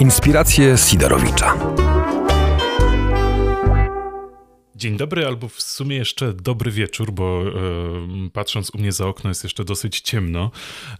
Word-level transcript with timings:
Inspiracje 0.00 0.76
Sidorowicza. 0.78 1.54
Dzień 4.80 4.96
dobry, 4.96 5.26
albo 5.26 5.48
w 5.48 5.62
sumie 5.62 5.96
jeszcze 5.96 6.32
dobry 6.32 6.70
wieczór, 6.70 7.12
bo 7.12 7.42
e, 7.42 8.30
patrząc 8.32 8.70
u 8.70 8.78
mnie 8.78 8.92
za 8.92 9.06
okno 9.06 9.30
jest 9.30 9.44
jeszcze 9.44 9.64
dosyć 9.64 10.00
ciemno. 10.00 10.50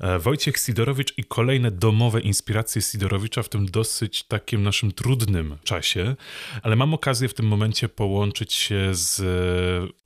E, 0.01 0.19
Wojciech 0.19 0.57
Sidorowicz 0.59 1.19
i 1.19 1.25
kolejne 1.25 1.71
domowe 1.71 2.21
inspiracje 2.21 2.83
Sidorowicza 2.83 3.43
w 3.43 3.49
tym 3.49 3.67
dosyć 3.67 4.23
takim 4.23 4.63
naszym 4.63 4.93
trudnym 4.93 5.57
czasie, 5.65 6.17
ale 6.63 6.77
mam 6.77 6.95
okazję 6.95 7.29
w 7.29 7.35
tym 7.35 7.47
momencie 7.47 7.89
połączyć 7.89 8.53
się 8.53 8.89
z 8.93 9.23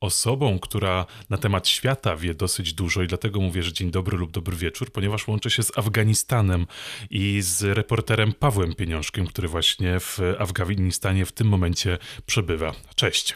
osobą, 0.01 0.59
która 0.59 1.07
na 1.31 1.39
temat 1.39 1.69
świata 1.69 2.17
wie 2.17 2.35
dosyć 2.35 2.73
dużo 2.73 3.03
i 3.03 3.07
dlatego 3.07 3.41
mówię, 3.41 3.63
że 3.63 3.73
dzień 3.73 3.91
dobry 3.91 4.19
lub 4.19 4.31
dobry 4.31 4.57
wieczór, 4.57 4.93
ponieważ 4.93 5.29
łączę 5.29 5.51
się 5.51 5.63
z 5.63 5.79
Afganistanem 5.79 6.67
i 7.11 7.41
z 7.43 7.63
reporterem 7.63 8.33
Pawłem 8.33 8.75
Pieniążkiem, 8.75 9.27
który 9.27 9.49
właśnie 9.49 10.01
w 10.01 10.21
Afganistanie 10.39 11.27
w 11.27 11.33
tym 11.33 11.49
momencie 11.49 11.99
przebywa. 12.27 12.75
Cześć. 12.95 13.35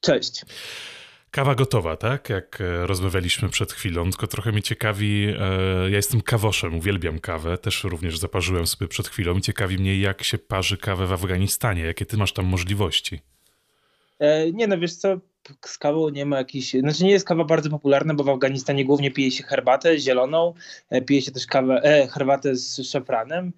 Cześć. 0.00 0.44
Kawa 1.30 1.54
gotowa, 1.54 1.96
tak? 1.96 2.28
Jak 2.28 2.60
e, 2.60 2.86
rozmawialiśmy 2.86 3.48
przed 3.48 3.72
chwilą, 3.72 4.10
tylko 4.10 4.26
trochę 4.26 4.52
mnie 4.52 4.62
ciekawi, 4.62 5.34
e, 5.38 5.90
ja 5.90 5.96
jestem 5.96 6.20
kawoszem, 6.20 6.74
uwielbiam 6.74 7.18
kawę, 7.18 7.58
też 7.58 7.84
również 7.84 8.18
zaparzyłem 8.18 8.66
sobie 8.66 8.88
przed 8.88 9.08
chwilą. 9.08 9.40
Ciekawi 9.40 9.78
mnie, 9.78 10.00
jak 10.00 10.22
się 10.22 10.38
parzy 10.38 10.76
kawę 10.76 11.06
w 11.06 11.12
Afganistanie, 11.12 11.82
jakie 11.82 12.06
ty 12.06 12.16
masz 12.16 12.32
tam 12.32 12.46
możliwości? 12.46 13.20
E, 14.18 14.52
nie 14.52 14.66
no, 14.66 14.78
wiesz 14.78 14.94
co, 14.94 15.18
z 15.66 15.78
kawą 15.78 16.08
nie 16.08 16.26
ma 16.26 16.38
jakichś, 16.38 16.70
znaczy 16.70 17.04
nie 17.04 17.10
jest 17.10 17.26
kawa 17.26 17.44
bardzo 17.44 17.70
popularna, 17.70 18.14
bo 18.14 18.24
w 18.24 18.28
Afganistanie 18.28 18.84
głównie 18.84 19.10
pije 19.10 19.30
się 19.30 19.44
herbatę 19.44 19.98
zieloną, 19.98 20.54
pije 21.06 21.22
się 21.22 21.32
też 21.32 21.46
kawę, 21.46 21.80
e, 21.82 22.08
herbatę 22.08 22.56
z 22.56 22.88
szafranem, 22.88 23.52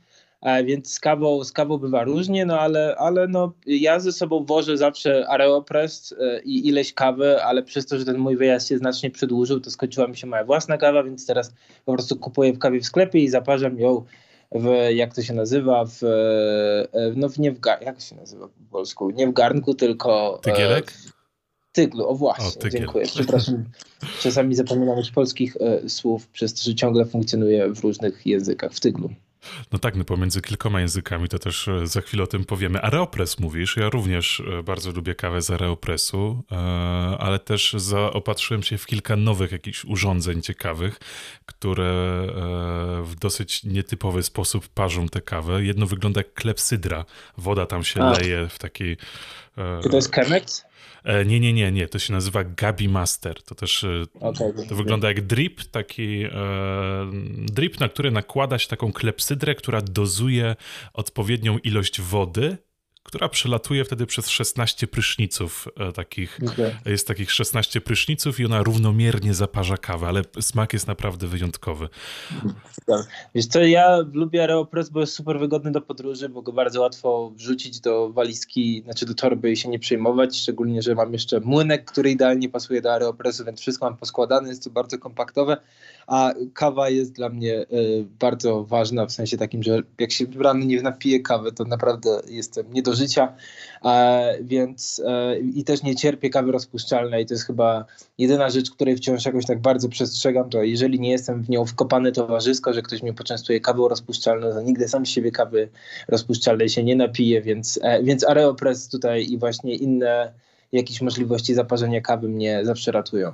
więc 0.65 0.93
z 0.93 1.01
kawą, 1.01 1.45
z 1.45 1.53
kawą 1.53 1.79
bywa 1.79 2.05
różnie, 2.05 2.47
no 2.47 2.61
ale, 2.61 2.97
ale 2.97 3.29
no, 3.29 3.53
ja 3.67 4.01
ze 4.01 4.13
sobą 4.13 4.45
wożę 4.45 4.77
zawsze 4.77 5.29
Areopress 5.29 6.15
e, 6.21 6.41
i 6.43 6.69
ileś 6.69 6.93
kawy, 6.93 7.43
ale 7.43 7.63
przez 7.63 7.87
to, 7.87 7.99
że 7.99 8.05
ten 8.05 8.19
mój 8.19 8.37
wyjazd 8.37 8.69
się 8.69 8.79
znacznie 8.79 9.11
przedłużył, 9.11 9.61
to 9.61 9.71
skończyła 9.71 10.07
mi 10.07 10.17
się 10.17 10.27
moja 10.27 10.45
własna 10.45 10.79
kawa, 10.79 11.03
więc 11.03 11.27
teraz 11.27 11.55
po 11.85 11.93
prostu 11.93 12.17
kupuję 12.17 12.53
w 12.53 12.59
kawie 12.59 12.81
w 12.81 12.87
sklepie 12.87 13.19
i 13.19 13.29
zaparzam 13.29 13.79
ją 13.79 14.05
w, 14.53 14.89
jak 14.95 15.15
to 15.15 15.23
się 15.23 15.35
nazywa, 15.35 15.85
w, 15.85 16.05
e, 16.05 17.13
no 17.17 17.29
w 17.29 17.39
nie 17.39 17.53
w, 17.53 17.61
jak 17.81 18.01
się 18.01 18.17
nazywa 18.17 18.49
po 18.49 18.71
polsku, 18.71 19.11
nie 19.11 19.27
w 19.27 19.33
garnku, 19.33 19.75
tylko... 19.75 20.41
Tygielek? 20.43 20.93
Tyglu, 21.73 22.09
o 22.09 22.15
właśnie, 22.15 22.63
o, 22.67 22.69
dziękuję. 22.69 23.07
Przepraszam, 23.07 23.65
czasami 24.21 24.55
zapominam 24.55 24.97
już 24.99 25.11
polskich 25.11 25.57
e, 25.61 25.89
słów, 25.89 26.29
przez 26.29 26.55
to, 26.55 26.63
że 26.63 26.75
ciągle 26.75 27.05
funkcjonuję 27.05 27.69
w 27.75 27.81
różnych 27.81 28.27
językach, 28.27 28.73
w 28.73 28.81
tyglu. 28.81 29.11
No 29.73 29.79
tak, 29.79 29.97
no 29.97 30.05
pomiędzy 30.05 30.43
kilkoma 30.43 30.81
językami 30.81 31.29
to 31.29 31.39
też 31.39 31.69
e, 31.69 31.87
za 31.87 32.01
chwilę 32.01 32.23
o 32.23 32.27
tym 32.27 32.45
powiemy. 32.45 32.83
Areopress 32.83 33.39
mówisz, 33.39 33.77
ja 33.77 33.91
również 33.91 34.43
e, 34.59 34.63
bardzo 34.63 34.93
lubię 34.93 35.15
kawę 35.15 35.43
z 35.43 35.51
Areopressu, 35.51 36.43
e, 36.53 36.57
ale 37.19 37.39
też 37.39 37.73
zaopatrzyłem 37.73 38.63
się 38.63 38.79
w 38.79 38.87
kilka 38.87 39.17
nowych 39.17 39.53
jakichś 39.53 39.85
urządzeń 39.85 40.43
ciekawych, 40.43 41.01
które 41.47 41.91
w 43.03 43.15
dosyć 43.21 43.65
nietypowy 43.65 44.23
sposób 44.23 44.69
parzą 44.69 45.09
tę 45.09 45.21
kawę. 45.21 45.65
Jedno 45.65 45.87
wygląda 45.87 46.21
jak 46.21 46.35
klepsydra. 46.35 47.05
Woda 47.39 47.67
tam 47.67 47.85
się 47.85 48.03
A. 48.03 48.13
leje 48.13 48.49
w 48.49 48.59
takiej... 48.59 48.97
Czy 49.83 49.91
to 49.91 49.97
jest 49.97 50.15
Chemex? 50.15 50.65
E, 51.05 51.25
nie, 51.25 51.41
nie, 51.41 51.53
nie, 51.53 51.73
nie. 51.73 51.89
To 51.89 51.99
się 51.99 52.13
nazywa 52.13 52.45
Gabi 52.45 52.89
Master. 52.89 53.43
To 53.43 53.55
też 53.55 53.85
e, 53.85 54.05
okay, 54.21 54.53
to 54.69 54.75
wygląda 54.75 55.09
jak 55.09 55.21
drip, 55.21 55.65
taki 55.65 56.25
e, 56.25 56.31
drip, 57.53 57.81
na 57.81 57.89
który 57.89 58.11
nakłada 58.11 58.59
się 58.59 58.69
taką 58.69 58.93
klepsydrę, 58.93 59.55
która 59.55 59.81
dozuje 59.81 60.57
odpowiednią 60.93 61.59
ilość 61.59 62.01
wody 62.01 62.59
która 63.11 63.29
przelatuje 63.29 63.85
wtedy 63.85 64.07
przez 64.07 64.29
16 64.29 64.87
pryszniców 64.87 65.69
e, 65.77 65.93
takich. 65.93 66.39
Okay. 66.53 66.75
Jest 66.87 67.07
takich 67.07 67.33
16 67.33 67.81
pryszniców 67.81 68.41
i 68.41 68.45
ona 68.45 68.63
równomiernie 68.63 69.35
zaparza 69.35 69.77
kawę, 69.77 70.07
ale 70.07 70.23
smak 70.41 70.73
jest 70.73 70.87
naprawdę 70.87 71.27
wyjątkowy. 71.27 71.89
Wiesz 73.35 73.47
co, 73.47 73.61
ja 73.61 73.99
lubię 74.13 74.41
Aeropress, 74.41 74.89
bo 74.89 75.01
jest 75.01 75.13
super 75.13 75.39
wygodny 75.39 75.73
do 75.73 75.81
podróży, 75.81 76.29
bo 76.29 76.43
go 76.43 76.53
bardzo 76.53 76.81
łatwo 76.81 77.33
wrzucić 77.37 77.81
do 77.81 78.11
walizki, 78.13 78.83
znaczy 78.85 79.07
do 79.07 79.15
torby 79.15 79.51
i 79.53 79.57
się 79.57 79.69
nie 79.69 79.79
przejmować, 79.79 80.39
szczególnie, 80.39 80.83
że 80.83 80.95
mam 80.95 81.13
jeszcze 81.13 81.41
młynek, 81.41 81.85
który 81.85 82.11
idealnie 82.11 82.49
pasuje 82.49 82.83
do 82.83 82.93
Aeropressu, 82.93 83.45
więc 83.45 83.61
wszystko 83.61 83.87
mam 83.87 83.97
poskładane, 83.97 84.49
jest 84.49 84.65
to 84.65 84.71
bardzo 84.71 84.99
kompaktowe 84.99 85.57
a 86.11 86.35
kawa 86.55 86.89
jest 86.89 87.13
dla 87.13 87.29
mnie 87.29 87.55
e, 87.55 87.67
bardzo 88.21 88.65
ważna 88.65 89.07
w 89.07 89.13
sensie 89.13 89.37
takim, 89.37 89.63
że 89.63 89.83
jak 89.99 90.13
się 90.13 90.27
rano 90.39 90.65
nie 90.65 90.83
napiję 90.83 91.21
kawy, 91.21 91.53
to 91.53 91.65
naprawdę 91.65 92.21
jestem 92.29 92.73
nie 92.73 92.83
do 92.83 92.95
życia, 92.95 93.33
więc 94.43 95.03
e, 95.07 95.39
i 95.39 95.65
też 95.65 95.83
nie 95.83 95.97
cierpię 95.97 96.31
kawy 96.31 96.53
rozpuszczalnej. 96.53 97.27
To 97.27 97.35
jest 97.35 97.47
chyba 97.47 97.85
jedyna 98.19 98.51
rzecz, 98.51 98.71
której 98.71 98.97
wciąż 98.97 99.25
jakoś 99.25 99.47
tak 99.47 99.61
bardzo 99.61 99.89
przestrzegam, 99.89 100.51
to 100.51 100.63
jeżeli 100.63 101.01
nie 101.01 101.11
jestem 101.11 101.43
w 101.43 101.51
nią 101.51 101.67
wkopany 101.67 102.13
towarzysko, 102.13 102.73
że 102.73 102.83
ktoś 102.83 103.03
mnie 103.03 103.13
poczęstuje 103.13 103.61
kawą 103.61 103.89
rozpuszczalną, 103.89 104.53
to 104.53 104.63
nigdy 104.63 104.89
sam 104.89 105.07
siebie 105.07 105.31
kawy 105.31 105.69
rozpuszczalnej 106.09 106.69
się 106.69 106.85
nie 106.85 106.97
napiję, 106.97 107.43
więc, 107.43 107.79
e, 107.83 108.03
więc 108.03 108.25
Areopress 108.25 108.89
tutaj 108.89 109.27
i 109.31 109.39
właśnie 109.39 109.75
inne 109.75 110.33
jakieś 110.73 111.01
możliwości 111.01 111.55
zaparzenia 111.55 112.01
kawy 112.01 112.29
mnie 112.29 112.61
zawsze 112.65 112.93
ratują. 112.93 113.33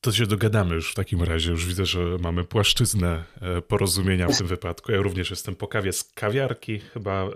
To 0.00 0.12
się 0.12 0.26
dogadamy 0.26 0.74
już 0.74 0.92
w 0.92 0.94
takim 0.94 1.22
razie. 1.22 1.50
Już 1.50 1.66
widzę, 1.66 1.86
że 1.86 2.00
mamy 2.20 2.44
płaszczyznę 2.44 3.24
e, 3.40 3.62
porozumienia 3.62 4.28
w 4.28 4.38
tym 4.38 4.46
wypadku. 4.46 4.92
Ja 4.92 4.98
również 4.98 5.30
jestem 5.30 5.56
po 5.56 5.68
kawie 5.68 5.92
z 5.92 6.04
kawiarki, 6.04 6.78
chyba 6.78 7.24
e, 7.24 7.30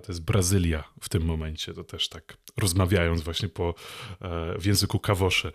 to 0.00 0.12
jest 0.12 0.24
Brazylia 0.24 0.84
w 1.00 1.08
tym 1.08 1.22
momencie. 1.22 1.74
To 1.74 1.84
też 1.84 2.08
tak 2.08 2.36
rozmawiając 2.56 3.20
właśnie 3.22 3.48
po, 3.48 3.74
e, 4.20 4.58
w 4.58 4.66
języku 4.66 4.98
kawoszy. 4.98 5.52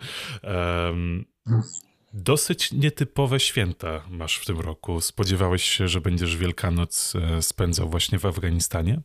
Dosyć 2.12 2.72
nietypowe 2.72 3.40
święta 3.40 4.04
masz 4.10 4.38
w 4.38 4.46
tym 4.46 4.60
roku. 4.60 5.00
Spodziewałeś 5.00 5.64
się, 5.64 5.88
że 5.88 6.00
będziesz 6.00 6.36
Wielkanoc 6.36 7.12
spędzał 7.40 7.88
właśnie 7.88 8.18
w 8.18 8.26
Afganistanie? 8.26 9.00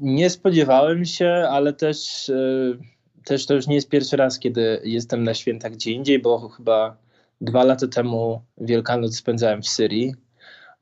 Nie 0.00 0.30
spodziewałem 0.30 1.04
się, 1.04 1.46
ale 1.50 1.72
też 1.72 2.30
też 3.24 3.46
to 3.46 3.54
już 3.54 3.66
nie 3.66 3.74
jest 3.74 3.88
pierwszy 3.88 4.16
raz, 4.16 4.38
kiedy 4.38 4.80
jestem 4.84 5.24
na 5.24 5.34
święta 5.34 5.70
gdzie 5.70 5.90
indziej, 5.90 6.18
bo 6.18 6.48
chyba 6.48 6.96
dwa 7.40 7.64
lata 7.64 7.88
temu 7.88 8.42
Wielkanoc 8.58 9.16
spędzałem 9.16 9.62
w 9.62 9.68
Syrii. 9.68 10.14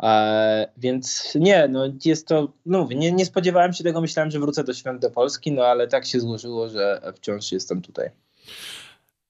E, 0.02 0.68
więc 0.76 1.32
nie, 1.34 1.68
no 1.68 1.84
jest 2.04 2.28
to, 2.28 2.52
no 2.66 2.88
nie, 2.90 3.12
nie 3.12 3.26
spodziewałem 3.26 3.72
się 3.72 3.84
tego, 3.84 4.00
myślałem, 4.00 4.30
że 4.30 4.40
wrócę 4.40 4.64
do 4.64 4.74
świąt 4.74 5.02
do 5.02 5.10
Polski, 5.10 5.52
no 5.52 5.62
ale 5.62 5.88
tak 5.88 6.06
się 6.06 6.20
złożyło, 6.20 6.68
że 6.68 7.12
wciąż 7.16 7.52
jestem 7.52 7.82
tutaj. 7.82 8.10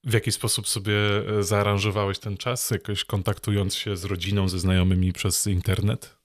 W 0.05 0.13
jaki 0.13 0.33
sposób 0.33 0.69
sobie 0.69 0.95
e, 1.39 1.43
zaaranżowałeś 1.43 2.19
ten 2.19 2.37
czas, 2.37 2.71
jakoś 2.71 3.05
kontaktując 3.05 3.75
się 3.75 3.97
z 3.97 4.05
rodziną, 4.05 4.49
ze 4.49 4.59
znajomymi 4.59 5.13
przez 5.13 5.47
internet? 5.47 6.20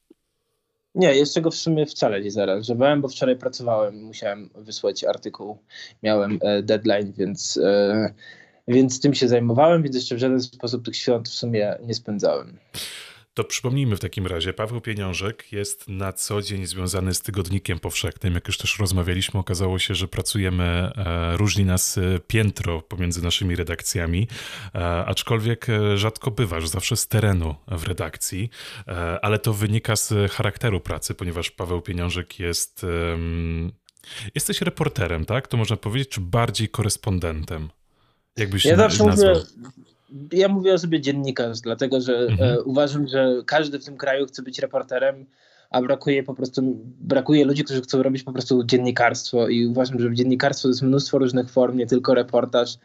Nie, 0.95 1.15
jeszcze 1.15 1.41
go 1.41 1.51
w 1.51 1.55
sumie 1.55 1.85
wcale 1.85 2.21
nie 2.21 2.31
zaaranżowałem, 2.31 3.01
bo 3.01 3.07
wczoraj 3.07 3.35
pracowałem, 3.35 4.03
musiałem 4.03 4.49
wysłać 4.55 5.03
artykuł, 5.03 5.57
miałem 6.03 6.39
e, 6.41 6.63
deadline, 6.63 7.13
więc, 7.17 7.59
e, 7.63 8.13
więc 8.67 9.01
tym 9.01 9.13
się 9.13 9.27
zajmowałem, 9.27 9.83
więc 9.83 9.95
jeszcze 9.95 10.15
w 10.15 10.19
żaden 10.19 10.41
sposób 10.41 10.85
tych 10.85 10.95
świąt 10.95 11.29
w 11.29 11.33
sumie 11.33 11.77
nie 11.83 11.93
spędzałem. 11.93 12.57
To 13.35 13.43
przypomnijmy 13.43 13.95
w 13.95 13.99
takim 13.99 14.27
razie, 14.27 14.53
Paweł 14.53 14.81
Pieniążek 14.81 15.51
jest 15.51 15.87
na 15.87 16.13
co 16.13 16.41
dzień 16.41 16.65
związany 16.65 17.13
z 17.13 17.21
Tygodnikiem 17.21 17.79
Powszechnym. 17.79 18.33
Jak 18.33 18.47
już 18.47 18.57
też 18.57 18.79
rozmawialiśmy, 18.79 19.39
okazało 19.39 19.79
się, 19.79 19.95
że 19.95 20.07
pracujemy, 20.07 20.63
e, 20.63 21.37
różni 21.37 21.65
nas 21.65 21.97
e, 21.97 22.19
piętro 22.27 22.81
pomiędzy 22.81 23.23
naszymi 23.23 23.55
redakcjami, 23.55 24.27
e, 24.75 25.05
aczkolwiek 25.05 25.67
rzadko 25.95 26.31
bywasz, 26.31 26.67
zawsze 26.67 26.95
z 26.95 27.07
terenu 27.07 27.55
w 27.67 27.83
redakcji, 27.83 28.49
ale 29.21 29.39
to 29.39 29.53
wynika 29.53 29.95
z 29.95 30.31
charakteru 30.31 30.79
pracy, 30.79 31.15
ponieważ 31.15 31.51
Paweł 31.51 31.81
Pieniążek 31.81 32.39
jest... 32.39 32.85
Jesteś 34.35 34.61
reporterem, 34.61 35.25
tak? 35.25 35.47
To 35.47 35.57
można 35.57 35.77
powiedzieć, 35.77 36.09
czy 36.09 36.21
bardziej 36.21 36.69
korespondentem? 36.69 37.69
Jakbyś 38.37 38.65
ja 38.65 38.75
zawsze 38.75 39.03
nazwał? 39.03 39.35
mówię, 39.35 39.45
ja 40.31 40.47
mówię 40.47 40.73
o 40.73 40.77
sobie 40.77 41.01
dziennikarz, 41.01 41.59
dlatego 41.61 42.01
że 42.01 42.17
mhm. 42.17 42.53
e, 42.53 42.61
uważam, 42.61 43.07
że 43.07 43.41
każdy 43.45 43.79
w 43.79 43.85
tym 43.85 43.97
kraju 43.97 44.25
chce 44.25 44.41
być 44.41 44.59
reporterem, 44.59 45.25
a 45.75 45.81
brakuje 45.81 46.23
po 46.23 46.33
prostu, 46.33 46.61
brakuje 47.01 47.45
ludzi, 47.45 47.63
którzy 47.63 47.81
chcą 47.81 48.03
robić 48.03 48.23
po 48.23 48.31
prostu 48.31 48.63
dziennikarstwo 48.63 49.47
i 49.47 49.67
uważam, 49.67 49.99
że 49.99 50.09
w 50.09 50.13
dziennikarstwo 50.13 50.67
jest 50.67 50.81
mnóstwo 50.81 51.17
różnych 51.17 51.49
form, 51.49 51.77
nie 51.77 51.87
tylko 51.87 52.13
reportaż, 52.13 52.77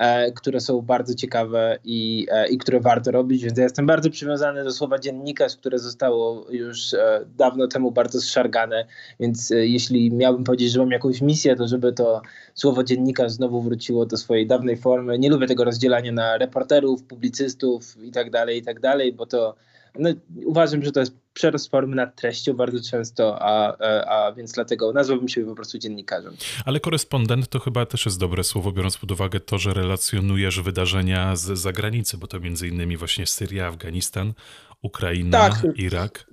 E, 0.00 0.32
które 0.32 0.60
są 0.60 0.82
bardzo 0.82 1.14
ciekawe 1.14 1.78
i, 1.84 2.26
e, 2.30 2.48
i 2.48 2.58
które 2.58 2.80
warto 2.80 3.10
robić, 3.10 3.44
więc 3.44 3.58
ja 3.58 3.64
jestem 3.64 3.86
bardzo 3.86 4.10
przywiązany 4.10 4.64
do 4.64 4.72
słowa 4.72 4.98
dziennikarz, 4.98 5.56
które 5.56 5.78
zostało 5.78 6.46
już 6.50 6.94
e, 6.94 7.24
dawno 7.36 7.66
temu 7.66 7.90
bardzo 7.90 8.20
zszargane, 8.20 8.86
więc 9.20 9.50
jeśli 9.50 10.12
miałbym 10.12 10.44
powiedzieć, 10.44 10.72
że 10.72 10.78
mam 10.78 10.90
jakąś 10.90 11.20
misję, 11.20 11.56
to 11.56 11.68
żeby 11.68 11.92
to 11.92 12.22
słowo 12.54 12.84
dziennikarz 12.84 13.32
znowu 13.32 13.62
wróciło 13.62 14.06
do 14.06 14.16
swojej 14.16 14.46
dawnej 14.46 14.76
formy. 14.76 15.18
Nie 15.18 15.30
lubię 15.30 15.46
tego 15.46 15.64
rozdzielania 15.64 16.12
na 16.12 16.38
reporterów, 16.38 17.02
publicystów 17.02 18.02
i 18.02 18.10
tak 18.10 18.30
dalej, 18.30 18.58
i 18.58 18.62
tak 18.62 18.80
dalej, 18.80 19.12
bo 19.12 19.26
to 19.26 19.54
no, 19.98 20.10
uważam, 20.44 20.84
że 20.84 20.92
to 20.92 21.00
jest 21.00 21.12
przerost 21.34 21.70
formy 21.70 21.96
nad 21.96 22.16
treścią 22.16 22.52
bardzo 22.52 22.90
często, 22.90 23.42
a, 23.42 23.76
a, 23.78 24.26
a 24.26 24.32
więc 24.32 24.52
dlatego 24.52 24.92
nazwałbym 24.92 25.28
się 25.28 25.44
po 25.44 25.54
prostu 25.54 25.78
dziennikarzem. 25.78 26.36
Ale 26.64 26.80
korespondent 26.80 27.48
to 27.48 27.58
chyba 27.58 27.86
też 27.86 28.06
jest 28.06 28.18
dobre 28.18 28.44
słowo, 28.44 28.72
biorąc 28.72 28.96
pod 28.98 29.10
uwagę 29.10 29.40
to, 29.40 29.58
że 29.58 29.74
relacjonujesz 29.74 30.60
wydarzenia 30.60 31.36
z 31.36 31.58
zagranicy, 31.58 32.16
bo 32.16 32.26
to 32.26 32.40
między 32.40 32.68
innymi 32.68 32.96
właśnie 32.96 33.26
Syria, 33.26 33.66
Afganistan, 33.66 34.32
Ukraina, 34.82 35.38
tak, 35.38 35.62
Irak. 35.74 36.26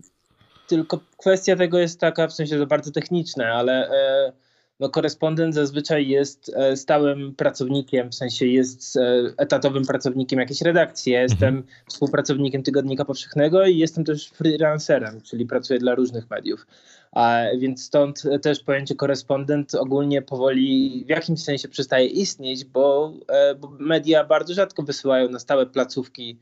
Tylko 0.68 1.00
kwestia 1.18 1.56
tego 1.56 1.80
jest 1.80 2.00
taka, 2.00 2.27
w 2.27 2.33
sensie 2.33 2.57
to 2.57 2.68
bardzo 2.68 2.92
techniczne, 2.92 3.54
ale... 3.54 3.89
E, 3.89 4.46
no, 4.79 4.89
korespondent 4.89 5.56
zazwyczaj 5.56 6.07
jest 6.07 6.51
e, 6.56 6.77
stałym 6.77 7.35
pracownikiem, 7.35 8.09
w 8.09 8.15
sensie 8.15 8.45
jest 8.45 8.97
e, 8.97 9.33
etatowym 9.38 9.85
pracownikiem 9.85 10.39
jakiejś 10.39 10.62
redakcji. 10.62 11.13
Ja 11.13 11.21
jestem 11.21 11.56
mhm. 11.56 11.75
współpracownikiem 11.88 12.63
Tygodnika 12.63 13.06
Powszechnego 13.06 13.65
i 13.65 13.77
jestem 13.77 14.03
też 14.03 14.29
freelancerem, 14.29 15.21
czyli 15.21 15.45
pracuję 15.45 15.79
dla 15.79 15.95
różnych 15.95 16.29
mediów. 16.29 16.68
A, 17.12 17.41
więc 17.59 17.83
stąd 17.83 18.24
też 18.41 18.63
pojęcie 18.63 18.95
korespondent 18.95 19.75
ogólnie 19.75 20.21
powoli 20.21 21.03
w 21.06 21.09
jakimś 21.09 21.44
sensie 21.44 21.68
przestaje 21.68 22.07
istnieć, 22.07 22.65
bo, 22.65 23.13
e, 23.27 23.56
bo 23.56 23.71
media 23.80 24.23
bardzo 24.23 24.53
rzadko 24.53 24.83
wysyłają 24.83 25.30
na 25.30 25.39
stałe 25.39 25.65
placówki 25.65 26.38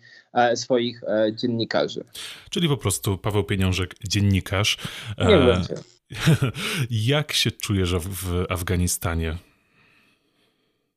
swoich 0.56 1.02
dziennikarzy. 1.32 2.04
Czyli 2.50 2.68
po 2.68 2.78
prostu 2.78 3.18
Paweł 3.18 3.44
Pieniążek, 3.44 3.96
dziennikarz. 4.08 4.78
Nie 5.18 5.38
będzie. 5.38 5.95
Jak 6.92 7.34
się 7.34 7.52
czujesz 7.52 7.96
w 7.96 8.46
Afganistanie? 8.50 9.38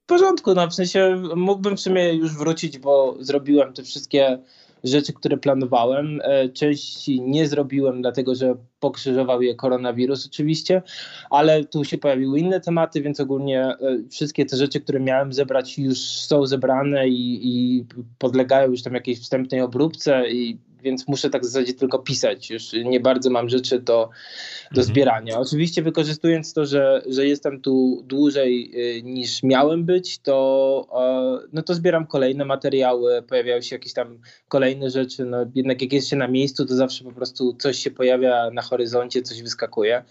W 0.03 0.07
porządku, 0.07 0.55
no 0.55 0.69
w 0.69 0.75
sensie 0.75 1.23
mógłbym 1.37 1.77
w 1.77 1.81
sumie 1.81 2.13
już 2.15 2.35
wrócić, 2.35 2.79
bo 2.79 3.17
zrobiłem 3.21 3.73
te 3.73 3.83
wszystkie 3.83 4.39
rzeczy, 4.85 5.13
które 5.13 5.37
planowałem. 5.37 6.21
E, 6.25 6.49
części 6.49 7.21
nie 7.21 7.49
zrobiłem, 7.49 8.03
dlatego 8.03 8.35
że 8.35 8.55
pokrzyżował 8.81 9.43
je 9.43 9.55
koronawirus 9.55 10.27
oczywiście, 10.27 10.83
ale 11.31 11.65
tu 11.65 11.85
się 11.85 11.99
pojawiły 11.99 12.41
inne 12.41 12.61
tematy, 12.61 13.03
więc 13.03 13.21
ogólnie 13.21 13.65
e, 13.65 13.77
wszystkie 14.11 14.47
te 14.47 14.57
rzeczy, 14.57 14.81
które 14.81 15.01
miałem 15.01 15.33
zebrać 15.33 15.79
już 15.79 15.99
są 15.99 16.47
zebrane 16.47 17.09
i, 17.09 17.41
i 17.43 17.85
podlegają 18.19 18.71
już 18.71 18.83
tam 18.83 18.95
jakiejś 18.95 19.21
wstępnej 19.21 19.61
obróbce 19.61 20.31
i 20.31 20.59
więc 20.83 21.09
muszę 21.09 21.31
tak 21.31 21.43
w 21.43 21.45
zasadzie 21.45 21.75
tylko 21.75 21.99
pisać. 21.99 22.51
Już 22.51 22.73
nie 22.73 23.01
bardzo 23.01 23.31
mam 23.31 23.49
rzeczy 23.49 23.79
do, 23.79 24.11
do 24.63 24.81
mhm. 24.81 24.87
zbierania. 24.87 25.39
Oczywiście 25.39 25.83
wykorzystując 25.83 26.53
to, 26.53 26.67
że, 26.67 27.03
że 27.07 27.27
jestem 27.27 27.61
tu 27.61 28.03
dłużej 28.07 28.71
y, 28.99 29.03
niż 29.03 29.43
miałem 29.43 29.85
być, 29.85 30.19
to, 30.19 30.39
no 31.53 31.63
to 31.63 31.75
zbieram 31.75 32.07
kolejne 32.07 32.45
materiały, 32.45 33.23
pojawiają 33.23 33.61
się 33.61 33.77
jakieś 33.77 33.93
tam 33.93 34.19
kolejne 34.49 34.91
rzeczy. 34.91 35.25
No, 35.25 35.47
jednak 35.55 35.83
jak 35.83 35.93
jest 35.93 36.09
się 36.09 36.17
na 36.17 36.29
miejscu, 36.29 36.67
to 36.67 36.77
zawsze 36.77 37.05
po 37.05 37.13
prostu 37.13 37.55
coś 37.59 37.79
się 37.79 37.91
pojawia 37.91 38.51
na 38.51 38.63
horyzoncie, 38.63 39.23
coś 39.23 39.43
wyskakuje. 39.43 40.05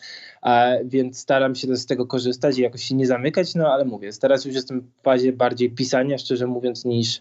Więc 0.86 1.20
staram 1.20 1.56
się 1.56 1.78
z 1.78 1.86
tego 1.86 2.08
korzystać 2.08 2.58
i 2.58 2.62
jakoś 2.62 2.84
się 2.84 2.96
nie 2.96 3.08
zamykać, 3.08 3.56
no 3.56 3.68
ale 3.68 3.86
mówię, 3.86 4.10
teraz 4.22 4.46
już 4.46 4.56
jestem 4.56 4.82
w 4.82 5.02
fazie 5.04 5.34
bardziej 5.34 5.70
pisania, 5.70 6.18
szczerze 6.18 6.48
mówiąc, 6.48 6.86
niż, 6.86 7.20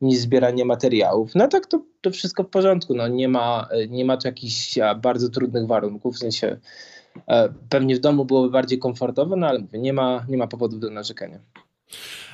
niż 0.00 0.18
zbierania 0.18 0.64
materiałów. 0.64 1.34
No 1.34 1.48
tak 1.48 1.66
to, 1.66 1.82
to 2.00 2.10
wszystko 2.10 2.42
w 2.42 2.48
porządku, 2.48 2.94
no 2.94 3.08
nie 3.08 3.28
ma, 3.28 3.68
nie 3.88 4.04
ma 4.04 4.16
tu 4.16 4.28
jakichś 4.28 4.78
bardzo 5.02 5.28
trudnych 5.28 5.66
warunków, 5.66 6.14
w 6.14 6.18
sensie 6.18 6.56
pewnie 7.68 7.96
w 7.96 8.00
domu 8.00 8.24
byłoby 8.24 8.50
bardziej 8.50 8.78
komfortowo, 8.78 9.36
no 9.36 9.46
ale 9.46 9.58
mówię, 9.58 9.78
nie 9.78 9.92
ma, 9.92 10.26
nie 10.28 10.36
ma 10.36 10.46
powodów 10.46 10.80
do 10.80 10.90
narzekania. 10.90 11.38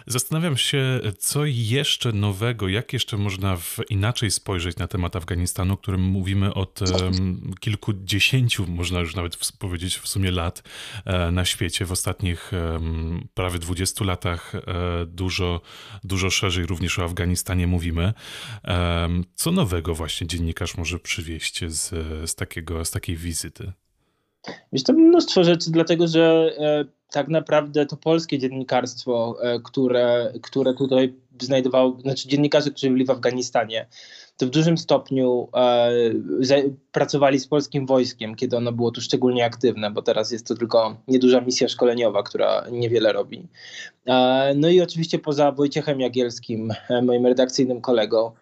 Zastanawiam 0.06 0.56
się, 0.56 1.00
co 1.18 1.44
jeszcze 1.44 2.12
nowego, 2.12 2.68
jak 2.68 2.92
jeszcze 2.92 3.16
można 3.16 3.56
w, 3.56 3.78
inaczej 3.90 4.30
spojrzeć 4.30 4.76
na 4.76 4.88
temat 4.88 5.16
Afganistanu, 5.16 5.74
o 5.74 5.76
którym 5.76 6.00
mówimy 6.00 6.54
od 6.54 6.80
um, 6.82 7.54
kilkudziesięciu, 7.60 8.66
można 8.66 9.00
już 9.00 9.14
nawet 9.14 9.52
powiedzieć 9.58 9.96
w 9.98 10.08
sumie 10.08 10.30
lat 10.30 10.62
e, 11.04 11.30
na 11.30 11.44
świecie. 11.44 11.84
W 11.84 11.92
ostatnich 11.92 12.50
um, 12.52 13.28
prawie 13.34 13.58
20 13.58 14.04
latach 14.04 14.54
e, 14.54 14.60
dużo, 15.06 15.60
dużo 16.04 16.30
szerzej 16.30 16.66
również 16.66 16.98
o 16.98 17.04
Afganistanie 17.04 17.66
mówimy. 17.66 18.12
E, 18.64 19.08
co 19.34 19.52
nowego 19.52 19.94
właśnie 19.94 20.26
dziennikarz 20.26 20.76
może 20.76 20.98
przywieźć 20.98 21.64
z, 21.64 21.88
z, 22.30 22.34
takiego, 22.34 22.84
z 22.84 22.90
takiej 22.90 23.16
wizyty? 23.16 23.72
Jest 24.72 24.86
to 24.86 24.92
mnóstwo 24.92 25.44
rzeczy, 25.44 25.70
dlatego 25.70 26.08
że 26.08 26.52
e, 26.58 26.84
tak 27.10 27.28
naprawdę 27.28 27.86
to 27.86 27.96
polskie 27.96 28.38
dziennikarstwo, 28.38 29.36
e, 29.42 29.60
które, 29.60 30.32
które 30.42 30.74
tutaj 30.74 31.14
znajdowało, 31.40 32.00
znaczy 32.00 32.28
dziennikarze, 32.28 32.70
którzy 32.70 32.90
byli 32.90 33.04
w 33.04 33.10
Afganistanie, 33.10 33.86
to 34.36 34.46
w 34.46 34.50
dużym 34.50 34.78
stopniu 34.78 35.48
e, 35.56 35.90
pracowali 36.92 37.38
z 37.38 37.46
polskim 37.46 37.86
wojskiem, 37.86 38.34
kiedy 38.34 38.56
ono 38.56 38.72
było 38.72 38.90
tu 38.90 39.00
szczególnie 39.00 39.44
aktywne, 39.44 39.90
bo 39.90 40.02
teraz 40.02 40.30
jest 40.30 40.46
to 40.46 40.54
tylko 40.54 40.96
nieduża 41.08 41.40
misja 41.40 41.68
szkoleniowa, 41.68 42.22
która 42.22 42.64
niewiele 42.72 43.12
robi. 43.12 43.48
No 44.56 44.68
i 44.68 44.80
oczywiście 44.80 45.18
poza 45.18 45.52
Wojciechem 45.52 46.00
Jagielskim, 46.00 46.72
moim 47.02 47.26
redakcyjnym 47.26 47.80
kolegą, 47.80 48.32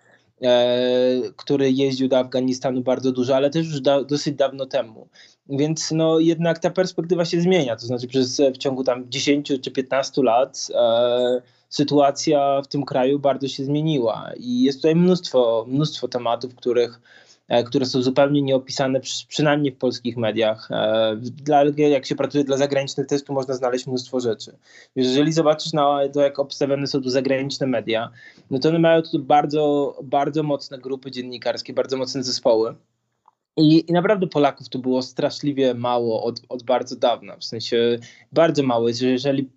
który 1.37 1.73
jeździł 1.73 2.09
do 2.09 2.19
Afganistanu 2.19 2.81
bardzo 2.81 3.13
dużo, 3.13 3.37
ale 3.37 3.51
też 3.51 3.67
już 3.67 3.81
da, 3.81 4.05
dosyć 4.05 4.35
dawno 4.35 4.67
temu. 4.67 5.09
Więc 5.49 5.91
no, 5.91 6.19
jednak 6.19 6.59
ta 6.59 6.71
perspektywa 6.71 7.25
się 7.25 7.41
zmienia. 7.41 7.77
To 7.77 7.87
znaczy, 7.87 8.09
przez 8.09 8.41
w 8.55 8.59
ciągu 8.59 8.85
tam 8.85 9.11
10 9.11 9.53
czy 9.63 9.71
15 9.71 10.23
lat 10.23 10.69
e, 10.75 11.43
sytuacja 11.69 12.63
w 12.63 12.69
tym 12.69 12.85
kraju 12.85 13.19
bardzo 13.19 13.49
się 13.49 13.65
zmieniła. 13.65 14.31
I 14.37 14.63
jest 14.63 14.79
tutaj 14.79 14.97
mnóstwo, 14.97 15.65
mnóstwo 15.69 16.09
tematów, 16.09 16.55
których, 16.55 17.01
e, 17.01 17.24
które 17.67 17.87
są 17.87 18.03
zupełnie 18.03 18.43
nieopisane, 18.43 19.01
przy, 19.01 19.27
przynajmniej 19.27 19.73
w 19.73 19.77
polskich 19.77 20.17
mediach. 20.17 20.69
E, 20.71 21.17
dla, 21.17 21.65
jak 21.77 22.07
się 22.07 22.15
pracuje 22.15 22.45
dla 22.45 22.57
zagranicznych, 22.57 23.07
też 23.07 23.25
tu 23.25 23.33
można 23.33 23.55
znaleźć 23.55 23.87
mnóstwo 23.87 24.21
rzeczy. 24.21 24.57
Jeżeli 24.97 25.33
zobaczysz 25.33 25.73
na 25.73 25.99
to, 26.13 26.21
jak 26.21 26.39
obstawione 26.39 26.87
są 26.87 27.03
tu 27.03 27.11
zagraniczne 27.11 27.67
media, 27.67 28.11
no 28.51 28.59
to 28.59 28.69
one 28.69 28.79
mają 28.79 29.03
tu 29.03 29.19
bardzo, 29.19 29.97
bardzo 30.03 30.43
mocne 30.43 30.79
grupy 30.79 31.11
dziennikarskie, 31.11 31.73
bardzo 31.73 31.97
mocne 31.97 32.23
zespoły. 32.23 32.75
I, 33.57 33.91
I, 33.91 33.93
naprawdę 33.93 34.27
Polaków 34.27 34.69
tu 34.69 34.79
było 34.79 35.03
straszliwie 35.03 35.75
mało 35.75 36.23
od, 36.25 36.43
od 36.49 36.63
bardzo 36.63 36.97
dawna, 36.97 37.37
w 37.37 37.45
sensie 37.45 37.99
bardzo 38.33 38.63
mało. 38.63 38.89
Jeżeli 38.89 39.51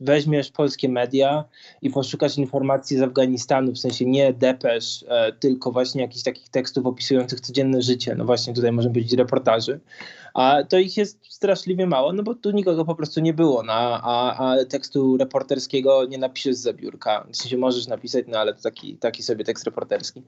weźmiesz 0.00 0.50
polskie 0.50 0.88
media 0.88 1.44
i 1.82 1.90
poszukasz 1.90 2.38
informacji 2.38 2.96
z 2.96 3.02
Afganistanu, 3.02 3.72
w 3.72 3.78
sensie 3.78 4.04
nie 4.04 4.32
depesz, 4.32 5.04
e, 5.08 5.32
tylko 5.32 5.72
właśnie 5.72 6.02
jakichś 6.02 6.22
takich 6.22 6.48
tekstów 6.48 6.86
opisujących 6.86 7.40
codzienne 7.40 7.82
życie, 7.82 8.14
no 8.14 8.24
właśnie 8.24 8.54
tutaj 8.54 8.72
może 8.72 8.90
być 8.90 9.12
reportaży, 9.12 9.80
a 10.34 10.62
to 10.68 10.78
ich 10.78 10.96
jest 10.96 11.18
straszliwie 11.28 11.86
mało, 11.86 12.12
no 12.12 12.22
bo 12.22 12.34
tu 12.34 12.50
nikogo 12.50 12.84
po 12.84 12.94
prostu 12.94 13.20
nie 13.20 13.34
było, 13.34 13.62
no, 13.62 13.72
a, 13.72 14.36
a 14.36 14.64
tekstu 14.64 15.16
reporterskiego 15.16 16.04
nie 16.06 16.18
napiszesz 16.18 16.56
z 16.56 16.76
biurka, 16.76 17.26
w 17.30 17.36
sensie 17.36 17.58
możesz 17.58 17.86
napisać, 17.86 18.24
no 18.28 18.38
ale 18.38 18.54
to 18.54 18.62
taki, 18.62 18.96
taki 18.96 19.22
sobie 19.22 19.44
tekst 19.44 19.64
reporterski. 19.64 20.22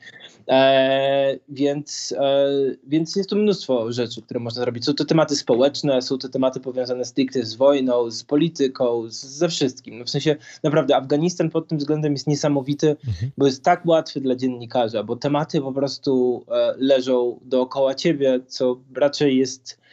E, 0.48 1.38
więc, 1.48 2.14
e, 2.18 2.48
więc 2.86 3.16
jest 3.16 3.30
tu 3.30 3.36
mnóstwo 3.36 3.92
rzeczy, 3.92 4.22
które 4.22 4.40
można 4.40 4.62
zrobić. 4.62 4.84
Są 4.84 4.94
to 4.94 5.04
tematy 5.04 5.36
społeczne, 5.36 6.02
są 6.02 6.18
to 6.18 6.28
tematy 6.28 6.60
powiązane 6.60 7.04
stricte 7.04 7.44
z 7.44 7.54
wojną, 7.54 8.10
z 8.10 8.24
polityką, 8.24 9.10
z, 9.10 9.24
ze 9.24 9.48
wszystkim. 9.48 9.98
No 9.98 10.04
w 10.04 10.10
sensie 10.10 10.36
naprawdę 10.62 10.96
Afganistan 10.96 11.50
pod 11.50 11.68
tym 11.68 11.78
względem 11.78 12.12
jest 12.12 12.26
niesamowity, 12.26 12.96
mhm. 13.06 13.32
bo 13.38 13.46
jest 13.46 13.62
tak 13.62 13.86
łatwy 13.86 14.20
dla 14.20 14.36
dziennikarza, 14.36 15.02
bo 15.02 15.16
tematy 15.16 15.60
po 15.60 15.72
prostu 15.72 16.44
e, 16.50 16.74
leżą 16.78 17.40
dookoła 17.42 17.94
ciebie, 17.94 18.40
co 18.48 18.76
raczej 18.94 19.36
jest 19.36 19.86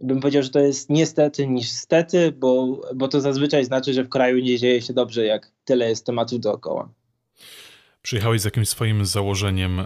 bym 0.00 0.20
powiedział, 0.20 0.42
że 0.42 0.50
to 0.50 0.60
jest 0.60 0.90
niestety 0.90 1.46
niż 1.46 1.70
stety, 1.70 2.32
bo, 2.32 2.80
bo 2.94 3.08
to 3.08 3.20
zazwyczaj 3.20 3.64
znaczy, 3.64 3.94
że 3.94 4.04
w 4.04 4.08
kraju 4.08 4.38
nie 4.38 4.58
dzieje 4.58 4.82
się 4.82 4.92
dobrze, 4.92 5.24
jak 5.24 5.50
tyle 5.64 5.88
jest 5.88 6.06
tematów 6.06 6.40
dookoła. 6.40 6.88
Przyjechałeś 8.02 8.40
z 8.40 8.44
jakimś 8.44 8.68
swoim 8.68 9.06
założeniem 9.06 9.80
e, 9.80 9.84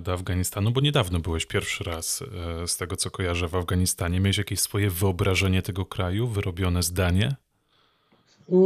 do 0.00 0.12
Afganistanu, 0.12 0.70
bo 0.70 0.80
niedawno 0.80 1.18
byłeś 1.20 1.46
pierwszy 1.46 1.84
raz, 1.84 2.24
e, 2.62 2.68
z 2.68 2.76
tego 2.76 2.96
co 2.96 3.10
kojarzę, 3.10 3.48
w 3.48 3.54
Afganistanie. 3.54 4.20
Miałeś 4.20 4.38
jakieś 4.38 4.60
swoje 4.60 4.90
wyobrażenie 4.90 5.62
tego 5.62 5.84
kraju, 5.84 6.26
wyrobione 6.26 6.82
zdanie? 6.82 7.36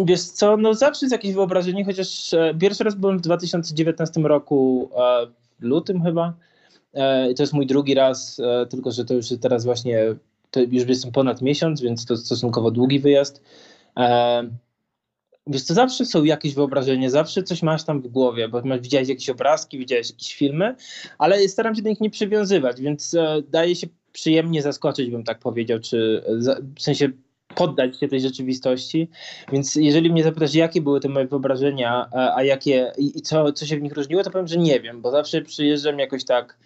Wiesz 0.05 0.21
co, 0.21 0.57
no 0.57 0.75
zawsze 0.75 1.07
jest 1.07 1.13
jakieś 1.13 1.35
wyobrażenie, 1.35 1.85
chociaż 1.85 2.35
e, 2.35 2.55
pierwszy 2.61 2.85
raz 2.85 2.95
byłem 2.95 3.19
w 3.19 3.21
2019 3.21 4.21
roku, 4.21 4.91
w 5.61 5.65
lutym 5.65 6.03
chyba. 6.03 6.33
To 7.37 7.43
jest 7.43 7.53
mój 7.53 7.67
drugi 7.67 7.95
raz, 7.95 8.41
tylko 8.71 8.91
że 8.91 9.05
to 9.05 9.15
już 9.15 9.27
teraz 9.41 9.65
właśnie 9.65 10.15
to 10.51 10.61
już 10.61 10.89
jestem 10.89 11.13
ponad 11.13 11.43
miesiąc, 11.43 11.81
więc 11.81 12.07
to 12.07 12.17
stosunkowo 12.17 12.71
długi 12.71 13.01
wyjazd. 13.01 13.43
E, 13.97 14.43
wiesz, 15.47 15.67
to 15.67 15.75
zawsze 15.75 16.05
są 16.05 16.25
jakieś 16.25 16.55
wyobrażenia, 16.55 17.11
zawsze 17.11 17.43
coś 17.43 17.63
masz 17.63 17.85
tam 17.85 18.03
w 18.03 18.09
głowie, 18.09 18.49
bo 18.49 18.63
masz, 18.63 18.81
widziałeś 18.81 19.09
jakieś 19.09 19.31
obrazki, 19.31 19.79
widziałeś 19.79 20.11
jakieś 20.11 20.35
filmy, 20.35 20.75
ale 21.19 21.49
staram 21.49 21.75
się 21.75 21.83
do 21.83 21.89
nich 21.89 22.01
nie 22.01 22.11
przywiązywać, 22.11 22.81
więc 22.81 23.15
e, 23.15 23.43
daje 23.49 23.77
się 23.77 23.87
przyjemnie 24.13 24.63
zaskoczyć, 24.63 25.11
bym 25.11 25.25
tak 25.25 25.39
powiedział, 25.39 25.79
czy 25.79 26.25
w 26.77 26.83
sensie 26.83 27.09
poddać 27.55 28.01
się 28.01 28.09
tej 28.09 28.21
rzeczywistości. 28.21 29.09
Więc 29.53 29.77
jeżeli 29.77 30.13
mnie 30.13 30.25
zapytasz, 30.25 30.55
jakie 30.55 30.81
były 30.81 31.01
te 31.01 31.09
moje 31.09 31.27
wyobrażenia, 31.27 32.09
a, 32.13 32.35
a 32.37 32.43
jakie 32.43 32.93
i, 32.99 33.19
i 33.19 33.23
co, 33.23 33.53
co 33.53 33.67
się 33.67 33.77
w 33.77 33.83
nich 33.83 33.93
różniło, 33.93 34.23
to 34.23 34.31
powiem, 34.31 34.47
że 34.47 34.57
nie 34.57 34.81
wiem, 34.81 35.03
bo 35.03 35.11
zawsze 35.11 35.43
przyjeżdżam 35.43 35.99
jakoś 35.99 36.25
tak 36.25 36.59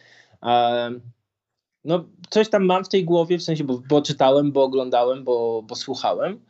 No, 1.85 2.05
coś 2.31 2.49
tam 2.49 2.65
mam 2.65 2.85
w 2.85 2.89
tej 2.89 3.05
głowie, 3.05 3.39
w 3.39 3.43
sensie, 3.43 3.65
bo, 3.65 3.83
bo 3.89 4.03
czytałem, 4.03 4.53
bo 4.53 4.63
oglądałem, 4.63 5.25
bo, 5.25 5.63
bo 5.63 5.77
słuchałem, 5.77 6.41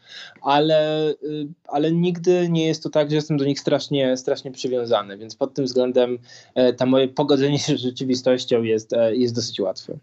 ale, 0.43 1.11
y, 1.11 1.49
ale 1.69 1.93
nigdy 1.93 2.49
nie 2.51 2.67
jest 2.67 2.83
to 2.83 2.91
tak, 2.91 3.11
że 3.11 3.17
jestem 3.17 3.37
do 3.37 3.45
nich 3.45 3.61
strasznie, 3.61 4.17
strasznie 4.17 4.51
przywiązany, 4.51 5.19
więc 5.19 5.37
pod 5.37 5.55
tym 5.55 5.65
względem 5.65 6.19
e, 6.55 6.73
ta 6.73 6.87
moje 6.87 7.09
pogodzenie 7.09 7.59
się 7.59 7.77
z 7.77 7.81
rzeczywistością 7.81 8.63
jest, 8.63 8.93
e, 8.93 9.17
jest 9.17 9.35
dosyć 9.35 9.61
łatwe. 9.61 9.99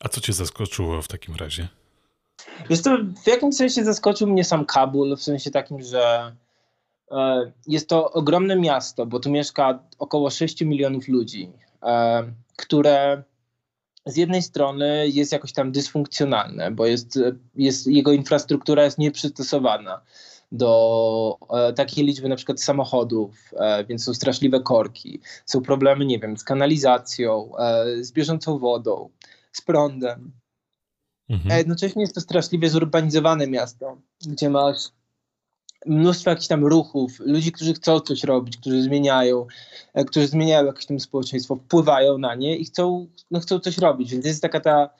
A 0.00 0.08
co 0.08 0.20
cię 0.20 0.32
zaskoczyło 0.32 1.02
w 1.02 1.08
takim 1.08 1.34
razie? 1.34 1.68
Jest 2.70 2.84
to 2.84 2.98
w 3.24 3.26
jakimś 3.26 3.54
sensie 3.54 3.84
zaskoczył 3.84 4.28
mnie 4.28 4.44
sam 4.44 4.64
Kabul, 4.64 5.16
w 5.16 5.22
sensie 5.22 5.50
takim, 5.50 5.82
że 5.82 6.36
e, 7.10 7.52
jest 7.66 7.88
to 7.88 8.12
ogromne 8.12 8.56
miasto, 8.56 9.06
bo 9.06 9.20
tu 9.20 9.30
mieszka 9.30 9.78
około 9.98 10.30
6 10.30 10.60
milionów 10.60 11.08
ludzi, 11.08 11.52
które 12.56 13.22
z 14.06 14.16
jednej 14.16 14.42
strony 14.42 15.08
jest 15.08 15.32
jakoś 15.32 15.52
tam 15.52 15.72
dysfunkcjonalne, 15.72 16.70
bo 16.70 16.86
jest, 16.86 17.18
jest, 17.54 17.86
jego 17.86 18.12
infrastruktura 18.12 18.84
jest 18.84 18.98
nieprzystosowana 18.98 20.00
do 20.52 21.38
e, 21.50 21.72
takiej 21.72 22.04
liczby 22.04 22.28
na 22.28 22.36
przykład 22.36 22.62
samochodów, 22.62 23.50
e, 23.56 23.84
więc 23.84 24.04
są 24.04 24.14
straszliwe 24.14 24.60
korki, 24.60 25.20
są 25.46 25.62
problemy, 25.62 26.04
nie 26.04 26.18
wiem, 26.18 26.36
z 26.36 26.44
kanalizacją, 26.44 27.56
e, 27.58 28.04
z 28.04 28.12
bieżącą 28.12 28.58
wodą, 28.58 29.08
z 29.52 29.60
prądem. 29.60 30.32
Mhm. 31.28 31.52
A 31.52 31.58
jednocześnie 31.58 32.02
jest 32.02 32.14
to 32.14 32.20
straszliwie 32.20 32.70
zurbanizowane 32.70 33.46
miasto, 33.46 33.96
gdzie 34.26 34.50
masz 34.50 34.88
mnóstwo 35.86 36.30
jakichś 36.30 36.48
tam 36.48 36.66
ruchów, 36.66 37.20
ludzi, 37.20 37.52
którzy 37.52 37.74
chcą 37.74 38.00
coś 38.00 38.24
robić, 38.24 38.56
którzy 38.56 38.82
zmieniają, 38.82 39.46
e, 39.94 40.04
którzy 40.04 40.26
zmieniają 40.26 40.66
jakieś 40.66 40.86
tam 40.86 41.00
społeczeństwo, 41.00 41.56
wpływają 41.56 42.18
na 42.18 42.34
nie 42.34 42.56
i 42.56 42.64
chcą, 42.64 43.06
no, 43.30 43.40
chcą 43.40 43.60
coś 43.60 43.78
robić. 43.78 44.12
Więc 44.12 44.26
jest 44.26 44.42
taka 44.42 44.60
ta 44.60 44.90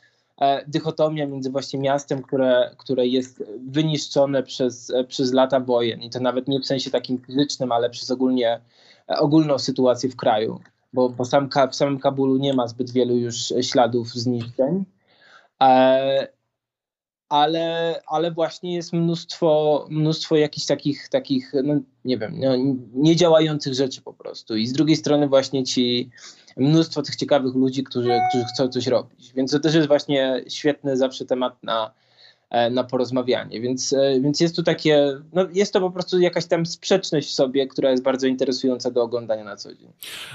e, 0.41 0.65
dychotomia 0.67 1.27
między 1.27 1.51
właśnie 1.51 1.81
miastem, 1.81 2.23
które, 2.23 2.71
które 2.79 3.07
jest 3.07 3.45
wyniszczone 3.67 4.43
przez, 4.43 4.91
e, 4.91 5.05
przez 5.05 5.33
lata 5.33 5.61
wojen. 5.61 6.03
I 6.03 6.11
to 6.11 6.21
nawet 6.21 6.49
nie 6.49 6.61
w 6.61 6.67
sensie 6.67 6.91
takim 6.91 7.19
fizycznym, 7.19 7.73
ale 7.73 7.91
przez 7.91 8.11
ogólnie, 8.11 8.61
ogólną 9.09 9.59
sytuację 9.59 10.11
w 10.11 10.17
kraju, 10.17 10.61
bo, 10.93 11.09
bo 11.09 11.25
sam, 11.25 11.49
w 11.71 11.77
samym 11.77 11.99
Kabulu 11.99 12.37
nie 12.37 12.55
ma 12.55 12.69
zbyt 12.69 12.91
wielu 12.91 13.17
już 13.17 13.53
śladów 13.63 14.09
zniszczeń 14.09 14.85
ale, 17.33 18.01
ale 18.07 18.31
właśnie 18.31 18.75
jest 18.75 18.93
mnóstwo, 18.93 19.87
mnóstwo 19.91 20.37
jakichś 20.37 20.67
takich, 20.67 21.09
takich 21.09 21.53
no, 21.65 21.75
nie 22.05 22.19
wiem, 22.19 22.41
no, 22.41 22.53
niedziałających 22.95 23.75
rzeczy 23.75 24.03
po 24.03 24.13
prostu. 24.13 24.57
I 24.57 24.67
z 24.67 24.73
drugiej 24.73 24.97
strony 24.97 25.29
właśnie 25.29 25.65
ci 25.65 26.11
mnóstwo 26.57 27.03
tych 27.03 27.17
ciekawych 27.17 27.55
ludzi, 27.55 27.85
którzy, 27.85 28.21
którzy 28.29 28.45
chcą 28.45 28.69
coś 28.69 28.87
robić. 28.87 29.33
Więc 29.33 29.51
to 29.51 29.61
też 29.61 29.75
jest 29.75 29.89
właśnie 29.89 30.45
świetny 30.49 30.97
zawsze 30.97 31.25
temat 31.25 31.63
na, 31.63 31.91
na 32.71 32.85
porozmawianie. 32.85 33.61
Więc, 33.61 33.93
e, 33.93 34.21
więc 34.21 34.41
jest 34.41 34.57
tu 34.57 34.63
takie, 34.63 35.21
no 35.33 35.47
jest 35.53 35.73
to 35.73 35.81
po 35.81 35.91
prostu 35.91 36.21
jakaś 36.21 36.47
tam 36.47 36.67
sprzeczność 36.67 37.29
w 37.29 37.33
sobie, 37.33 37.67
która 37.67 37.91
jest 37.91 38.03
bardzo 38.03 38.27
interesująca 38.27 38.91
do 38.91 39.03
oglądania 39.03 39.45
na 39.45 39.57
co 39.57 39.75
dzień. 39.75 39.93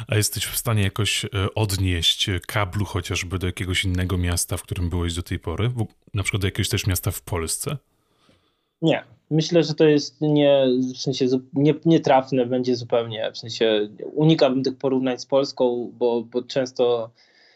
A 0.07 0.15
jesteś 0.15 0.45
w 0.45 0.57
stanie 0.57 0.83
jakoś 0.83 1.25
e, 1.25 1.29
odnieść 1.55 2.29
kablu 2.47 2.85
chociażby 2.85 3.39
do 3.39 3.47
jakiegoś 3.47 3.85
innego 3.85 4.17
miasta, 4.17 4.57
w 4.57 4.63
którym 4.63 4.89
byłeś 4.89 5.13
do 5.13 5.23
tej 5.23 5.39
pory? 5.39 5.71
Na 6.13 6.23
przykład 6.23 6.41
do 6.41 6.47
jakiegoś 6.47 6.69
też 6.69 6.87
miasta 6.87 7.11
w 7.11 7.21
Polsce? 7.21 7.77
Nie. 8.81 9.03
Myślę, 9.31 9.63
że 9.63 9.73
to 9.73 9.85
jest 9.85 10.21
nie, 10.21 10.65
w 10.95 10.97
sensie 10.97 11.25
nie, 11.53 11.73
nietrafne 11.85 12.45
będzie 12.45 12.75
zupełnie. 12.75 13.31
W 13.33 13.37
sensie 13.37 13.89
unikałbym 14.13 14.63
tych 14.63 14.77
porównań 14.77 15.19
z 15.19 15.25
Polską, 15.25 15.91
bo, 15.93 16.21
bo 16.21 16.43
często 16.43 17.11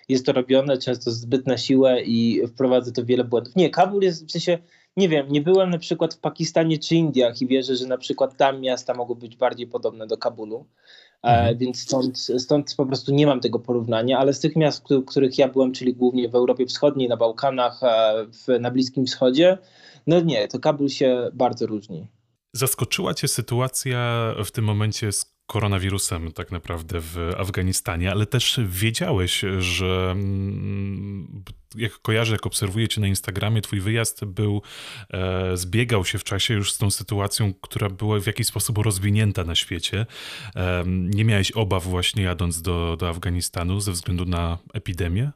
jest 0.09 0.25
to 0.25 0.31
robione 0.33 0.77
często 0.77 1.11
zbyt 1.11 1.47
na 1.47 1.57
siłę 1.57 2.01
i 2.01 2.47
wprowadza 2.47 2.91
to 2.91 3.05
wiele 3.05 3.23
błędów. 3.23 3.55
Nie, 3.55 3.69
Kabul 3.69 4.03
jest 4.03 4.27
w 4.27 4.31
sensie, 4.31 4.57
nie 4.97 5.09
wiem, 5.09 5.27
nie 5.29 5.41
byłem 5.41 5.69
na 5.69 5.77
przykład 5.77 6.13
w 6.13 6.19
Pakistanie 6.19 6.79
czy 6.79 6.95
Indiach 6.95 7.41
i 7.41 7.47
wierzę, 7.47 7.75
że 7.75 7.87
na 7.87 7.97
przykład 7.97 8.37
tam 8.37 8.61
miasta 8.61 8.93
mogą 8.93 9.15
być 9.15 9.35
bardziej 9.35 9.67
podobne 9.67 10.07
do 10.07 10.17
Kabulu. 10.17 10.65
E, 11.23 11.27
mhm. 11.27 11.57
więc 11.57 11.81
stąd, 11.81 12.17
stąd 12.17 12.75
po 12.75 12.85
prostu 12.85 13.13
nie 13.13 13.27
mam 13.27 13.39
tego 13.39 13.59
porównania, 13.59 14.19
ale 14.19 14.33
z 14.33 14.39
tych 14.39 14.55
miast, 14.55 14.83
w 14.89 15.05
których 15.05 15.37
ja 15.37 15.47
byłem, 15.47 15.71
czyli 15.71 15.93
głównie 15.93 16.29
w 16.29 16.35
Europie 16.35 16.65
Wschodniej, 16.65 17.09
na 17.09 17.17
Bałkanach, 17.17 17.83
e, 17.83 18.13
w, 18.25 18.59
na 18.59 18.71
Bliskim 18.71 19.05
Wschodzie, 19.05 19.57
no 20.07 20.19
nie, 20.19 20.47
to 20.47 20.59
Kabul 20.59 20.89
się 20.89 21.29
bardzo 21.33 21.67
różni. 21.67 22.07
Zaskoczyła 22.53 23.13
cię 23.13 23.27
sytuacja 23.27 24.33
w 24.45 24.51
tym 24.51 24.65
momencie 24.65 25.11
z 25.11 25.25
koronawirusem 25.51 26.31
tak 26.31 26.51
naprawdę 26.51 26.99
w 27.01 27.17
Afganistanie, 27.37 28.11
ale 28.11 28.25
też 28.25 28.59
wiedziałeś, 28.65 29.45
że 29.59 30.11
mm, 30.11 31.43
jak 31.75 31.91
kojarzę, 31.91 32.33
jak 32.33 32.45
obserwuję 32.45 32.87
cię 32.87 33.01
na 33.01 33.07
Instagramie, 33.07 33.61
twój 33.61 33.79
wyjazd 33.79 34.25
był, 34.25 34.61
e, 35.13 35.57
zbiegał 35.57 36.05
się 36.05 36.17
w 36.17 36.23
czasie 36.23 36.53
już 36.53 36.73
z 36.73 36.77
tą 36.77 36.91
sytuacją, 36.91 37.53
która 37.61 37.89
była 37.89 38.19
w 38.19 38.27
jakiś 38.27 38.47
sposób 38.47 38.77
rozwinięta 38.77 39.43
na 39.43 39.55
świecie. 39.55 40.05
E, 40.55 40.83
nie 40.87 41.25
miałeś 41.25 41.51
obaw 41.51 41.83
właśnie 41.83 42.23
jadąc 42.23 42.61
do, 42.61 42.97
do 42.99 43.09
Afganistanu 43.09 43.79
ze 43.79 43.91
względu 43.91 44.25
na 44.25 44.57
epidemię? 44.73 45.31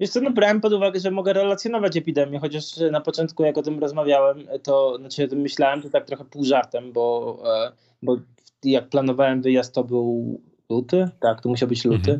Wiesz 0.00 0.10
co, 0.10 0.20
no 0.20 0.30
brałem 0.30 0.60
pod 0.60 0.72
uwagę, 0.72 1.00
że 1.00 1.10
mogę 1.10 1.32
relacjonować 1.32 1.96
epidemię, 1.96 2.38
chociaż 2.38 2.64
na 2.90 3.00
początku 3.00 3.44
jak 3.44 3.58
o 3.58 3.62
tym 3.62 3.78
rozmawiałem, 3.78 4.48
to 4.62 4.96
znaczy 4.98 5.24
o 5.24 5.28
tym 5.28 5.38
myślałem, 5.38 5.82
to 5.82 5.90
tak 5.90 6.06
trochę 6.06 6.24
pół 6.24 6.44
żartem, 6.44 6.92
bo, 6.92 7.38
e, 7.46 7.72
bo 8.02 8.16
jak 8.64 8.88
planowałem 8.88 9.42
wyjazd, 9.42 9.74
to 9.74 9.84
był 9.84 10.40
luty, 10.70 11.08
tak, 11.20 11.40
to 11.40 11.48
musiał 11.48 11.68
być 11.68 11.84
luty. 11.84 12.12
Mhm. 12.12 12.18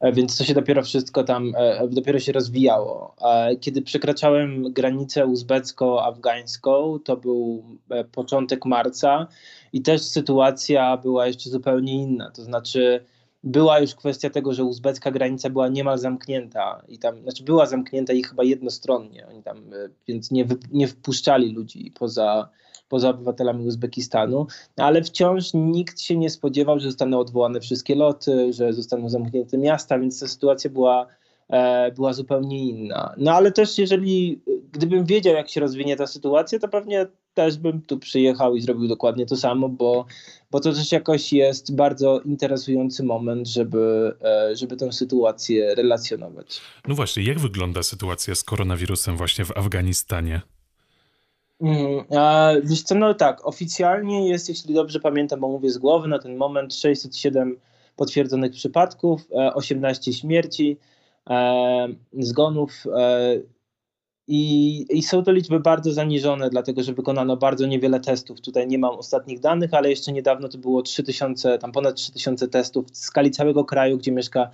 E, 0.00 0.12
więc 0.12 0.38
to 0.38 0.44
się 0.44 0.54
dopiero 0.54 0.82
wszystko 0.82 1.24
tam, 1.24 1.52
e, 1.56 1.88
dopiero 1.88 2.18
się 2.18 2.32
rozwijało. 2.32 3.16
Kiedy 3.60 3.82
przekraczałem 3.82 4.72
granicę 4.72 5.26
uzbecko-afgańską, 5.26 6.98
to 7.04 7.16
był 7.16 7.64
początek 8.12 8.66
marca 8.66 9.26
i 9.72 9.82
też 9.82 10.02
sytuacja 10.02 10.96
była 10.96 11.26
jeszcze 11.26 11.50
zupełnie 11.50 11.94
inna. 11.94 12.30
To 12.30 12.42
znaczy, 12.42 13.04
była 13.44 13.78
już 13.78 13.94
kwestia 13.94 14.30
tego, 14.30 14.54
że 14.54 14.64
uzbecka 14.64 15.10
granica 15.10 15.50
była 15.50 15.68
niemal 15.68 15.98
zamknięta 15.98 16.82
i 16.88 16.98
tam, 16.98 17.22
znaczy 17.22 17.44
była 17.44 17.66
zamknięta 17.66 18.12
i 18.12 18.22
chyba 18.22 18.44
jednostronnie, 18.44 19.26
oni 19.26 19.42
tam, 19.42 19.58
e, 19.58 19.88
więc 20.08 20.30
nie, 20.30 20.46
nie 20.72 20.88
wpuszczali 20.88 21.52
ludzi 21.52 21.92
poza, 21.98 22.48
poza 22.88 23.10
obywatelami 23.10 23.66
Uzbekistanu, 23.66 24.46
ale 24.76 25.02
wciąż 25.02 25.50
nikt 25.54 26.00
się 26.00 26.16
nie 26.16 26.30
spodziewał, 26.30 26.80
że 26.80 26.86
zostaną 26.86 27.18
odwołane 27.18 27.60
wszystkie 27.60 27.94
loty, 27.94 28.52
że 28.52 28.72
zostaną 28.72 29.08
zamknięte 29.08 29.58
miasta, 29.58 29.98
więc 29.98 30.20
ta 30.20 30.28
sytuacja 30.28 30.70
była, 30.70 31.06
e, 31.48 31.92
była 31.92 32.12
zupełnie 32.12 32.68
inna. 32.68 33.14
No 33.18 33.32
ale 33.32 33.52
też 33.52 33.78
jeżeli, 33.78 34.42
gdybym 34.72 35.04
wiedział 35.04 35.34
jak 35.34 35.48
się 35.48 35.60
rozwinie 35.60 35.96
ta 35.96 36.06
sytuacja, 36.06 36.58
to 36.58 36.68
pewnie 36.68 37.06
też 37.34 37.58
bym 37.58 37.82
tu 37.82 37.98
przyjechał 37.98 38.56
i 38.56 38.60
zrobił 38.60 38.88
dokładnie 38.88 39.26
to 39.26 39.36
samo, 39.36 39.68
bo, 39.68 40.06
bo 40.50 40.60
to 40.60 40.72
też 40.72 40.92
jakoś 40.92 41.32
jest 41.32 41.74
bardzo 41.74 42.20
interesujący 42.20 43.04
moment, 43.04 43.48
żeby, 43.48 44.14
e, 44.24 44.56
żeby 44.56 44.76
tę 44.76 44.92
sytuację 44.92 45.74
relacjonować. 45.74 46.60
No 46.88 46.94
właśnie, 46.94 47.22
jak 47.22 47.38
wygląda 47.38 47.82
sytuacja 47.82 48.34
z 48.34 48.44
koronawirusem 48.44 49.16
właśnie 49.16 49.44
w 49.44 49.56
Afganistanie? 49.56 50.40
Mm, 51.60 52.04
a, 52.16 52.52
wiesz 52.64 52.82
co, 52.82 52.94
no 52.94 53.14
tak, 53.14 53.46
oficjalnie 53.46 54.28
jest, 54.28 54.48
jeśli 54.48 54.74
dobrze 54.74 55.00
pamiętam, 55.00 55.40
bo 55.40 55.48
mówię 55.48 55.70
z 55.70 55.78
głowy, 55.78 56.08
na 56.08 56.18
ten 56.18 56.36
moment 56.36 56.74
607 56.74 57.56
potwierdzonych 57.96 58.52
przypadków, 58.52 59.28
18 59.54 60.10
e, 60.10 60.14
śmierci, 60.14 60.76
e, 61.30 61.88
zgonów. 62.12 62.84
I, 64.28 64.86
I, 64.98 65.02
są 65.02 65.22
to 65.22 65.32
liczby 65.32 65.60
bardzo 65.60 65.92
zaniżone, 65.92 66.50
dlatego 66.50 66.82
że 66.82 66.92
wykonano 66.92 67.36
bardzo 67.36 67.66
niewiele 67.66 68.00
testów. 68.00 68.40
Tutaj 68.40 68.66
nie 68.66 68.78
mam 68.78 68.94
ostatnich 68.94 69.40
danych, 69.40 69.74
ale 69.74 69.90
jeszcze 69.90 70.12
niedawno 70.12 70.48
to 70.48 70.58
było 70.58 70.82
3000, 70.82 71.58
tam 71.58 71.72
ponad 71.72 71.96
3000 71.96 72.48
testów 72.48 72.86
w 72.90 72.96
skali 72.96 73.30
całego 73.30 73.64
kraju, 73.64 73.98
gdzie 73.98 74.12
mieszka 74.12 74.50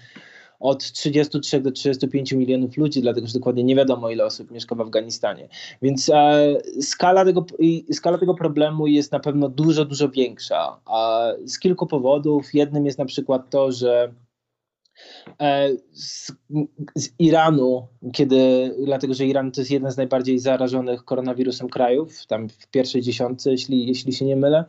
od 0.61 0.93
33 0.93 1.61
do 1.61 1.73
35 1.73 2.33
milionów 2.33 2.77
ludzi, 2.77 3.03
dlatego 3.03 3.27
że 3.27 3.33
dokładnie 3.33 3.65
nie 3.65 3.77
wiadomo, 3.77 4.11
ile 4.11 4.25
osób 4.25 4.51
mieszka 4.51 4.75
w 4.75 4.81
Afganistanie. 4.81 5.49
Więc 5.83 6.11
e, 6.15 6.57
skala, 6.81 7.25
tego, 7.25 7.47
skala 7.93 8.19
tego 8.19 8.35
problemu 8.35 8.87
jest 8.87 9.13
na 9.13 9.21
pewno 9.21 9.49
dużo, 9.49 9.85
dużo 9.85 10.09
większa. 10.09 10.81
A 10.87 11.29
z 11.47 11.59
kilku 11.59 11.87
powodów. 11.87 12.55
Jednym 12.55 12.87
jest 12.87 12.99
na 12.99 13.05
przykład 13.05 13.51
to, 13.51 13.73
że 13.73 14.13
z, 15.93 16.33
z, 16.95 17.11
Iranu, 17.19 17.87
kiedy, 18.13 18.75
dlatego 18.85 19.15
że 19.15 19.27
Iran 19.27 19.53
to 19.53 19.61
jest 19.61 19.71
jeden 19.71 19.93
z 19.93 19.97
najbardziej 19.97 20.39
zarażonych 20.39 21.05
koronawirusem 21.05 21.69
krajów, 21.69 22.27
tam 22.27 22.49
w 22.49 22.67
pierwszej 22.67 23.03
dziesiątce, 23.03 23.51
jeśli, 23.51 23.87
jeśli 23.87 24.13
się 24.13 24.25
nie 24.25 24.37
mylę, 24.37 24.65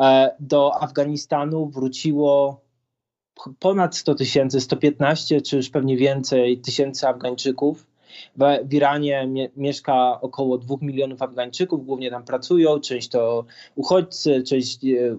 e, 0.00 0.36
do 0.40 0.82
Afganistanu 0.82 1.66
wróciło 1.66 2.60
ponad 3.58 3.96
100 3.96 4.14
tysięcy, 4.14 4.60
115 4.60 5.40
czy 5.40 5.56
już 5.56 5.70
pewnie 5.70 5.96
więcej 5.96 6.58
tysięcy 6.58 7.08
Afgańczyków. 7.08 7.86
W, 8.36 8.72
Iranie 8.72 9.26
mie, 9.26 9.50
mieszka 9.56 10.20
około 10.20 10.58
2 10.58 10.76
milionów 10.80 11.22
Afgańczyków, 11.22 11.86
głównie 11.86 12.10
tam 12.10 12.24
pracują, 12.24 12.80
część 12.80 13.08
to 13.08 13.44
uchodźcy, 13.74 14.42
część 14.42 14.84
e, 14.84 15.16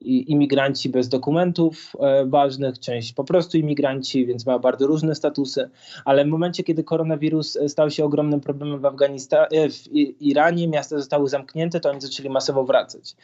imigranci 0.00 0.88
bez 0.88 1.08
dokumentów 1.08 1.92
e, 2.00 2.26
ważnych, 2.26 2.78
część 2.78 3.12
po 3.12 3.24
prostu 3.24 3.58
imigranci, 3.58 4.26
więc 4.26 4.46
ma 4.46 4.58
bardzo 4.58 4.86
różne 4.86 5.14
statusy, 5.14 5.70
ale 6.04 6.24
w 6.24 6.28
momencie, 6.28 6.64
kiedy 6.64 6.84
koronawirus 6.84 7.58
stał 7.68 7.90
się 7.90 8.04
ogromnym 8.04 8.40
problemem 8.40 8.80
w 8.80 8.84
Afganistanie, 8.84 9.70
w 9.70 9.92
Iranie, 10.20 10.68
miasta 10.68 10.98
zostały 10.98 11.28
zamknięte, 11.28 11.80
to 11.80 11.90
oni 11.90 12.00
zaczęli 12.00 12.28
masowo 12.28 12.64
wracać. 12.64 13.16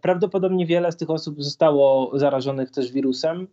Prawdopodobnie 0.00 0.66
wiele 0.66 0.92
z 0.92 0.96
tych 0.96 1.10
osób 1.10 1.42
zostało 1.42 2.18
zarażonych 2.18 2.70
też 2.70 2.92
wirusem, 2.92 3.48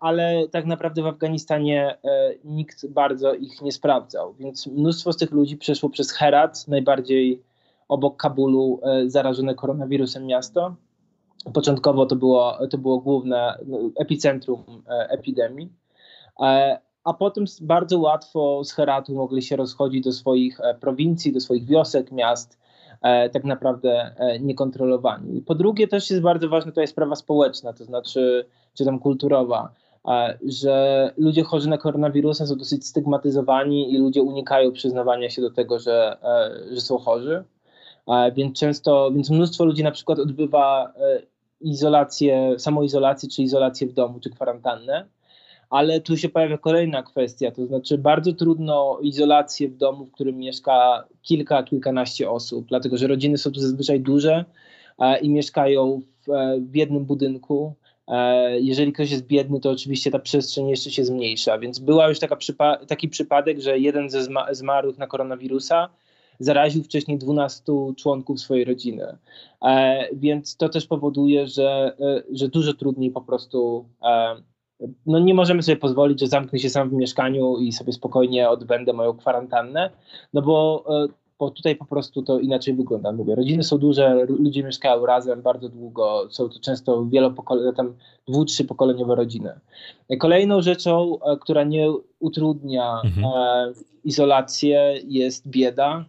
ale 0.00 0.48
tak 0.50 0.66
naprawdę 0.66 1.02
w 1.02 1.06
Afganistanie 1.06 1.98
nikt 2.44 2.86
bardzo 2.86 3.34
ich 3.34 3.62
nie 3.62 3.72
sprawdzał, 3.72 4.34
więc 4.38 4.66
mnóstwo 4.66 5.12
z 5.12 5.16
tych 5.16 5.30
ludzi 5.30 5.56
przeszło 5.56 5.90
przez 5.90 6.12
Herat, 6.12 6.68
najbardziej 6.68 7.42
obok 7.88 8.16
Kabulu 8.16 8.80
zarażone 9.06 9.54
koronawirusem 9.54 10.26
miasto, 10.26 10.74
Początkowo 11.44 12.06
to 12.06 12.16
było, 12.16 12.58
to 12.70 12.78
było 12.78 12.98
główne 12.98 13.58
no, 13.66 13.78
epicentrum 13.96 14.64
e, 14.88 15.08
epidemii, 15.10 15.72
e, 16.40 16.78
a 17.04 17.14
potem 17.14 17.44
bardzo 17.60 17.98
łatwo 17.98 18.64
z 18.64 18.72
Heratu 18.72 19.14
mogli 19.14 19.42
się 19.42 19.56
rozchodzić 19.56 20.04
do 20.04 20.12
swoich 20.12 20.60
e, 20.60 20.74
prowincji, 20.74 21.32
do 21.32 21.40
swoich 21.40 21.66
wiosek, 21.66 22.12
miast, 22.12 22.60
tak 23.32 23.44
naprawdę 23.44 24.14
niekontrolowani. 24.40 25.42
Po 25.42 25.54
drugie, 25.54 25.88
też 25.88 26.10
jest 26.10 26.22
bardzo 26.22 26.48
ważna 26.48 26.72
tutaj 26.72 26.86
sprawa 26.86 27.16
społeczna, 27.16 27.72
to 27.72 27.84
znaczy, 27.84 28.46
czy 28.74 28.84
tam 28.84 28.98
kulturowa, 28.98 29.74
że 30.46 31.10
ludzie 31.16 31.42
chorzy 31.42 31.68
na 31.68 31.78
koronawirusa 31.78 32.46
są 32.46 32.56
dosyć 32.56 32.86
stygmatyzowani 32.86 33.92
i 33.94 33.98
ludzie 33.98 34.22
unikają 34.22 34.72
przyznawania 34.72 35.30
się 35.30 35.42
do 35.42 35.50
tego, 35.50 35.78
że, 35.78 36.16
że 36.72 36.80
są 36.80 36.98
chorzy. 36.98 37.44
Więc 38.34 38.58
często, 38.58 39.10
więc 39.10 39.30
mnóstwo 39.30 39.64
ludzi 39.64 39.84
na 39.84 39.90
przykład 39.90 40.18
odbywa 40.18 40.92
izolację, 41.60 42.54
samoizolację, 42.58 43.28
czy 43.28 43.42
izolację 43.42 43.86
w 43.86 43.92
domu, 43.92 44.20
czy 44.20 44.30
kwarantannę. 44.30 45.06
Ale 45.70 46.00
tu 46.00 46.16
się 46.16 46.28
pojawia 46.28 46.58
kolejna 46.58 47.02
kwestia, 47.02 47.50
to 47.50 47.66
znaczy 47.66 47.98
bardzo 47.98 48.32
trudno 48.32 48.98
izolację 49.02 49.68
w 49.68 49.76
domu, 49.76 50.06
w 50.06 50.12
którym 50.12 50.36
mieszka 50.36 51.04
kilka, 51.22 51.62
kilkanaście 51.62 52.30
osób, 52.30 52.66
dlatego 52.66 52.98
że 52.98 53.06
rodziny 53.06 53.38
są 53.38 53.50
tu 53.50 53.60
zazwyczaj 53.60 54.00
duże 54.00 54.44
e, 54.98 55.18
i 55.18 55.28
mieszkają 55.28 56.00
w, 56.26 56.30
e, 56.30 56.60
jednym 56.74 57.04
budynku. 57.04 57.74
E, 58.08 58.60
jeżeli 58.60 58.92
ktoś 58.92 59.10
jest 59.10 59.26
biedny, 59.26 59.60
to 59.60 59.70
oczywiście 59.70 60.10
ta 60.10 60.18
przestrzeń 60.18 60.68
jeszcze 60.68 60.90
się 60.90 61.04
zmniejsza. 61.04 61.58
Więc 61.58 61.78
była 61.78 62.08
już 62.08 62.18
taka 62.18 62.36
przypa 62.36 62.76
taki 62.76 63.08
przypadek, 63.08 63.60
że 63.60 63.78
jeden 63.78 64.10
ze 64.10 64.28
zmarłych 64.50 64.98
na 64.98 65.06
koronawirusa 65.06 65.88
zaraził 66.40 66.82
wcześniej 66.82 67.18
12 67.18 67.72
członków 67.96 68.40
swojej 68.40 68.64
rodziny. 68.64 69.16
E, 69.62 70.08
więc 70.12 70.56
to 70.56 70.68
też 70.68 70.86
powoduje, 70.86 71.46
że, 71.46 71.96
e, 72.00 72.22
że 72.32 72.48
dużo 72.48 72.74
trudniej 72.74 73.10
po 73.10 73.20
prostu. 73.20 73.84
E, 74.02 74.36
no 75.06 75.18
nie 75.18 75.34
możemy 75.34 75.62
sobie 75.62 75.76
pozwolić, 75.76 76.20
że 76.20 76.26
zamknę 76.26 76.58
się 76.58 76.70
sam 76.70 76.90
w 76.90 76.92
mieszkaniu 76.92 77.58
i 77.58 77.72
sobie 77.72 77.92
spokojnie 77.92 78.48
odbędę 78.48 78.92
moją 78.92 79.16
kwarantannę, 79.16 79.90
no 80.34 80.42
bo 80.42 80.84
bo 81.38 81.50
tutaj 81.50 81.76
po 81.76 81.84
prostu 81.84 82.22
to 82.22 82.38
inaczej 82.38 82.74
wygląda. 82.74 83.12
Mówię, 83.12 83.34
rodziny 83.34 83.62
są 83.62 83.78
duże, 83.78 84.26
ludzie 84.28 84.64
mieszkają 84.64 85.06
razem 85.06 85.42
bardzo 85.42 85.68
długo, 85.68 86.26
są 86.30 86.48
to 86.48 86.60
często 86.60 87.06
wielopokoleniowe, 87.06 87.76
tam 87.76 87.94
dwu, 88.28 88.44
trzy 88.44 88.64
pokoleniowe 88.64 89.14
rodziny. 89.14 89.52
Kolejną 90.18 90.62
rzeczą, 90.62 91.18
która 91.40 91.64
nie 91.64 91.92
utrudnia 92.18 93.00
mhm. 93.04 93.74
izolację 94.04 94.94
jest 95.04 95.48
bieda 95.48 96.04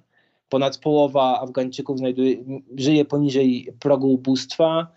ponad 0.51 0.77
połowa 0.77 1.41
Afgańczyków 1.41 1.97
znajduje, 1.97 2.35
żyje 2.77 3.05
poniżej 3.05 3.73
progu 3.79 4.13
ubóstwa. 4.13 4.87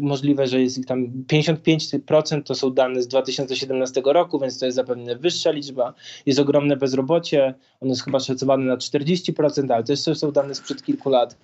Możliwe, 0.00 0.46
że 0.46 0.60
jest 0.60 0.78
ich 0.78 0.86
tam 0.86 1.24
55% 1.32 2.42
to 2.42 2.54
są 2.54 2.70
dane 2.70 3.02
z 3.02 3.08
2017 3.08 4.02
roku, 4.04 4.38
więc 4.38 4.58
to 4.58 4.66
jest 4.66 4.76
zapewne 4.76 5.16
wyższa 5.16 5.50
liczba. 5.50 5.94
Jest 6.26 6.38
ogromne 6.40 6.76
bezrobocie, 6.76 7.54
ono 7.80 7.90
jest 7.90 8.04
chyba 8.04 8.20
szacowane 8.20 8.64
na 8.64 8.76
40%, 8.76 9.72
ale 9.72 9.84
też 9.84 10.00
są 10.00 10.32
dane 10.32 10.54
sprzed 10.54 10.82
kilku 10.82 11.10
lat. 11.10 11.36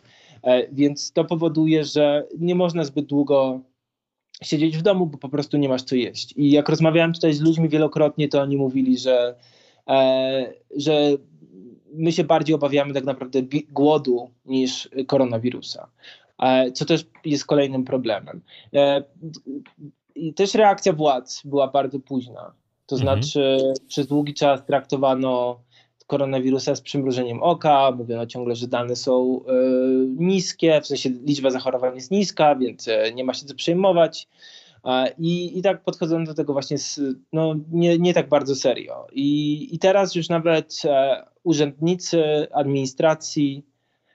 E, 0.42 0.68
więc 0.72 1.12
to 1.12 1.24
powoduje, 1.24 1.84
że 1.84 2.26
nie 2.38 2.54
można 2.54 2.84
zbyt 2.84 3.06
długo 3.06 3.60
siedzieć 4.42 4.78
w 4.78 4.82
domu, 4.82 5.06
bo 5.06 5.18
po 5.18 5.28
prostu 5.28 5.56
nie 5.56 5.68
masz 5.68 5.82
co 5.82 5.96
jeść. 5.96 6.34
I 6.36 6.50
jak 6.50 6.68
rozmawiałem 6.68 7.12
tutaj 7.12 7.32
z 7.32 7.40
ludźmi 7.40 7.68
wielokrotnie, 7.68 8.28
to 8.28 8.40
oni 8.40 8.56
mówili, 8.56 8.98
że, 8.98 9.34
e, 9.88 10.52
że 10.76 11.16
my 11.92 12.12
się 12.12 12.24
bardziej 12.24 12.54
obawiamy 12.54 12.94
tak 12.94 13.04
naprawdę 13.04 13.38
głodu 13.70 14.30
niż 14.44 14.88
koronawirusa, 15.06 15.88
e, 16.42 16.72
co 16.72 16.84
też 16.84 17.06
jest 17.24 17.46
kolejnym 17.46 17.84
problemem. 17.84 18.40
E, 18.74 19.02
I 20.14 20.34
też 20.34 20.54
reakcja 20.54 20.92
władz 20.92 21.42
była 21.44 21.68
bardzo 21.68 22.00
późna. 22.00 22.52
To 22.86 22.96
mhm. 22.96 23.22
znaczy, 23.22 23.58
przez 23.88 24.06
długi 24.06 24.34
czas 24.34 24.64
traktowano 24.66 25.60
koronawirusa 26.06 26.74
z 26.74 26.80
przymrużeniem 26.80 27.42
oka, 27.42 27.90
mówiono 27.90 28.26
ciągle, 28.26 28.54
że 28.54 28.66
dane 28.66 28.96
są 28.96 29.40
y, 29.40 29.42
niskie, 30.16 30.80
w 30.80 30.86
sensie 30.86 31.08
liczba 31.08 31.50
zachorowań 31.50 31.94
jest 31.94 32.10
niska, 32.10 32.56
więc 32.56 32.88
nie 33.14 33.24
ma 33.24 33.34
się 33.34 33.46
co 33.46 33.54
przejmować. 33.54 34.28
I, 35.18 35.58
I 35.58 35.62
tak 35.62 35.82
podchodzono 35.82 36.26
do 36.26 36.34
tego 36.34 36.52
właśnie 36.52 36.78
z, 36.78 37.00
no, 37.32 37.54
nie, 37.72 37.98
nie 37.98 38.14
tak 38.14 38.28
bardzo 38.28 38.54
serio. 38.54 39.06
I, 39.12 39.68
I 39.74 39.78
teraz 39.78 40.14
już 40.14 40.28
nawet 40.28 40.82
e, 40.84 41.24
urzędnicy 41.44 42.22
administracji, 42.52 43.64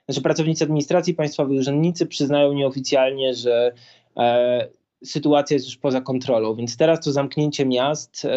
znaczy 0.08 0.22
pracownicy 0.22 0.64
administracji 0.64 1.14
państwowej, 1.14 1.58
urzędnicy 1.58 2.06
przyznają 2.06 2.52
nieoficjalnie, 2.52 3.34
że 3.34 3.72
e, 4.16 4.68
sytuacja 5.04 5.54
jest 5.54 5.66
już 5.66 5.76
poza 5.76 6.00
kontrolą. 6.00 6.54
Więc 6.54 6.76
teraz 6.76 7.04
to 7.04 7.12
zamknięcie 7.12 7.66
miast, 7.66 8.24
e, 8.24 8.30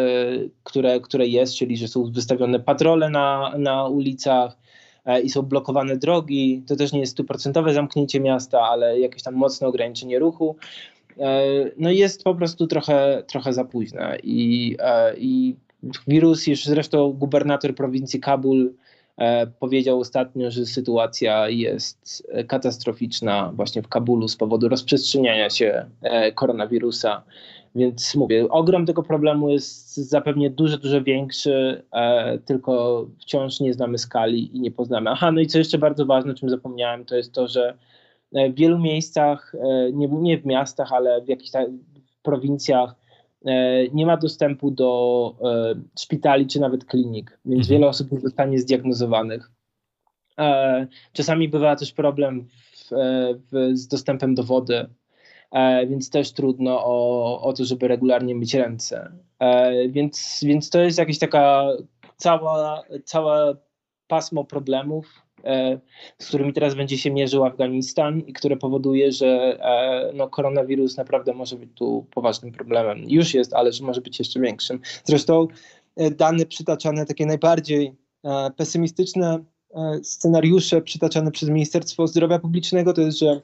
które, 0.64 1.00
które 1.00 1.28
jest, 1.28 1.56
czyli 1.56 1.78
że 1.78 1.88
są 1.88 2.12
wystawione 2.12 2.60
patrole 2.60 3.10
na, 3.10 3.54
na 3.58 3.88
ulicach, 3.88 4.58
e, 5.06 5.22
i 5.22 5.30
są 5.30 5.42
blokowane 5.42 5.98
drogi. 5.98 6.64
To 6.68 6.76
też 6.76 6.94
nie 6.94 7.00
jest 7.00 7.12
stuprocentowe 7.12 7.74
zamknięcie 7.74 8.20
miasta, 8.20 8.62
ale 8.62 9.00
jakieś 9.00 9.24
tam 9.24 9.36
mocne 9.36 9.68
ograniczenie 9.68 10.20
ruchu. 10.20 10.56
E, 11.20 11.42
no 11.78 11.92
jest 11.92 12.24
po 12.24 12.36
prostu 12.36 12.68
trochę, 12.68 13.24
trochę 13.28 13.54
za 13.54 13.66
późne 13.66 14.18
i, 14.24 14.76
e, 14.80 15.18
i 15.18 15.56
wirus, 16.08 16.48
już 16.48 16.66
zresztą 16.66 17.12
gubernator 17.12 17.76
prowincji 17.76 18.20
Kabul 18.20 18.74
e, 19.18 19.48
powiedział 19.48 20.00
ostatnio, 20.00 20.52
że 20.52 20.66
sytuacja 20.66 21.50
jest 21.50 22.28
katastroficzna 22.48 23.52
właśnie 23.56 23.82
w 23.82 23.88
Kabulu 23.88 24.28
z 24.28 24.36
powodu 24.36 24.70
rozprzestrzeniania 24.70 25.50
się 25.50 25.86
koronawirusa. 26.36 27.24
Więc 27.76 28.16
mówię, 28.16 28.50
ogrom 28.50 28.86
tego 28.86 29.04
problemu 29.04 29.50
jest 29.50 29.98
zapewne 29.98 30.50
dużo, 30.50 30.78
dużo 30.78 31.02
większy, 31.02 31.84
tylko 32.46 33.06
wciąż 33.20 33.60
nie 33.60 33.74
znamy 33.74 33.98
skali 33.98 34.58
i 34.58 34.60
nie 34.60 34.72
poznamy. 34.72 35.10
Aha, 35.10 35.32
no 35.32 35.42
i 35.42 35.48
co 35.48 35.58
jeszcze 35.58 35.78
bardzo 35.78 36.06
ważne, 36.06 36.32
o 36.32 36.36
czym 36.36 36.50
zapomniałem, 36.50 37.06
to 37.06 37.16
jest 37.16 37.34
to, 37.34 37.48
że 37.48 37.78
E, 38.34 38.50
w 38.50 38.56
wielu 38.56 38.80
miejscach, 38.80 39.56
e, 39.56 39.92
nie, 39.94 40.38
w 40.38 40.46
miastach, 40.46 40.94
ale 40.94 41.22
w 41.22 41.28
jakichś 41.28 41.52
prowincjach 42.24 42.92
e, 42.92 42.99
nie 43.94 44.06
ma 44.06 44.18
dostępu 44.18 44.72
do 44.72 45.36
szpitali 46.00 46.48
czy 46.48 46.60
nawet 46.60 46.86
klinik, 46.86 47.40
więc 47.46 47.62
mhm. 47.62 47.80
wiele 47.80 47.88
osób 47.88 48.12
nie 48.12 48.20
zostanie 48.20 48.60
zdiagnozowanych. 48.60 49.52
Czasami 51.14 51.50
bywa 51.50 51.76
też 51.76 51.92
problem 51.92 52.48
w, 52.50 52.90
w, 53.52 53.78
z 53.78 53.88
dostępem 53.88 54.36
do 54.36 54.44
wody, 54.44 54.90
więc 55.88 56.10
też 56.10 56.32
trudno 56.32 56.86
o, 56.86 57.42
o 57.42 57.54
to, 57.54 57.66
żeby 57.66 57.88
regularnie 57.88 58.36
myć 58.36 58.54
ręce. 58.54 59.12
Więc, 59.90 60.40
więc 60.44 60.70
to 60.70 60.82
jest 60.82 60.98
jakaś 60.98 61.20
taka 61.20 61.68
cała, 62.18 62.84
cała 63.06 63.54
pasmo 64.08 64.44
problemów, 64.44 65.29
E, 65.29 65.29
z 66.20 66.28
którymi 66.28 66.54
teraz 66.54 66.76
będzie 66.76 66.98
się 66.98 67.12
mierzył 67.12 67.46
Afganistan 67.46 68.20
i 68.20 68.34
które 68.34 68.58
powoduje, 68.58 69.12
że 69.12 69.28
e, 69.28 70.12
no, 70.14 70.28
koronawirus 70.28 70.98
naprawdę 70.98 71.34
może 71.34 71.56
być 71.56 71.70
tu 71.76 72.06
poważnym 72.12 72.52
problemem. 72.52 73.04
Już 73.08 73.34
jest, 73.34 73.54
ale 73.54 73.72
że 73.72 73.84
może 73.84 74.02
być 74.02 74.20
jeszcze 74.20 74.40
większym. 74.40 74.80
Zresztą 75.04 75.48
e, 75.96 76.12
dane 76.12 76.46
przytaczane, 76.46 77.06
takie 77.06 77.26
najbardziej 77.26 77.96
pesymistyczne 78.56 79.40
scenariusze 80.04 80.82
przytaczane 80.82 81.32
przez 81.32 81.50
Ministerstwo 81.50 82.08
Zdrowia 82.08 82.40
Publicznego 82.40 82.94
to 82.94 83.02
jest, 83.02 83.20
że 83.20 83.42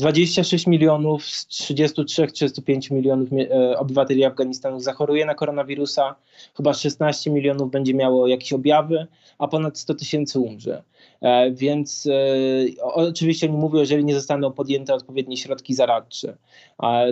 26 0.00 0.66
milionów 0.66 1.24
z 1.24 1.46
33-35 1.48 2.92
milionów 2.92 3.28
obywateli 3.76 4.24
Afganistanu 4.24 4.80
zachoruje 4.80 5.26
na 5.26 5.34
koronawirusa, 5.34 6.14
chyba 6.56 6.74
16 6.74 7.30
milionów 7.30 7.70
będzie 7.70 7.94
miało 7.94 8.26
jakieś 8.26 8.52
objawy, 8.52 9.06
a 9.38 9.48
ponad 9.48 9.78
100 9.78 9.94
tysięcy 9.94 10.40
umrze. 10.40 10.82
E, 11.20 11.50
więc 11.50 12.06
e, 12.06 12.82
oczywiście 12.82 13.48
nie 13.48 13.58
mówię, 13.58 13.80
jeżeli 13.80 14.04
nie 14.04 14.14
zostaną 14.14 14.52
podjęte 14.52 14.94
odpowiednie 14.94 15.36
środki 15.36 15.74
zaradcze. 15.74 16.36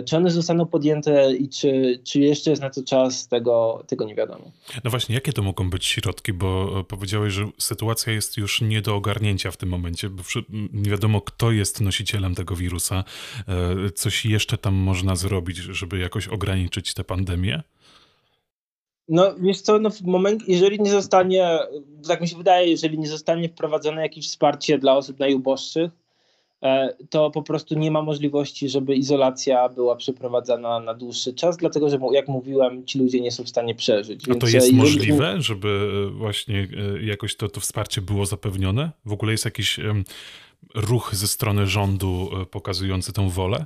Czy 0.05 0.17
one 0.17 0.31
zostaną 0.31 0.65
podjęte 0.65 1.35
i 1.35 1.49
czy, 1.49 1.99
czy 2.03 2.19
jeszcze 2.19 2.49
jest 2.49 2.61
na 2.61 2.69
to 2.69 2.83
czas, 2.83 3.27
tego, 3.27 3.83
tego 3.87 4.05
nie 4.05 4.15
wiadomo. 4.15 4.51
No 4.83 4.89
właśnie, 4.89 5.15
jakie 5.15 5.33
to 5.33 5.41
mogą 5.41 5.69
być 5.69 5.85
środki, 5.85 6.33
bo 6.33 6.83
powiedziałeś, 6.87 7.33
że 7.33 7.49
sytuacja 7.57 8.13
jest 8.13 8.37
już 8.37 8.61
nie 8.61 8.81
do 8.81 8.95
ogarnięcia 8.95 9.51
w 9.51 9.57
tym 9.57 9.69
momencie, 9.69 10.09
bo 10.09 10.23
nie 10.73 10.91
wiadomo, 10.91 11.21
kto 11.21 11.51
jest 11.51 11.81
nosicielem 11.81 12.35
tego 12.35 12.55
wirusa. 12.55 13.03
Coś 13.95 14.25
jeszcze 14.25 14.57
tam 14.57 14.75
można 14.75 15.15
zrobić, 15.15 15.57
żeby 15.57 15.99
jakoś 15.99 16.27
ograniczyć 16.27 16.93
tę 16.93 17.03
pandemię? 17.03 17.63
No 19.09 19.35
wiesz 19.41 19.61
co, 19.61 19.79
no 19.79 19.89
w 19.89 20.01
moment, 20.01 20.47
jeżeli 20.47 20.79
nie 20.79 20.91
zostanie, 20.91 21.59
tak 22.07 22.21
mi 22.21 22.27
się 22.27 22.37
wydaje, 22.37 22.67
jeżeli 22.67 22.99
nie 22.99 23.07
zostanie 23.07 23.49
wprowadzone 23.49 24.01
jakieś 24.01 24.27
wsparcie 24.27 24.77
dla 24.77 24.97
osób 24.97 25.19
najuboższych, 25.19 25.91
e, 26.63 26.93
to 27.09 27.31
po 27.31 27.43
prostu 27.43 27.79
nie 27.79 27.91
ma 27.91 28.01
możliwości, 28.01 28.69
żeby 28.69 28.95
izolacja 28.95 29.69
była 29.69 29.95
przeprowadzana 29.95 30.79
na 30.79 30.93
dłuższy 30.93 31.33
czas, 31.33 31.57
dlatego 31.57 31.89
że 31.89 31.99
jak 32.11 32.27
mówiłem, 32.27 32.85
ci 32.85 32.99
ludzie 32.99 33.21
nie 33.21 33.31
są 33.31 33.43
w 33.43 33.49
stanie 33.49 33.75
przeżyć. 33.75 34.29
A 34.29 34.35
to 34.35 34.47
jest 34.47 34.53
jeżeli... 34.53 34.77
możliwe, 34.77 35.41
żeby 35.41 35.91
e, 36.07 36.11
właśnie 36.11 36.67
e, 36.99 37.03
jakoś 37.03 37.35
to, 37.35 37.49
to 37.49 37.59
wsparcie 37.59 38.01
było 38.01 38.25
zapewnione? 38.25 38.91
W 39.05 39.13
ogóle 39.13 39.31
jest 39.31 39.45
jakiś 39.45 39.79
ruch 40.75 41.15
ze 41.15 41.27
strony 41.27 41.67
rządu 41.67 42.29
pokazujący 42.51 43.13
tą 43.13 43.29
wolę? 43.29 43.65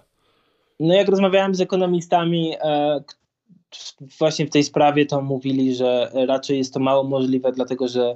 No 0.80 0.94
jak 0.94 1.08
rozmawiałem 1.08 1.56
z 1.56 1.62
ekonomistami, 1.62 2.54
właśnie 4.20 4.48
w 4.48 4.50
tej 4.50 4.64
sprawie 4.64 5.06
to 5.06 5.22
mówili, 5.22 5.76
że 5.76 6.12
raczej 6.28 6.58
jest 6.58 6.74
to 6.74 6.80
mało 6.80 7.04
możliwe, 7.04 7.52
dlatego 7.52 7.88
że 7.88 8.16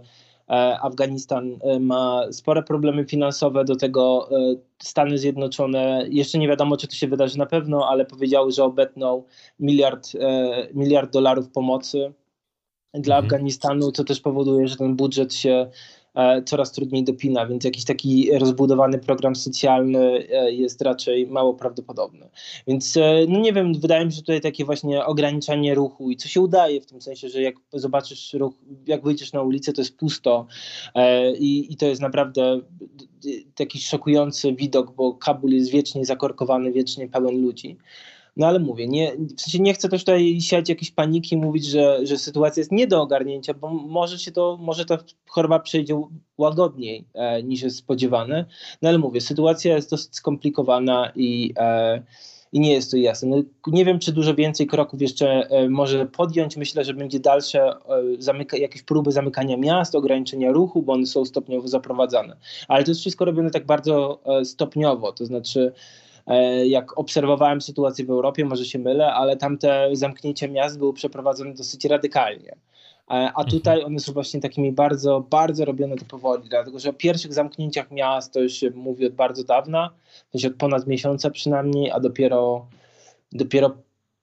e, 0.50 0.80
Afganistan 0.82 1.60
e, 1.62 1.80
ma 1.80 2.22
spore 2.32 2.64
problemy 2.64 3.06
finansowe, 3.06 3.66
do 3.66 3.76
tego 3.76 4.30
e, 4.32 4.56
Stany 4.80 5.18
Zjednoczone, 5.18 6.06
jeszcze 6.10 6.38
nie 6.38 6.48
wiadomo, 6.48 6.78
czy 6.78 6.88
to 6.88 6.96
się 6.96 7.08
wydarzy 7.08 7.38
na 7.38 7.46
pewno, 7.46 7.90
ale 7.90 8.06
powiedziały, 8.06 8.52
że 8.52 8.64
obetną 8.64 9.24
miliard, 9.60 10.10
miliard 10.74 11.14
dolarów 11.14 11.50
pomocy 11.50 12.14
dla 12.94 13.16
mhm. 13.16 13.26
Afganistanu, 13.26 13.92
co 13.92 14.04
też 14.04 14.22
powoduje, 14.22 14.68
że 14.68 14.76
ten 14.76 14.96
budżet 14.96 15.34
się 15.34 15.68
coraz 16.46 16.72
trudniej 16.72 17.04
dopina, 17.04 17.48
więc 17.48 17.64
jakiś 17.64 17.86
taki 17.86 18.30
rozbudowany 18.40 19.00
program 19.00 19.36
socjalny 19.36 20.28
e, 20.32 20.52
jest 20.52 20.82
raczej 20.82 21.28
mało 21.28 21.54
prawdopodobny. 21.54 22.30
Więc 22.68 22.98
e, 22.98 23.26
no 23.28 23.40
nie 23.40 23.54
wiem, 23.54 23.74
wydaje 23.80 24.06
mi 24.06 24.12
się 24.14 24.20
tutaj 24.20 24.42
takie 24.42 24.66
właśnie 24.66 25.06
ograniczanie 25.06 25.76
ruchu 25.76 26.12
i 26.12 26.18
co 26.18 26.28
się 26.28 26.42
udaje 26.42 26.82
w 26.82 26.86
tym 26.86 27.02
sensie, 27.02 27.30
że 27.30 27.42
jak 27.42 27.56
zobaczysz 27.74 28.34
ruch, 28.34 28.54
jak 28.88 29.04
wyjdziesz 29.04 29.34
na 29.34 29.42
ulicę, 29.42 29.74
to 29.74 29.82
jest 29.82 29.98
pusto 29.98 30.48
i, 31.40 31.74
i 31.74 31.78
to 31.78 31.86
jest 31.86 32.02
naprawdę 32.02 32.62
taki 33.56 33.80
szokujący 33.80 34.54
widok, 34.54 34.92
bo 34.96 35.14
Kabul 35.14 35.52
jest 35.52 35.72
wiecznie 35.72 36.06
zakorkowany, 36.06 36.72
wiecznie 36.72 37.08
pełen 37.08 37.42
ludzi. 37.42 37.78
No 38.38 38.48
ale 38.48 38.60
mówię, 38.60 38.88
nie, 38.88 39.12
w 39.38 39.42
sensie 39.42 39.60
nie 39.60 39.74
chcę 39.74 39.90
też 39.90 40.02
tutaj 40.02 40.42
siać 40.42 40.70
jakiejś 40.70 40.92
paniki 40.92 41.38
mówić, 41.38 41.66
że, 41.66 42.00
że 42.04 42.18
sytuacja 42.18 42.62
jest 42.62 42.72
nie 42.72 42.88
do 42.88 43.02
ogarnięcia, 43.02 43.54
bo 43.54 43.70
może 43.70 44.20
się 44.20 44.32
to, 44.32 44.58
może 44.62 44.86
ta 44.86 44.98
choroba 45.28 45.60
przejdzie 45.60 46.02
łagodniej 46.38 47.06
e, 47.14 47.44
niż 47.44 47.62
jest 47.62 47.78
spodziewane. 47.78 48.46
No 48.82 48.90
ale 48.90 48.98
mówię, 48.98 49.22
sytuacja 49.22 49.76
jest 49.76 49.90
dosyć 49.90 50.16
skomplikowana 50.16 51.12
i, 51.16 51.54
e, 51.58 52.04
i 52.54 52.60
nie 52.60 52.74
jest 52.74 52.92
to 52.92 52.98
jasne. 52.98 53.30
No, 53.30 53.44
nie 53.68 53.86
wiem, 53.86 54.00
czy 54.00 54.12
dużo 54.12 54.36
więcej 54.36 54.68
kroków 54.68 55.02
jeszcze 55.02 55.50
e, 55.50 55.70
może 55.70 56.06
podjąć. 56.06 56.58
Myślę, 56.58 56.86
że 56.86 56.94
będzie 56.94 57.20
dalsze 57.20 57.70
e, 57.70 57.76
zamyka, 58.20 58.58
jakieś 58.58 58.84
próby 58.84 59.12
zamykania 59.12 59.58
miast, 59.58 59.96
ograniczenia 59.96 60.52
ruchu, 60.52 60.82
bo 60.82 60.94
one 60.94 61.06
są 61.06 61.26
stopniowo 61.26 61.68
zaprowadzane. 61.68 62.38
Ale 62.68 62.84
to 62.84 62.92
jest 62.92 63.02
wszystko 63.02 63.26
robione 63.26 63.52
tak 63.52 63.66
bardzo 63.66 64.20
e, 64.26 64.46
stopniowo, 64.46 65.12
to 65.12 65.26
znaczy 65.26 65.74
jak 66.66 66.98
obserwowałem 66.98 67.62
sytuację 67.62 68.06
w 68.06 68.10
Europie, 68.10 68.46
może 68.46 68.66
się 68.66 68.80
mylę, 68.80 69.14
ale 69.14 69.38
tamte 69.38 69.90
zamknięcia 69.94 70.48
miast 70.48 70.78
były 70.78 70.94
przeprowadzone 70.94 71.54
dosyć 71.54 71.86
radykalnie. 71.86 72.52
E, 72.52 73.14
a 73.14 73.28
mhm. 73.28 73.48
tutaj 73.48 73.84
one 73.84 74.00
są 74.00 74.14
właśnie 74.14 74.42
takimi 74.42 74.72
bardzo, 74.72 75.24
bardzo 75.30 75.66
robione 75.66 75.96
to 75.96 76.06
powoli, 76.06 76.50
dlatego 76.50 76.80
że 76.80 76.90
o 76.90 76.94
pierwszych 76.94 77.34
zamknięciach 77.34 77.92
miast 77.92 78.34
to 78.34 78.40
już 78.40 78.54
się 78.54 78.70
mówi 78.70 79.06
od 79.06 79.14
bardzo 79.14 79.44
dawna, 79.44 79.90
od 80.34 80.56
ponad 80.58 80.88
miesiąca 80.88 81.30
przynajmniej, 81.30 81.92
a 81.92 82.00
dopiero, 82.00 82.66
dopiero 83.32 83.72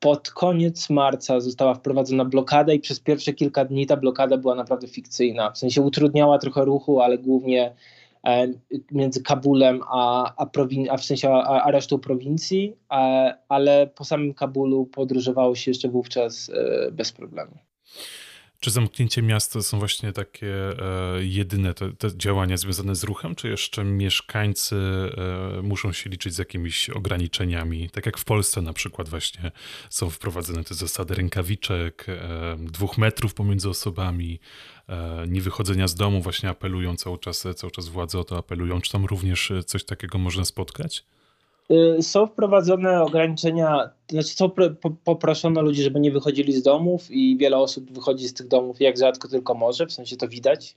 pod 0.01 0.31
koniec 0.31 0.91
marca 0.91 1.41
została 1.41 1.75
wprowadzona 1.75 2.25
blokada 2.25 2.73
i 2.73 2.81
przez 2.81 3.01
pierwsze 3.01 3.33
kilka 3.33 3.65
dni 3.65 3.87
ta 3.87 3.97
blokada 3.97 4.37
była 4.37 4.55
naprawdę 4.55 4.89
fikcyjna. 4.89 5.51
W 5.51 5.59
sensie 5.59 5.83
utrudniała 5.83 6.39
trochę 6.39 6.65
ruchu, 6.65 7.01
ale 7.01 7.19
głównie 7.19 7.67
E, 7.67 7.73
między 8.93 9.23
Kabulem 9.23 9.81
a, 9.89 10.35
a, 10.37 10.47
prowin- 10.47 10.89
a 10.91 10.97
w 10.97 11.05
sensie 11.05 11.31
a, 11.31 11.63
a 11.63 11.71
resztą 11.71 11.99
prowincji, 11.99 12.77
a, 12.89 13.31
ale 13.49 13.87
po 13.87 14.05
samym 14.05 14.35
Kabulu 14.35 14.87
podróżowało 14.87 15.55
się 15.55 15.71
jeszcze 15.71 15.89
wówczas 15.89 16.51
e, 16.55 16.91
bez 16.93 17.13
problemu. 17.13 17.53
Czy 18.65 18.71
zamknięcie 18.71 19.23
miasta 19.23 19.63
są 19.63 19.79
właśnie 19.79 20.13
takie 20.13 20.49
e, 20.49 21.25
jedyne 21.25 21.75
te, 21.75 21.93
te, 21.93 22.09
działania 22.17 22.57
związane 22.57 22.95
z 22.95 23.05
ruchem, 23.05 23.35
czy 23.35 23.49
jeszcze 23.49 23.85
mieszkańcy 23.85 24.77
e, 25.57 25.63
muszą 25.63 25.93
się 25.93 26.11
liczyć 26.11 26.35
z 26.35 26.39
jakimiś 26.39 26.91
ograniczeniami? 26.91 27.91
Tak 27.91 28.07
jak 28.07 28.19
w 28.19 28.25
Polsce 28.25 28.63
na 28.63 28.73
przykład 28.73 29.09
właśnie 29.09 29.53
są 29.91 30.11
wprowadzone 30.11 30.65
te 30.65 30.75
zasady 30.75 31.15
rękawiczek, 31.15 32.07
e, 32.09 32.57
dwóch 32.61 32.99
metrów 32.99 33.35
pomiędzy 33.35 33.69
osobami, 33.69 34.41
e, 34.89 35.27
niewychodzenia 35.29 35.89
z 35.89 35.95
domu, 35.95 36.23
właśnie 36.23 36.49
apelują 36.49 36.97
cały 36.97 37.19
czas, 37.19 37.47
cały 37.57 37.71
czas 37.71 37.89
władze 37.89 38.19
o 38.19 38.25
to 38.25 38.39
apelują. 38.39 38.81
Czy 38.81 38.93
tam 38.93 39.05
również 39.05 39.53
coś 39.67 39.85
takiego 39.85 40.19
można 40.19 40.45
spotkać? 40.45 41.05
Y, 41.71 42.03
są 42.03 42.27
wprowadzone 42.27 43.03
ograniczenia, 43.03 43.91
znaczy 44.11 44.29
są 44.29 44.51
poproszono 45.05 45.63
ludzi, 45.63 45.83
żeby 45.83 46.01
nie 46.01 46.11
wychodzili 46.11 46.53
z 46.53 46.63
domów 46.63 47.11
i 47.11 47.37
wiele 47.37 47.57
osób 47.57 47.93
wychodzi 47.93 48.29
z 48.29 48.35
tych 48.35 48.49
domów 48.49 48.81
jak 48.81 48.99
rzadko 48.99 49.29
tylko 49.29 49.55
może, 49.55 49.87
w 49.87 49.93
sensie 49.93 50.17
to 50.17 50.29
widać. 50.29 50.77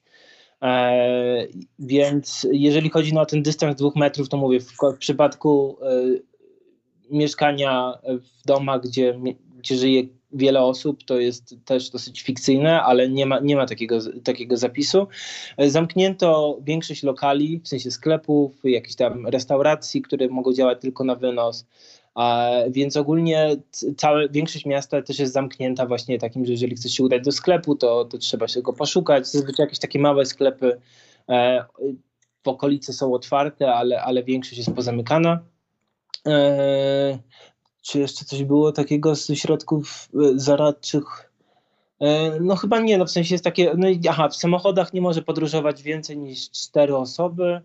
E, 0.61 1.47
więc 1.79 2.47
jeżeli 2.51 2.89
chodzi 2.89 3.13
no, 3.13 3.21
o 3.21 3.25
ten 3.25 3.43
dystans 3.43 3.75
dwóch 3.75 3.95
metrów, 3.95 4.29
to 4.29 4.37
mówię, 4.37 4.59
w, 4.59 4.97
przypadku 4.99 5.77
e, 5.81 5.87
mieszkania 7.11 7.93
w 8.03 8.45
domach, 8.45 8.81
gdzie, 8.81 9.19
gdzie 9.57 9.75
żyje 9.75 10.03
wiele 10.31 10.61
osób, 10.61 11.03
to 11.03 11.19
jest 11.19 11.55
też 11.65 11.89
dosyć 11.89 12.21
fikcyjne, 12.21 12.83
ale 12.83 13.09
nie 13.09 13.25
ma, 13.25 13.39
nie 13.39 13.55
ma 13.55 13.65
takiego, 13.65 13.99
takiego 14.23 14.57
zapisu. 14.57 15.07
Zamknięto 15.67 16.59
większość 16.61 17.03
lokali, 17.03 17.59
w 17.63 17.67
sensie 17.67 17.91
sklepów, 17.91 18.51
jakichś 18.63 18.95
tam 18.95 19.27
restauracji, 19.27 20.01
które 20.01 20.27
mogą 20.27 20.53
działać 20.53 20.81
tylko 20.81 21.03
na 21.03 21.15
wynos. 21.15 21.65
A, 22.15 22.51
więc 22.69 22.97
ogólnie 22.97 23.55
całe, 23.97 24.29
większość 24.29 24.65
miasta 24.65 25.01
też 25.01 25.19
jest 25.19 25.33
zamknięta 25.33 25.85
właśnie 25.85 26.19
takim, 26.19 26.45
że 26.45 26.51
jeżeli 26.51 26.75
chcesz 26.75 26.91
się 26.91 27.03
udać 27.03 27.23
do 27.23 27.31
sklepu, 27.31 27.75
to, 27.75 28.05
to 28.05 28.17
trzeba 28.17 28.47
się 28.47 28.61
go 28.61 28.73
poszukać. 28.73 29.27
Zazwyczaj 29.27 29.63
jakieś 29.63 29.79
takie 29.79 29.99
małe 29.99 30.25
sklepy 30.25 30.81
e, 31.29 31.65
w 32.43 32.47
okolicy 32.47 32.93
są 32.93 33.13
otwarte, 33.13 33.73
ale, 33.73 34.01
ale 34.01 34.23
większość 34.23 34.57
jest 34.57 34.73
pozamykana. 34.73 35.39
E, 36.27 37.19
czy 37.87 37.99
jeszcze 37.99 38.25
coś 38.25 38.43
było 38.43 38.71
takiego 38.71 39.15
z 39.15 39.27
środków 39.33 40.09
e, 40.15 40.19
zaradczych? 40.35 41.31
E, 41.99 42.39
no 42.39 42.55
chyba 42.55 42.79
nie, 42.79 42.97
no 42.97 43.05
w 43.05 43.11
sensie 43.11 43.35
jest 43.35 43.43
takie, 43.43 43.73
no 43.77 43.87
aha, 44.09 44.29
w 44.29 44.35
samochodach 44.35 44.93
nie 44.93 45.01
może 45.01 45.21
podróżować 45.21 45.83
więcej 45.83 46.17
niż 46.17 46.51
cztery 46.51 46.95
osoby, 46.95 47.61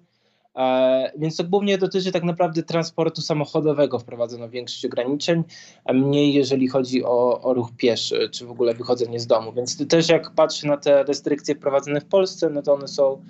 e, 0.57 1.13
więc 1.19 1.37
to 1.37 1.45
głównie 1.45 1.79
dotyczy 1.79 2.13
tak 2.13 2.23
naprawdę 2.25 2.63
transportu 2.63 3.23
samochodowego, 3.23 3.99
wprowadzono 3.99 4.49
większość 4.49 4.87
ograniczeń, 4.87 5.45
a 5.85 5.93
mniej 5.93 6.35
jeżeli 6.35 6.69
chodzi 6.69 7.05
o, 7.05 7.43
o 7.43 7.55
ruch 7.55 7.69
pieszy, 7.77 8.29
czy 8.33 8.47
w 8.47 8.51
ogóle 8.51 8.75
wychodzenie 8.75 9.21
z 9.21 9.27
domu, 9.27 9.53
więc 9.53 9.89
też 9.89 10.09
jak 10.09 10.31
patrzę 10.31 10.69
na 10.69 10.77
te 10.77 11.03
restrykcje 11.03 11.55
wprowadzone 11.55 12.01
w 12.01 12.07
Polsce, 12.07 12.51
no 12.51 12.63
to 12.63 12.75
one 12.75 12.89
są 12.89 13.25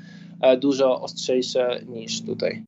dużo 0.61 1.00
ostrzejsze 1.00 1.85
niż 1.88 2.22
tutaj. 2.22 2.64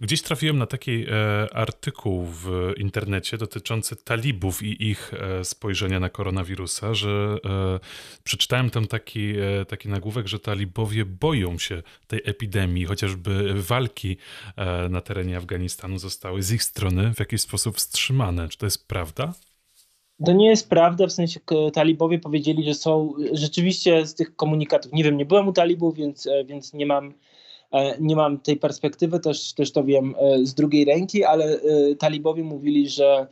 Gdzieś 0.00 0.22
trafiłem 0.22 0.58
na 0.58 0.66
taki 0.66 1.04
e, 1.08 1.48
artykuł 1.54 2.24
w 2.24 2.72
internecie 2.76 3.38
dotyczący 3.38 3.96
talibów 3.96 4.62
i 4.62 4.90
ich 4.90 5.14
e, 5.14 5.44
spojrzenia 5.44 6.00
na 6.00 6.08
koronawirusa, 6.08 6.94
że 6.94 7.36
e, 7.44 7.80
przeczytałem 8.24 8.70
tam 8.70 8.86
taki, 8.86 9.34
e, 9.38 9.64
taki 9.64 9.88
nagłówek, 9.88 10.28
że 10.28 10.38
talibowie 10.38 11.04
boją 11.04 11.58
się 11.58 11.82
tej 12.06 12.20
epidemii, 12.24 12.84
chociażby 12.84 13.54
walki 13.54 14.16
e, 14.56 14.88
na 14.88 15.00
terenie 15.00 15.36
Afganistanu 15.36 15.98
zostały 15.98 16.42
z 16.42 16.52
ich 16.52 16.62
strony 16.62 17.14
w 17.14 17.18
jakiś 17.20 17.40
sposób 17.40 17.76
wstrzymane. 17.76 18.48
Czy 18.48 18.58
to 18.58 18.66
jest 18.66 18.88
prawda? 18.88 19.32
To 20.26 20.32
nie 20.32 20.46
jest 20.46 20.68
prawda, 20.68 21.06
w 21.06 21.12
sensie 21.12 21.40
talibowie 21.72 22.18
powiedzieli, 22.18 22.64
że 22.64 22.74
są 22.74 23.14
rzeczywiście 23.32 24.06
z 24.06 24.14
tych 24.14 24.36
komunikatów, 24.36 24.92
nie 24.92 25.04
wiem, 25.04 25.16
nie 25.16 25.26
byłem 25.26 25.48
u 25.48 25.52
talibów, 25.52 25.94
więc, 25.94 26.26
e, 26.26 26.44
więc 26.44 26.72
nie 26.72 26.86
mam 26.86 27.14
E, 27.72 27.96
nie 28.00 28.16
mam 28.16 28.38
tej 28.38 28.56
perspektywy, 28.56 29.20
też, 29.20 29.52
też 29.52 29.72
to 29.72 29.84
wiem 29.84 30.14
e, 30.18 30.46
z 30.46 30.54
drugiej 30.54 30.84
ręki, 30.84 31.24
ale 31.24 31.60
talibowie 31.98 32.44
mówili, 32.44 32.88
że, 32.88 33.26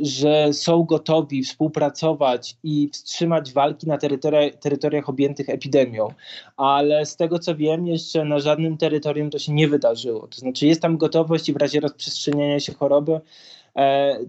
że 0.00 0.52
są 0.52 0.84
gotowi 0.84 1.42
współpracować 1.42 2.56
i 2.62 2.88
wstrzymać 2.92 3.52
walki 3.52 3.86
na 3.86 3.98
terytoria, 3.98 4.50
terytoriach 4.50 5.08
objętych 5.08 5.48
epidemią. 5.48 6.08
Ale 6.56 7.06
z 7.06 7.16
tego 7.16 7.38
co 7.38 7.56
wiem, 7.56 7.86
jeszcze 7.86 8.24
na 8.24 8.38
żadnym 8.38 8.76
terytorium 8.76 9.30
to 9.30 9.38
się 9.38 9.52
nie 9.52 9.68
wydarzyło. 9.68 10.26
To 10.26 10.38
znaczy 10.38 10.66
jest 10.66 10.82
tam 10.82 10.96
gotowość 10.96 11.48
i 11.48 11.52
w 11.52 11.56
razie 11.56 11.80
rozprzestrzeniania 11.80 12.60
się 12.60 12.74
choroby 12.74 13.20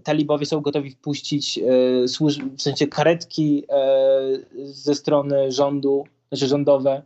talibowie 0.04 0.46
są 0.46 0.60
gotowi 0.60 0.90
wpuścić 0.90 1.60
w 2.56 2.62
sensie 2.62 2.86
karetki 2.86 3.64
ze 4.64 4.94
strony 4.94 5.52
rządu, 5.52 6.04
znaczy 6.28 6.46
rządowe, 6.46 7.02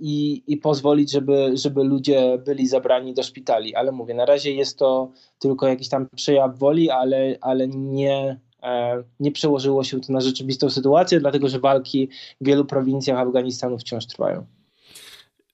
i, 0.00 0.42
i 0.46 0.56
pozwolić, 0.56 1.10
żeby, 1.10 1.50
żeby 1.54 1.84
ludzie 1.84 2.38
byli 2.46 2.68
zabrani 2.68 3.14
do 3.14 3.22
szpitali. 3.22 3.74
Ale 3.74 3.92
mówię, 3.92 4.14
na 4.14 4.24
razie 4.24 4.52
jest 4.52 4.78
to 4.78 5.12
tylko 5.38 5.68
jakiś 5.68 5.88
tam 5.88 6.08
przejaw 6.16 6.58
woli, 6.58 6.90
ale, 6.90 7.36
ale 7.40 7.68
nie, 7.68 8.40
e, 8.62 9.02
nie 9.20 9.32
przełożyło 9.32 9.84
się 9.84 10.00
to 10.00 10.12
na 10.12 10.20
rzeczywistą 10.20 10.70
sytuację, 10.70 11.20
dlatego 11.20 11.48
że 11.48 11.60
walki 11.60 12.08
w 12.40 12.46
wielu 12.46 12.64
prowincjach 12.64 13.18
Afganistanu 13.18 13.78
wciąż 13.78 14.06
trwają. 14.06 14.46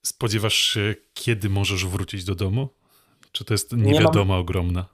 Spodziewasz 0.03 0.55
się, 0.55 0.95
kiedy 1.15 1.49
możesz 1.49 1.87
wrócić 1.87 2.25
do 2.25 2.35
domu? 2.35 2.69
Czy 3.33 3.45
to 3.45 3.55
jest 3.55 3.73
niewiadoma 3.73 4.25
nie 4.25 4.29
mam, 4.29 4.41
ogromna? 4.41 4.87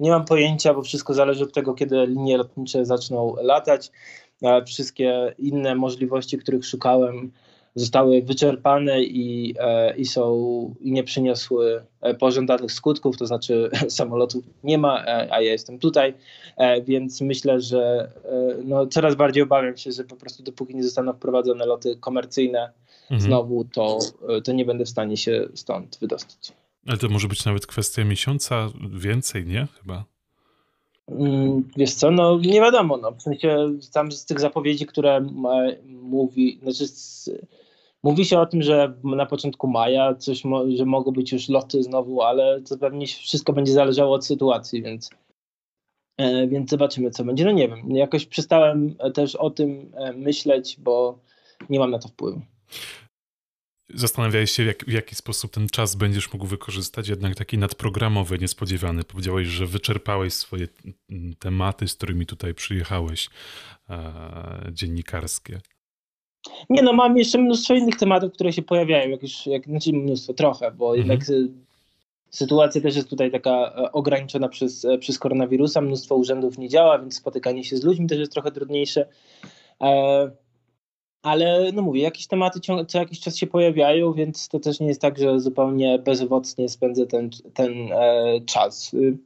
Nie 0.00 0.10
mam 0.10 0.24
pojęcia, 0.24 0.74
bo 0.74 0.82
wszystko 0.82 1.14
zależy 1.14 1.44
od 1.44 1.52
tego, 1.52 1.74
kiedy 1.74 2.06
linie 2.06 2.36
lotnicze 2.36 2.84
zaczną 2.84 3.34
latać. 3.42 3.90
Wszystkie 4.66 5.34
inne 5.38 5.74
możliwości, 5.74 6.38
których 6.38 6.66
szukałem, 6.66 7.32
zostały 7.76 8.22
wyczerpane 8.22 9.02
i, 9.02 9.54
e, 9.58 9.96
i 9.96 10.04
są 10.04 10.34
i 10.80 10.92
nie 10.92 11.04
przyniosły 11.04 11.82
e, 12.00 12.14
pożądanych 12.14 12.72
skutków, 12.72 13.16
to 13.16 13.26
znaczy 13.26 13.70
samolotów 13.88 14.44
nie 14.64 14.78
ma, 14.78 15.04
e, 15.04 15.28
a 15.32 15.40
ja 15.40 15.52
jestem 15.52 15.78
tutaj, 15.78 16.14
więc 16.84 17.20
myślę, 17.20 17.60
że 17.60 18.10
no, 18.64 18.86
coraz 18.86 19.14
bardziej 19.14 19.42
obawiam 19.42 19.76
się, 19.76 19.92
że 19.92 20.04
po 20.04 20.16
prostu 20.16 20.42
dopóki 20.42 20.74
nie 20.76 20.84
zostaną 20.84 21.12
wprowadzone 21.12 21.66
loty 21.66 21.96
komercyjne 21.96 22.70
mhm. 23.02 23.20
znowu, 23.20 23.64
to, 23.64 23.98
to 24.44 24.52
nie 24.52 24.64
będę 24.64 24.84
w 24.84 24.88
stanie 24.88 25.16
się 25.16 25.48
stąd 25.54 25.98
wydostać. 26.00 26.52
Ale 26.86 26.98
to 26.98 27.08
może 27.08 27.28
być 27.28 27.44
nawet 27.44 27.66
kwestia 27.66 28.04
miesiąca, 28.04 28.68
więcej, 28.90 29.46
nie? 29.46 29.66
Chyba. 29.80 30.04
Mm, 31.08 31.68
wiesz 31.76 31.94
co, 31.94 32.10
no 32.10 32.38
nie 32.38 32.60
wiadomo, 32.60 32.96
no, 32.96 33.12
w 33.12 33.22
sensie 33.22 33.78
tam 33.92 34.12
z 34.12 34.24
tych 34.24 34.40
zapowiedzi, 34.40 34.86
które 34.86 35.20
mówi, 35.84 36.58
znaczy 36.62 36.86
z, 36.86 37.30
mówi 38.02 38.24
się 38.24 38.38
o 38.40 38.46
tym, 38.46 38.62
że 38.62 38.94
na 39.04 39.26
początku 39.26 39.66
maja 39.66 40.14
coś, 40.14 40.42
że 40.76 40.84
mogą 40.84 41.10
być 41.10 41.32
już 41.32 41.48
loty 41.48 41.82
znowu, 41.82 42.22
ale 42.22 42.60
to 42.60 42.78
pewnie 42.78 43.06
wszystko 43.06 43.52
będzie 43.52 43.72
zależało 43.72 44.14
od 44.14 44.26
sytuacji, 44.26 44.82
więc, 44.82 45.10
e, 46.16 46.46
więc 46.46 46.70
zobaczymy 46.70 47.10
co 47.10 47.24
będzie. 47.24 47.44
No 47.44 47.50
nie 47.50 47.68
wiem, 47.68 47.90
jakoś 47.90 48.26
przestałem 48.26 48.96
też 49.14 49.36
o 49.36 49.50
tym 49.50 49.92
e, 49.94 50.12
myśleć, 50.12 50.76
bo 50.80 51.18
nie 51.70 51.78
mam 51.78 51.90
na 51.90 51.98
to 51.98 52.08
wpływu. 52.08 52.40
Zastanawiałeś 53.94 54.50
się, 54.50 54.64
jak, 54.64 54.84
w 54.84 54.92
jaki 54.92 55.14
sposób 55.14 55.52
ten 55.52 55.68
czas 55.68 55.94
będziesz 55.94 56.32
mógł 56.32 56.46
wykorzystać, 56.46 57.08
jednak 57.08 57.34
taki 57.34 57.58
nadprogramowy, 57.58 58.38
niespodziewany. 58.38 59.04
Powiedziałeś, 59.04 59.48
że 59.48 59.66
wyczerpałeś 59.66 60.32
swoje 60.32 60.68
tematy, 61.38 61.88
z 61.88 61.94
którymi 61.94 62.26
tutaj 62.26 62.54
przyjechałeś, 62.54 63.30
e, 63.90 64.12
dziennikarskie. 64.72 65.60
Nie 66.70 66.82
no, 66.82 66.92
mam 66.92 67.16
jeszcze 67.16 67.38
mnóstwo 67.38 67.74
innych 67.74 67.96
tematów, 67.96 68.32
które 68.32 68.52
się 68.52 68.62
pojawiają, 68.62 69.10
jak 69.10 69.22
już, 69.22 69.46
jak, 69.46 69.64
znaczy 69.64 69.92
mnóstwo, 69.92 70.34
trochę, 70.34 70.70
bo 70.70 70.96
mhm. 70.96 70.98
jednak 70.98 71.28
sytuacja 72.30 72.80
też 72.80 72.96
jest 72.96 73.10
tutaj 73.10 73.30
taka 73.30 73.50
e, 73.50 73.92
ograniczona 73.92 74.48
przez, 74.48 74.84
e, 74.84 74.98
przez 74.98 75.18
koronawirusa, 75.18 75.80
mnóstwo 75.80 76.14
urzędów 76.14 76.58
nie 76.58 76.68
działa, 76.68 76.98
więc 76.98 77.16
spotykanie 77.16 77.64
się 77.64 77.76
z 77.76 77.84
ludźmi 77.84 78.06
też 78.06 78.18
jest 78.18 78.32
trochę 78.32 78.50
trudniejsze. 78.52 79.08
E, 79.80 80.30
ale 81.22 81.72
no 81.72 81.82
mówię, 81.82 82.02
jakieś 82.02 82.26
tematy 82.26 82.60
co 82.88 82.98
jakiś 82.98 83.20
czas 83.20 83.36
się 83.36 83.46
pojawiają, 83.46 84.12
więc 84.12 84.48
to 84.48 84.60
też 84.60 84.80
nie 84.80 84.86
jest 84.86 85.00
tak, 85.00 85.18
że 85.18 85.40
zupełnie 85.40 85.98
bezowocnie 85.98 86.68
spędzę 86.68 87.06
ten, 87.06 87.30
ten 87.54 87.92
e, 87.92 88.40
czas. 88.46 88.94
Y, 88.94 89.18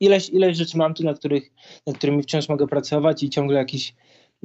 ileś, 0.00 0.30
ileś 0.30 0.56
rzeczy 0.56 0.78
mam 0.78 0.94
tu, 0.94 1.04
na, 1.04 1.14
których, 1.14 1.50
nad 1.86 1.98
którymi 1.98 2.22
wciąż 2.22 2.48
mogę 2.48 2.66
pracować 2.66 3.22
i 3.22 3.30
ciągle 3.30 3.58
jakiś 3.58 3.94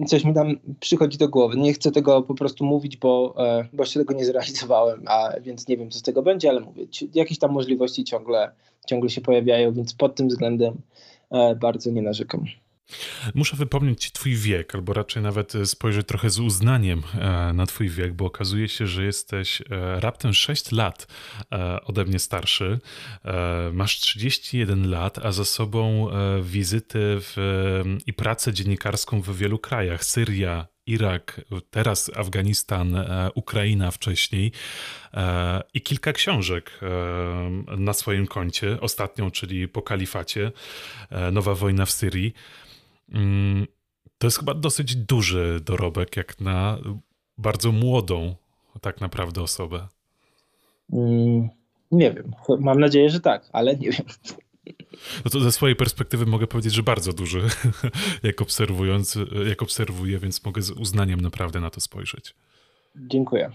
coś 0.08 0.24
mi 0.24 0.34
tam 0.34 0.60
przychodzi 0.80 1.18
do 1.18 1.30
głowy. 1.30 1.58
Nie 1.58 1.74
chcę 1.74 1.92
tego 1.92 2.22
po 2.22 2.36
prostu 2.36 2.66
mówić, 2.66 2.98
bo, 2.98 3.36
e, 3.38 3.68
bo 3.74 3.84
jeszcze 3.84 4.00
tego 4.00 4.14
nie 4.14 4.26
zrealizowałem, 4.26 5.04
a 5.08 5.40
więc 5.42 5.68
nie 5.68 5.78
wiem, 5.78 5.92
co 5.92 6.00
z 6.00 6.02
tego 6.02 6.24
będzie, 6.24 6.50
ale 6.50 6.60
mówię, 6.60 6.86
jakieś 7.14 7.40
tam 7.40 7.52
możliwości 7.52 8.04
ciągle, 8.04 8.52
ciągle 8.88 9.10
się 9.10 9.22
pojawiają, 9.22 9.74
więc 9.74 9.94
pod 9.94 10.16
tym 10.16 10.28
względem 10.28 10.82
e, 11.32 11.56
bardzo 11.56 11.92
nie 11.92 12.02
narzekam. 12.02 12.46
Muszę 13.36 13.58
wypomnieć 13.58 14.04
ci 14.04 14.12
twój 14.12 14.36
wiek, 14.36 14.76
albo 14.76 14.94
raczej 14.94 15.24
nawet 15.24 15.54
spojrzeć 15.66 16.08
trochę 16.08 16.30
z 16.30 16.40
uznaniem 16.40 17.04
e, 17.14 17.54
na 17.54 17.66
twój 17.66 17.90
wiek, 17.90 18.14
bo 18.14 18.26
okazuje 18.26 18.68
się, 18.68 18.88
że 18.88 19.04
jesteś 19.04 19.62
e, 19.62 19.66
raptem 20.00 20.34
6 20.34 20.72
lat 20.72 21.08
e, 21.52 21.82
ode 21.82 22.06
mnie 22.06 22.20
starszy. 22.20 22.80
Masz 23.74 24.00
31 24.00 24.90
lat, 24.90 25.26
a 25.26 25.32
za 25.32 25.46
sobą 25.46 26.10
wizyty 26.42 27.00
w, 27.00 27.36
i 28.06 28.14
pracę 28.14 28.54
dziennikarską 28.54 29.22
w 29.22 29.38
wielu 29.38 29.60
krajach. 29.60 30.04
Syria, 30.04 30.68
Irak, 30.86 31.42
teraz 31.70 32.12
Afganistan, 32.16 33.06
Ukraina 33.36 33.92
wcześniej 33.92 34.52
i 35.74 35.82
kilka 35.82 36.14
książek 36.14 36.80
na 37.78 37.94
swoim 37.94 38.28
koncie. 38.28 38.82
Ostatnią, 38.82 39.32
czyli 39.32 39.68
po 39.68 39.82
kalifacie, 39.82 40.52
Nowa 41.32 41.56
wojna 41.56 41.86
w 41.86 41.92
Syrii. 41.92 42.34
Mm, 43.12 43.68
to 44.18 44.28
jest 44.28 44.40
chyba 44.40 44.54
dosyć 44.54 44.96
duży 44.96 45.60
dorobek, 45.66 46.18
jak 46.18 46.42
na 46.42 46.78
bardzo 47.38 47.72
młodą 47.72 48.36
tak 48.82 49.02
naprawdę 49.02 49.42
osobę. 49.42 49.88
Mm, 50.94 51.50
nie 51.92 52.14
wiem. 52.14 52.32
Mam 52.60 52.80
nadzieję, 52.80 53.10
że 53.10 53.20
tak, 53.20 53.50
ale 53.54 53.76
nie 53.76 53.92
wiem. 53.92 54.06
No 55.26 55.32
to 55.32 55.40
ze 55.40 55.52
swojej 55.52 55.76
perspektywy 55.76 56.26
mogę 56.26 56.48
powiedzieć, 56.48 56.74
że 56.74 56.84
bardzo 56.84 57.14
duży, 57.14 57.42
jak 58.24 58.42
obserwując, 58.42 59.18
jak 59.48 59.62
obserwuję, 59.62 60.20
więc 60.20 60.46
mogę 60.46 60.62
z 60.62 60.72
uznaniem 60.72 61.22
naprawdę 61.22 61.60
na 61.60 61.70
to 61.70 61.82
spojrzeć. 61.82 62.36
Dziękuję. 62.96 63.52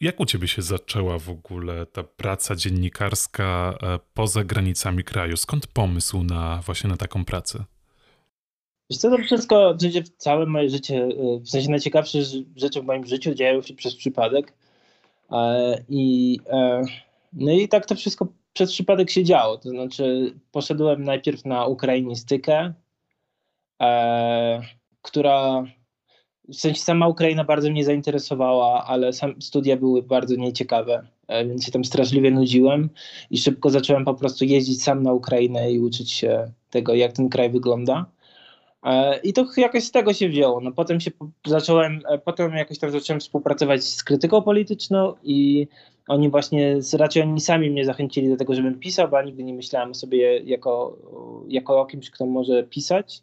Jak 0.00 0.20
u 0.20 0.26
ciebie 0.26 0.48
się 0.48 0.62
zaczęła 0.62 1.18
w 1.18 1.30
ogóle 1.30 1.86
ta 1.86 2.02
praca 2.02 2.56
dziennikarska 2.56 3.78
e, 3.82 3.98
poza 4.14 4.44
granicami 4.44 5.04
kraju? 5.04 5.36
Skąd 5.36 5.66
pomysł 5.66 6.22
na 6.22 6.60
właśnie 6.66 6.90
na 6.90 6.96
taką 6.96 7.24
pracę? 7.24 7.64
Wiesz 8.90 8.98
co, 8.98 9.10
to 9.10 9.18
wszystko, 9.18 9.74
w 9.74 9.82
sensie 9.82 10.02
całe 10.16 10.46
moje 10.46 10.70
życie, 10.70 10.96
e, 10.96 11.40
w 11.40 11.48
sensie 11.50 11.70
najciekawsze 11.70 12.18
rzeczy 12.56 12.82
w 12.82 12.84
moim 12.84 13.06
życiu 13.06 13.34
dzieją 13.34 13.62
się 13.62 13.74
przez 13.74 13.96
przypadek. 13.96 14.52
E, 15.30 15.84
I, 15.88 16.38
no 17.32 17.52
i 17.52 17.68
tak 17.68 17.86
to 17.86 17.94
wszystko 17.94 18.26
przez 18.52 18.72
przypadek 18.72 19.10
się 19.10 19.24
działo. 19.24 19.58
To 19.58 19.68
znaczy, 19.68 20.34
poszedłem 20.52 21.04
najpierw 21.04 21.44
na 21.44 21.66
ukrainistykę, 21.66 22.72
która 25.02 25.64
w 26.48 26.56
sensie 26.56 26.80
sama 26.80 27.08
Ukraina 27.08 27.44
bardzo 27.44 27.70
mnie 27.70 27.84
zainteresowała, 27.84 28.84
ale 28.84 29.12
sam 29.12 29.42
studia 29.42 29.76
były 29.76 30.02
bardzo 30.02 30.36
nieciekawe, 30.36 31.06
e, 31.28 31.46
więc 31.46 31.64
się 31.64 31.72
tam 31.72 31.84
straszliwie 31.84 32.30
nudziłem 32.30 32.90
i 33.30 33.38
szybko 33.38 33.70
zacząłem 33.70 34.04
po 34.04 34.14
prostu 34.14 34.44
jeździć 34.44 34.82
sam 34.82 35.02
na 35.02 35.12
Ukrainę 35.12 35.72
i 35.72 35.80
uczyć 35.80 36.10
się 36.12 36.50
tego, 36.70 36.94
jak 36.94 37.12
ten 37.12 37.28
kraj 37.28 37.50
wygląda. 37.50 38.06
E, 38.82 39.20
I 39.20 39.32
to 39.32 39.46
jakoś 39.56 39.84
z 39.84 39.90
tego 39.90 40.12
się 40.12 40.28
wzięło. 40.28 40.60
No 40.60 40.72
potem 40.72 41.00
się 41.00 41.10
zacząłem, 41.46 42.00
e, 42.08 42.18
potem 42.18 42.52
jakoś 42.52 42.78
tam 42.78 42.90
zacząłem 42.90 43.20
współpracować 43.20 43.84
z 43.84 44.04
krytyką 44.04 44.42
polityczną 44.42 45.14
i 45.22 45.68
oni 46.08 46.30
właśnie, 46.30 46.76
raczej 46.98 47.22
oni 47.22 47.40
sami 47.40 47.70
mnie 47.70 47.84
zachęcili 47.84 48.28
do 48.28 48.36
tego, 48.36 48.54
żebym 48.54 48.78
pisał, 48.78 49.08
bo 49.08 49.22
nigdy 49.22 49.44
nie 49.44 49.54
myślałem 49.54 49.90
o 49.90 49.94
sobie 49.94 50.38
jako, 50.38 50.96
jako 51.48 51.80
o 51.80 51.86
kimś, 51.86 52.10
kto 52.10 52.26
może 52.26 52.62
pisać. 52.62 53.22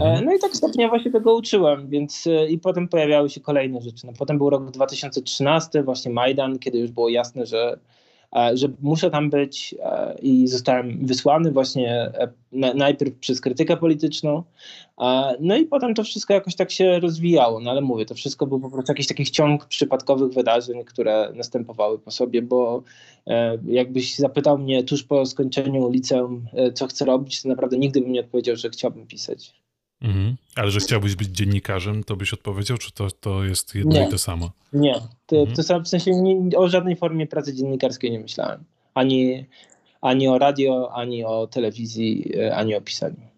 E, 0.00 0.04
mhm. 0.04 0.24
No 0.24 0.34
i 0.34 0.38
tak 0.38 0.56
stopniowo 0.56 0.98
się 0.98 1.10
tego 1.10 1.34
uczyłem, 1.34 1.88
więc 1.88 2.26
e, 2.26 2.48
i 2.50 2.58
potem 2.58 2.88
pojawiały 2.88 3.30
się 3.30 3.40
kolejne 3.40 3.80
rzeczy. 3.80 4.06
No, 4.06 4.12
potem 4.18 4.38
był 4.38 4.50
rok 4.50 4.70
2013, 4.70 5.82
właśnie 5.82 6.12
Majdan, 6.12 6.58
kiedy 6.58 6.78
już 6.78 6.90
było 6.90 7.08
jasne, 7.08 7.46
że, 7.46 7.78
e, 8.36 8.56
że 8.56 8.68
muszę 8.82 9.10
tam 9.10 9.30
być 9.30 9.74
i 10.22 10.46
zostałem 10.48 11.06
wysłany 11.06 11.52
właśnie 11.52 12.12
najpierw 12.52 13.18
przez 13.18 13.40
krytykę 13.40 13.76
polityczną, 13.76 14.42
no 15.40 15.56
i 15.56 15.64
potem 15.66 15.94
to 15.94 16.04
wszystko 16.04 16.34
jakoś 16.34 16.56
tak 16.56 16.70
się 16.70 17.00
rozwijało, 17.00 17.60
no 17.60 17.70
ale 17.70 17.80
mówię, 17.80 18.06
to 18.06 18.14
wszystko 18.14 18.46
był 18.46 18.60
po 18.60 18.70
prostu 18.70 18.92
jakiś 18.92 19.06
taki 19.06 19.24
ciąg 19.24 19.66
przypadkowych 19.66 20.32
wydarzeń, 20.32 20.84
które 20.84 21.32
następowały 21.34 21.98
po 21.98 22.10
sobie, 22.10 22.42
bo 22.42 22.82
jakbyś 23.66 24.16
zapytał 24.16 24.58
mnie 24.58 24.84
tuż 24.84 25.02
po 25.02 25.26
skończeniu 25.26 25.90
liceum, 25.90 26.46
co 26.74 26.86
chcę 26.86 27.04
robić, 27.04 27.42
to 27.42 27.48
naprawdę 27.48 27.78
nigdy 27.78 28.00
bym 28.00 28.12
nie 28.12 28.20
odpowiedział, 28.20 28.56
że 28.56 28.70
chciałbym 28.70 29.06
pisać. 29.06 29.63
Mhm. 30.02 30.36
Ale 30.56 30.70
że 30.70 30.80
chciałbyś 30.80 31.16
być 31.16 31.28
dziennikarzem, 31.28 32.04
to 32.04 32.16
byś 32.16 32.32
odpowiedział, 32.32 32.78
czy 32.78 32.92
to, 32.92 33.10
to 33.10 33.44
jest 33.44 33.74
jedno 33.74 33.92
nie. 33.92 34.06
i 34.08 34.10
to 34.10 34.18
samo? 34.18 34.50
Nie, 34.72 34.94
to, 35.26 35.36
mhm. 35.36 35.56
to 35.56 35.80
w 35.80 35.88
sensie 35.88 36.10
nie, 36.10 36.58
o 36.58 36.68
żadnej 36.68 36.96
formie 36.96 37.26
pracy 37.26 37.54
dziennikarskiej 37.54 38.10
nie 38.10 38.20
myślałem. 38.20 38.64
Ani, 38.94 39.44
ani 40.00 40.28
o 40.28 40.38
radio, 40.38 40.92
ani 40.94 41.24
o 41.24 41.46
telewizji, 41.46 42.32
e, 42.38 42.56
ani 42.56 42.74
o 42.74 42.80
pisaniu. 42.80 43.33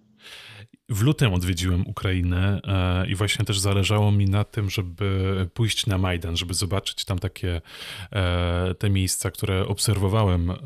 W 0.89 1.03
lutym 1.03 1.35
odwiedziłem 1.35 1.87
Ukrainę 1.87 2.61
e, 2.65 3.07
i 3.07 3.15
właśnie 3.15 3.45
też 3.45 3.59
zależało 3.59 4.13
mi 4.13 4.25
na 4.25 4.45
tym, 4.45 4.71
żeby 4.71 5.49
pójść 5.55 5.87
na 5.87 5.99
Majdan, 5.99 6.37
żeby 6.37 6.55
zobaczyć 6.55 7.05
tam 7.05 7.19
takie 7.19 7.61
e, 8.13 8.75
te 8.79 8.91
miejsca, 8.91 9.31
które 9.31 9.67
obserwowałem, 9.67 10.51
e, 10.51 10.57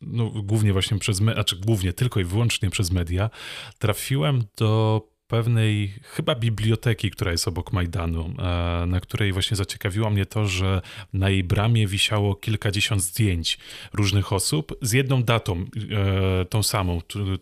no, 0.00 0.30
głównie 0.30 0.72
właśnie 0.72 0.98
przez, 0.98 1.16
znaczy 1.16 1.56
głównie 1.56 1.92
tylko 1.92 2.20
i 2.20 2.24
wyłącznie 2.24 2.70
przez 2.70 2.90
media. 2.90 3.30
Trafiłem 3.78 4.44
do 4.56 5.02
pewnej 5.30 5.94
chyba 6.02 6.34
biblioteki, 6.34 7.10
która 7.10 7.30
jest 7.30 7.48
obok 7.48 7.72
Majdanu, 7.72 8.34
e, 8.38 8.86
na 8.86 9.00
której 9.00 9.32
właśnie 9.32 9.56
zaciekawiło 9.56 10.10
mnie 10.10 10.26
to, 10.26 10.46
że 10.46 10.82
na 11.12 11.30
jej 11.30 11.44
bramie 11.44 11.86
wisiało 11.86 12.34
kilkadziesiąt 12.34 13.02
zdjęć 13.02 13.58
różnych 13.92 14.32
osób 14.32 14.78
z 14.82 14.92
jedną 14.92 15.22
datą, 15.22 15.64
e, 15.90 16.44
tą 16.44 16.62
samą, 16.62 17.00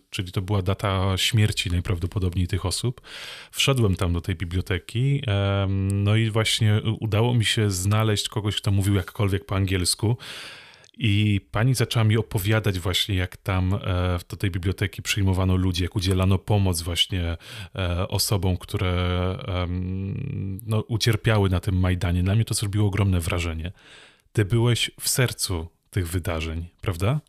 czyli 0.09 0.31
to 0.31 0.41
była 0.41 0.61
data 0.61 1.17
śmierci 1.17 1.71
najprawdopodobniej 1.71 2.47
tych 2.47 2.65
osób. 2.65 3.01
Wszedłem 3.51 3.95
tam 3.95 4.13
do 4.13 4.21
tej 4.21 4.35
biblioteki, 4.35 5.21
no 5.91 6.15
i 6.15 6.29
właśnie 6.29 6.81
udało 6.99 7.33
mi 7.33 7.45
się 7.45 7.71
znaleźć 7.71 8.29
kogoś, 8.29 8.55
kto 8.55 8.71
mówił 8.71 8.95
jakkolwiek 8.95 9.45
po 9.45 9.55
angielsku. 9.55 10.17
I 11.01 11.41
pani 11.51 11.75
zaczęła 11.75 12.03
mi 12.03 12.17
opowiadać 12.17 12.79
właśnie, 12.79 13.15
jak 13.15 13.37
tam 13.37 13.73
e, 13.73 13.79
do 14.29 14.37
tej 14.37 14.51
biblioteki 14.51 15.01
przyjmowano 15.01 15.55
ludzi, 15.55 15.83
jak 15.83 15.95
udzielano 15.95 16.37
pomoc 16.37 16.81
właśnie 16.81 17.37
e, 17.75 18.07
osobom, 18.07 18.57
które 18.57 18.95
no, 20.67 20.79
ucierpiały 20.87 21.49
na 21.49 21.59
tym 21.59 21.79
Majdanie. 21.79 22.23
Dla 22.23 22.35
mnie 22.35 22.45
to 22.45 22.53
zrobiło 22.53 22.87
ogromne 22.87 23.19
wrażenie. 23.19 23.71
Ty 24.33 24.45
byłeś 24.45 24.91
w 24.99 25.09
sercu 25.09 25.67
tych 25.89 26.07
wydarzeń, 26.07 26.65
prawda? 26.81 27.19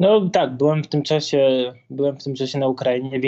No 0.00 0.30
tak, 0.30 0.56
byłem 0.56 0.84
w 0.84 0.88
tym 0.88 1.02
czasie, 1.02 1.72
byłem 1.90 2.16
w 2.16 2.24
tym 2.24 2.34
czasie 2.34 2.58
na 2.58 2.68
Ukrainie. 2.68 3.20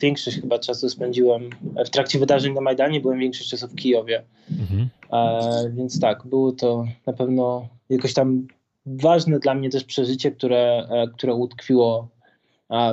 Większość 0.00 0.40
chyba 0.40 0.58
czasu 0.58 0.88
spędziłem 0.88 1.50
w 1.86 1.90
trakcie 1.90 2.18
wydarzeń 2.18 2.54
na 2.54 2.60
Majdanie, 2.60 3.00
byłem 3.00 3.18
większość 3.18 3.50
czasu 3.50 3.68
w 3.68 3.74
Kijowie. 3.74 4.22
Mhm. 4.50 4.88
E, 5.12 5.70
więc 5.76 6.00
tak, 6.00 6.26
było 6.26 6.52
to 6.52 6.84
na 7.06 7.12
pewno 7.12 7.68
jakoś 7.90 8.14
tam 8.14 8.46
ważne 8.86 9.38
dla 9.38 9.54
mnie 9.54 9.70
też 9.70 9.84
przeżycie, 9.84 10.30
które, 10.30 10.88
e, 10.90 11.08
które 11.08 11.34
utkwiło 11.34 12.08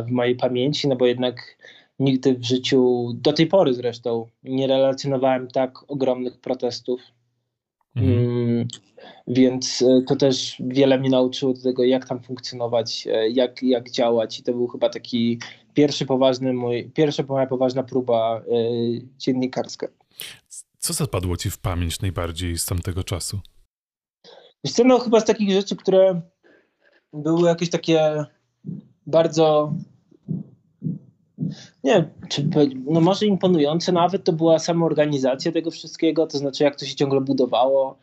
w 0.07 0.11
mojej 0.11 0.35
pamięci, 0.35 0.87
no 0.87 0.95
bo 0.95 1.05
jednak 1.05 1.57
nigdy 1.99 2.33
w 2.33 2.43
życiu, 2.43 3.11
do 3.13 3.33
tej 3.33 3.47
pory 3.47 3.73
zresztą, 3.73 4.27
nie 4.43 4.67
relacjonowałem 4.67 5.47
tak 5.47 5.91
ogromnych 5.91 6.37
protestów. 6.37 7.01
Mhm. 7.95 8.19
Mm, 8.19 8.67
więc 9.27 9.81
e, 9.81 10.01
to 10.07 10.15
też 10.15 10.55
wiele 10.59 10.99
mnie 10.99 11.09
nauczyło 11.09 11.53
do 11.53 11.61
tego, 11.61 11.83
jak 11.83 12.07
tam 12.07 12.23
funkcjonować, 12.23 13.07
e, 13.07 13.29
jak, 13.29 13.63
jak 13.63 13.91
działać. 13.91 14.39
I 14.39 14.43
to 14.43 14.51
był 14.51 14.67
chyba 14.67 14.89
taki 14.89 15.39
pierwszy 15.73 16.05
poważny 16.05 16.53
mój, 16.53 16.91
pierwsza 16.93 17.23
moja 17.27 17.47
poważna 17.47 17.83
próba 17.83 18.41
dziennikarska. 19.17 19.87
Co 20.77 20.93
zapadło 20.93 21.37
ci 21.37 21.49
w 21.49 21.57
pamięć 21.57 22.01
najbardziej 22.01 22.57
z 22.57 22.65
tamtego 22.65 23.03
czasu? 23.03 23.39
Wiesz 24.63 24.73
no 24.85 24.99
chyba 24.99 25.19
z 25.19 25.25
takich 25.25 25.51
rzeczy, 25.51 25.75
które 25.75 26.21
były 27.13 27.49
jakieś 27.49 27.69
takie 27.69 28.25
bardzo 29.07 29.73
nie 31.83 32.09
czy 32.29 32.49
no 32.85 33.01
może 33.01 33.25
imponujące 33.25 33.91
nawet 33.91 34.23
to 34.23 34.33
była 34.33 34.59
sama 34.59 34.85
organizacja 34.85 35.51
tego 35.51 35.71
wszystkiego, 35.71 36.27
to 36.27 36.37
znaczy 36.37 36.63
jak 36.63 36.75
to 36.75 36.85
się 36.85 36.95
ciągle 36.95 37.21
budowało, 37.21 37.97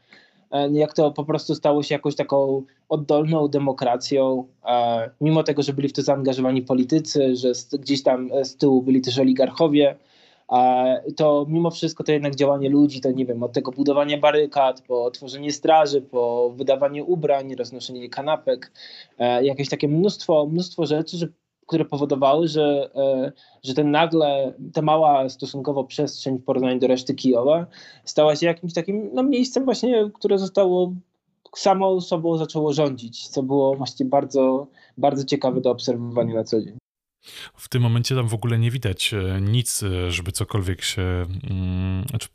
e, 0.50 0.70
jak 0.70 0.94
to 0.94 1.10
po 1.10 1.24
prostu 1.24 1.54
stało 1.54 1.82
się 1.82 1.94
jakąś 1.94 2.14
taką 2.14 2.62
oddolną 2.88 3.48
demokracją, 3.48 4.44
e, 4.64 5.10
mimo 5.20 5.42
tego, 5.42 5.62
że 5.62 5.72
byli 5.72 5.88
w 5.88 5.92
to 5.92 6.02
zaangażowani 6.02 6.62
politycy, 6.62 7.36
że 7.36 7.52
gdzieś 7.78 8.02
tam 8.02 8.30
z 8.42 8.56
tyłu 8.56 8.82
byli 8.82 9.00
też 9.00 9.18
oligarchowie, 9.18 9.96
to 11.16 11.46
mimo 11.48 11.70
wszystko 11.70 12.04
to 12.04 12.12
jednak 12.12 12.34
działanie 12.34 12.68
ludzi, 12.70 13.00
to 13.00 13.10
nie 13.10 13.26
wiem, 13.26 13.42
od 13.42 13.52
tego 13.52 13.72
budowania 13.72 14.18
barykad, 14.18 14.82
po 14.82 15.10
tworzenie 15.10 15.52
straży, 15.52 16.02
po 16.02 16.52
wydawanie 16.56 17.04
ubrań, 17.04 17.54
roznoszenie 17.54 18.08
kanapek, 18.08 18.72
e, 19.18 19.44
jakieś 19.44 19.68
takie 19.68 19.88
mnóstwo, 19.88 20.46
mnóstwo 20.46 20.86
rzeczy, 20.86 21.16
że, 21.16 21.28
które 21.66 21.84
powodowały, 21.84 22.48
że, 22.48 22.90
e, 22.94 23.32
że 23.62 23.74
ten 23.74 23.90
nagle, 23.90 24.54
ta 24.72 24.82
mała 24.82 25.28
stosunkowo 25.28 25.84
przestrzeń 25.84 26.38
w 26.38 26.44
porównaniu 26.44 26.78
do 26.78 26.86
reszty 26.86 27.14
Kijowa 27.14 27.66
stała 28.04 28.36
się 28.36 28.46
jakimś 28.46 28.74
takim 28.74 29.10
no, 29.14 29.22
miejscem 29.22 29.64
właśnie, 29.64 30.10
które 30.14 30.38
zostało 30.38 30.92
samą 31.56 32.00
sobą 32.00 32.36
zaczęło 32.36 32.72
rządzić, 32.72 33.28
co 33.28 33.42
było 33.42 33.74
właśnie 33.74 34.06
bardzo, 34.06 34.66
bardzo 34.98 35.24
ciekawe 35.24 35.60
do 35.60 35.70
obserwowania 35.70 36.34
na 36.34 36.44
co 36.44 36.62
dzień. 36.62 36.79
W 37.56 37.68
tym 37.68 37.82
momencie 37.82 38.14
tam 38.14 38.28
w 38.28 38.34
ogóle 38.34 38.58
nie 38.58 38.70
widać 38.70 39.14
e, 39.14 39.40
nic, 39.40 39.82
e, 39.82 40.10
żeby 40.10 40.32
cokolwiek 40.32 40.82
się. 40.82 41.02
Mm, 41.50 42.04
znaczy, 42.10 42.28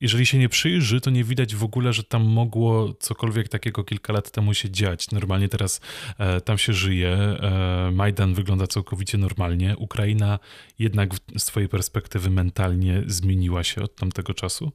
jeżeli 0.00 0.26
się 0.26 0.38
nie 0.38 0.48
przyjrzy, 0.48 1.00
to 1.00 1.10
nie 1.10 1.24
widać 1.24 1.54
w 1.54 1.64
ogóle, 1.64 1.92
że 1.92 2.04
tam 2.04 2.22
mogło 2.24 2.94
cokolwiek 2.94 3.48
takiego 3.48 3.84
kilka 3.84 4.12
lat 4.12 4.30
temu 4.30 4.54
się 4.54 4.70
dziać. 4.70 5.10
Normalnie 5.10 5.48
teraz 5.48 5.80
e, 6.18 6.40
tam 6.40 6.58
się 6.58 6.72
żyje. 6.72 7.10
E, 7.12 7.90
Majdan 7.92 8.34
wygląda 8.34 8.66
całkowicie 8.66 9.18
normalnie. 9.18 9.76
Ukraina 9.76 10.38
jednak 10.78 11.10
z 11.38 11.44
Twojej 11.44 11.68
perspektywy 11.68 12.30
mentalnie 12.30 13.02
zmieniła 13.06 13.64
się 13.64 13.82
od 13.82 13.96
tamtego 13.96 14.34
czasu? 14.34 14.72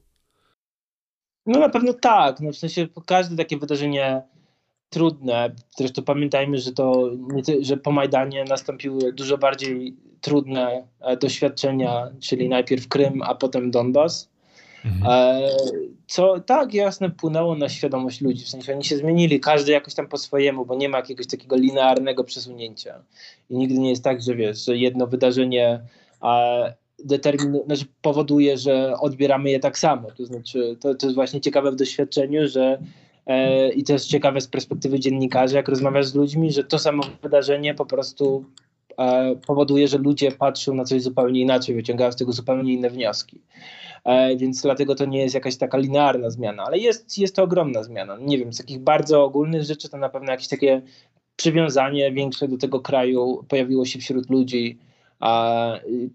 No 1.46 1.60
na 1.60 1.68
pewno 1.68 1.92
tak. 1.92 2.40
No, 2.40 2.52
w 2.52 2.56
sensie 2.56 2.88
każde 3.06 3.36
takie 3.36 3.58
wydarzenie 3.58 4.22
trudne. 4.90 5.50
Zresztą 5.76 6.02
pamiętajmy, 6.02 6.58
że 6.58 6.72
to 6.72 7.10
że 7.60 7.76
po 7.76 7.92
Majdanie 7.92 8.44
nastąpiły 8.44 9.12
dużo 9.12 9.38
bardziej 9.38 9.96
trudne 10.20 10.88
e, 11.00 11.16
doświadczenia, 11.16 12.10
czyli 12.20 12.48
najpierw 12.48 12.88
Krym, 12.88 13.22
a 13.22 13.34
potem 13.34 13.70
Donbas. 13.70 14.28
Mhm. 14.84 15.12
E, 15.12 15.48
co 16.06 16.40
tak 16.40 16.74
jasne 16.74 17.10
wpłynęło 17.10 17.56
na 17.56 17.68
świadomość 17.68 18.20
ludzi, 18.20 18.44
w 18.44 18.48
sensie 18.48 18.74
oni 18.74 18.84
się 18.84 18.96
zmienili, 18.96 19.40
każdy 19.40 19.72
jakoś 19.72 19.94
tam 19.94 20.08
po 20.08 20.18
swojemu, 20.18 20.66
bo 20.66 20.74
nie 20.74 20.88
ma 20.88 20.98
jakiegoś 20.98 21.26
takiego 21.26 21.56
linearnego 21.56 22.24
przesunięcia. 22.24 23.02
I 23.50 23.56
nigdy 23.56 23.78
nie 23.78 23.90
jest 23.90 24.04
tak, 24.04 24.22
że 24.22 24.34
wiesz, 24.34 24.64
że 24.64 24.76
jedno 24.76 25.06
wydarzenie 25.06 25.80
determin, 27.04 27.60
znaczy 27.66 27.84
powoduje, 28.02 28.58
że 28.58 28.94
odbieramy 29.00 29.50
je 29.50 29.60
tak 29.60 29.78
samo. 29.78 30.08
To 30.16 30.26
znaczy, 30.26 30.76
to, 30.80 30.94
to 30.94 31.06
jest 31.06 31.14
właśnie 31.14 31.40
ciekawe 31.40 31.72
w 31.72 31.76
doświadczeniu, 31.76 32.48
że 32.48 32.78
E, 32.78 32.78
I 33.74 33.84
to 33.84 33.92
jest 33.92 34.06
ciekawe 34.06 34.40
z 34.40 34.48
perspektywy 34.48 35.00
dziennikarza, 35.00 35.56
jak 35.56 35.68
rozmawiasz 35.68 36.06
z 36.06 36.14
ludźmi, 36.14 36.52
że 36.52 36.64
to 36.64 36.78
samo 36.78 37.02
wydarzenie 37.22 37.74
po 37.74 37.86
prostu 37.86 38.44
e, 38.98 39.36
powoduje, 39.46 39.88
że 39.88 39.98
ludzie 39.98 40.32
patrzą 40.32 40.74
na 40.74 40.84
coś 40.84 41.02
zupełnie 41.02 41.40
inaczej, 41.40 41.74
wyciągają 41.74 42.12
z 42.12 42.16
tego 42.16 42.32
zupełnie 42.32 42.72
inne 42.72 42.90
wnioski. 42.90 43.40
E, 44.04 44.36
więc 44.36 44.62
dlatego 44.62 44.94
to 44.94 45.04
nie 45.04 45.18
jest 45.18 45.34
jakaś 45.34 45.56
taka 45.56 45.78
linearna 45.78 46.30
zmiana, 46.30 46.64
ale 46.64 46.78
jest, 46.78 47.18
jest 47.18 47.36
to 47.36 47.42
ogromna 47.42 47.82
zmiana. 47.82 48.18
Nie 48.20 48.38
wiem, 48.38 48.52
z 48.52 48.58
takich 48.58 48.78
bardzo 48.78 49.24
ogólnych 49.24 49.62
rzeczy 49.62 49.88
to 49.88 49.96
na 49.96 50.08
pewno 50.08 50.30
jakieś 50.30 50.48
takie 50.48 50.82
przywiązanie 51.36 52.12
większe 52.12 52.48
do 52.48 52.58
tego 52.58 52.80
kraju 52.80 53.44
pojawiło 53.48 53.84
się 53.84 53.98
wśród 53.98 54.30
ludzi. 54.30 54.78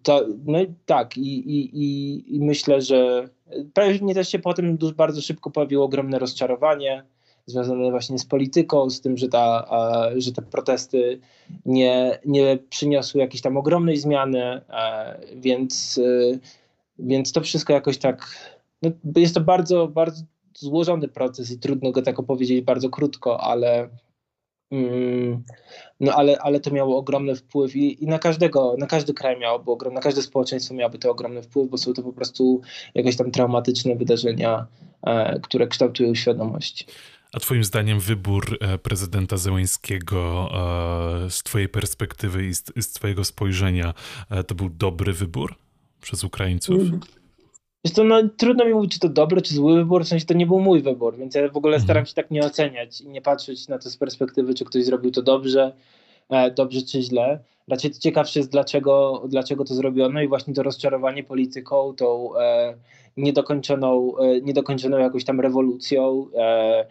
To, 0.03 0.25
no 0.45 0.59
tak, 0.85 1.17
i, 1.17 1.21
i, 1.21 1.83
i, 1.83 2.35
i 2.35 2.39
myślę, 2.39 2.81
że 2.81 3.29
Pewnie 3.73 4.13
też 4.13 4.29
się 4.29 4.39
potem 4.39 4.77
bardzo 4.95 5.21
szybko 5.21 5.51
pojawiło 5.51 5.85
ogromne 5.85 6.19
rozczarowanie 6.19 7.03
związane 7.45 7.91
właśnie 7.91 8.19
z 8.19 8.25
polityką, 8.25 8.89
z 8.89 9.01
tym, 9.01 9.17
że, 9.17 9.27
ta, 9.27 9.67
że 10.17 10.31
te 10.31 10.41
protesty 10.41 11.19
nie, 11.65 12.19
nie 12.25 12.57
przyniosły 12.69 13.21
jakiejś 13.21 13.41
tam 13.41 13.57
ogromnej 13.57 13.97
zmiany, 13.97 14.61
więc, 15.35 15.97
y, 15.97 16.39
więc 16.99 17.31
to 17.31 17.41
wszystko 17.41 17.73
jakoś 17.73 17.97
tak, 17.97 18.35
no 18.81 18.91
jest 19.15 19.35
to 19.35 19.41
bardzo, 19.41 19.87
bardzo 19.87 20.23
złożony 20.57 21.07
proces 21.07 21.51
i 21.51 21.59
trudno 21.59 21.91
go 21.91 22.01
tak 22.01 22.19
opowiedzieć 22.19 22.61
bardzo 22.61 22.89
krótko, 22.89 23.41
ale 23.41 23.89
no 25.99 26.13
ale, 26.13 26.37
ale 26.39 26.59
to 26.59 26.71
miało 26.71 26.97
ogromny 26.97 27.35
wpływ 27.35 27.75
i, 27.75 28.03
i 28.03 28.07
na 28.07 28.19
każdego, 28.19 28.75
na 28.77 28.87
każdy 28.87 29.13
kraj 29.13 29.39
miałoby 29.39 29.71
ogromny, 29.71 29.95
na 29.95 30.01
każde 30.01 30.21
społeczeństwo 30.21 30.73
miałoby 30.73 30.99
to 30.99 31.11
ogromny 31.11 31.41
wpływ, 31.43 31.69
bo 31.69 31.77
są 31.77 31.93
to 31.93 32.03
po 32.03 32.13
prostu 32.13 32.61
jakieś 32.95 33.17
tam 33.17 33.31
traumatyczne 33.31 33.95
wydarzenia, 33.95 34.67
e, 35.03 35.39
które 35.39 35.67
kształtują 35.67 36.15
świadomość. 36.15 36.87
A 37.33 37.39
Twoim 37.39 37.63
zdaniem 37.63 37.99
wybór 37.99 38.57
e, 38.61 38.77
prezydenta 38.77 39.37
Zełańskiego 39.37 40.49
e, 41.25 41.29
z 41.29 41.43
Twojej 41.43 41.69
perspektywy 41.69 42.45
i 42.45 42.53
z, 42.53 42.63
z 42.79 42.93
Twojego 42.93 43.23
spojrzenia 43.23 43.93
to 44.47 44.55
był 44.55 44.69
dobry 44.69 45.13
wybór 45.13 45.55
przez 46.01 46.23
Ukraińców? 46.23 46.81
Mm. 46.81 46.99
Wiesz 47.85 47.93
to 47.93 48.03
no, 48.03 48.21
trudno 48.37 48.65
mi 48.65 48.73
mówić, 48.73 48.93
czy 48.93 48.99
to 48.99 49.09
dobry, 49.09 49.41
czy 49.41 49.53
zły 49.53 49.75
wybór, 49.75 50.05
w 50.05 50.07
sensie 50.07 50.25
to 50.25 50.33
nie 50.33 50.45
był 50.45 50.59
mój 50.59 50.81
wybór, 50.81 51.17
więc 51.17 51.35
ja 51.35 51.49
w 51.49 51.57
ogóle 51.57 51.75
mhm. 51.75 51.87
staram 51.87 52.05
się 52.05 52.13
tak 52.13 52.31
nie 52.31 52.41
oceniać 52.41 53.01
i 53.01 53.09
nie 53.09 53.21
patrzeć 53.21 53.67
na 53.67 53.77
to 53.77 53.89
z 53.89 53.97
perspektywy, 53.97 54.53
czy 54.53 54.65
ktoś 54.65 54.85
zrobił 54.85 55.11
to 55.11 55.21
dobrze, 55.21 55.73
e, 56.29 56.51
dobrze 56.51 56.81
czy 56.81 57.01
źle. 57.01 57.39
Raczej 57.67 57.91
ciekawsze 57.91 58.39
jest, 58.39 58.51
dlaczego, 58.51 59.23
dlaczego 59.27 59.65
to 59.65 59.73
zrobiono 59.73 60.21
i 60.21 60.27
właśnie 60.27 60.53
to 60.53 60.63
rozczarowanie 60.63 61.23
polityką, 61.23 61.93
tą 61.93 62.37
e, 62.37 62.73
niedokończoną, 63.17 64.17
e, 64.17 64.41
niedokończoną 64.41 64.97
jakąś 64.97 65.23
tam 65.23 65.39
rewolucją, 65.39 66.25
e, 66.35 66.85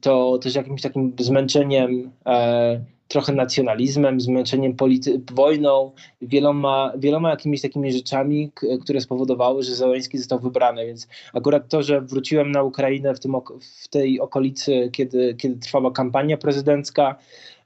to 0.00 0.38
też 0.38 0.54
jakimś 0.54 0.82
takim 0.82 1.12
zmęczeniem 1.18 2.10
e, 2.26 2.80
trochę 3.12 3.32
nacjonalizmem, 3.32 4.20
zmęczeniem 4.20 4.74
polity- 4.76 5.20
wojną, 5.32 5.92
wieloma, 6.22 6.92
wieloma 6.98 7.30
jakimiś 7.30 7.60
takimi 7.60 7.92
rzeczami, 7.92 8.50
które 8.82 9.00
spowodowały, 9.00 9.62
że 9.62 9.74
Załęski 9.74 10.18
został 10.18 10.38
wybrany. 10.38 10.86
Więc 10.86 11.08
akurat 11.34 11.68
to, 11.68 11.82
że 11.82 12.00
wróciłem 12.00 12.52
na 12.52 12.62
Ukrainę 12.62 13.14
w, 13.14 13.20
tym 13.20 13.34
ok- 13.34 13.58
w 13.82 13.88
tej 13.88 14.20
okolicy, 14.20 14.88
kiedy, 14.92 15.34
kiedy 15.34 15.60
trwała 15.60 15.90
kampania 15.90 16.36
prezydencka, 16.36 17.16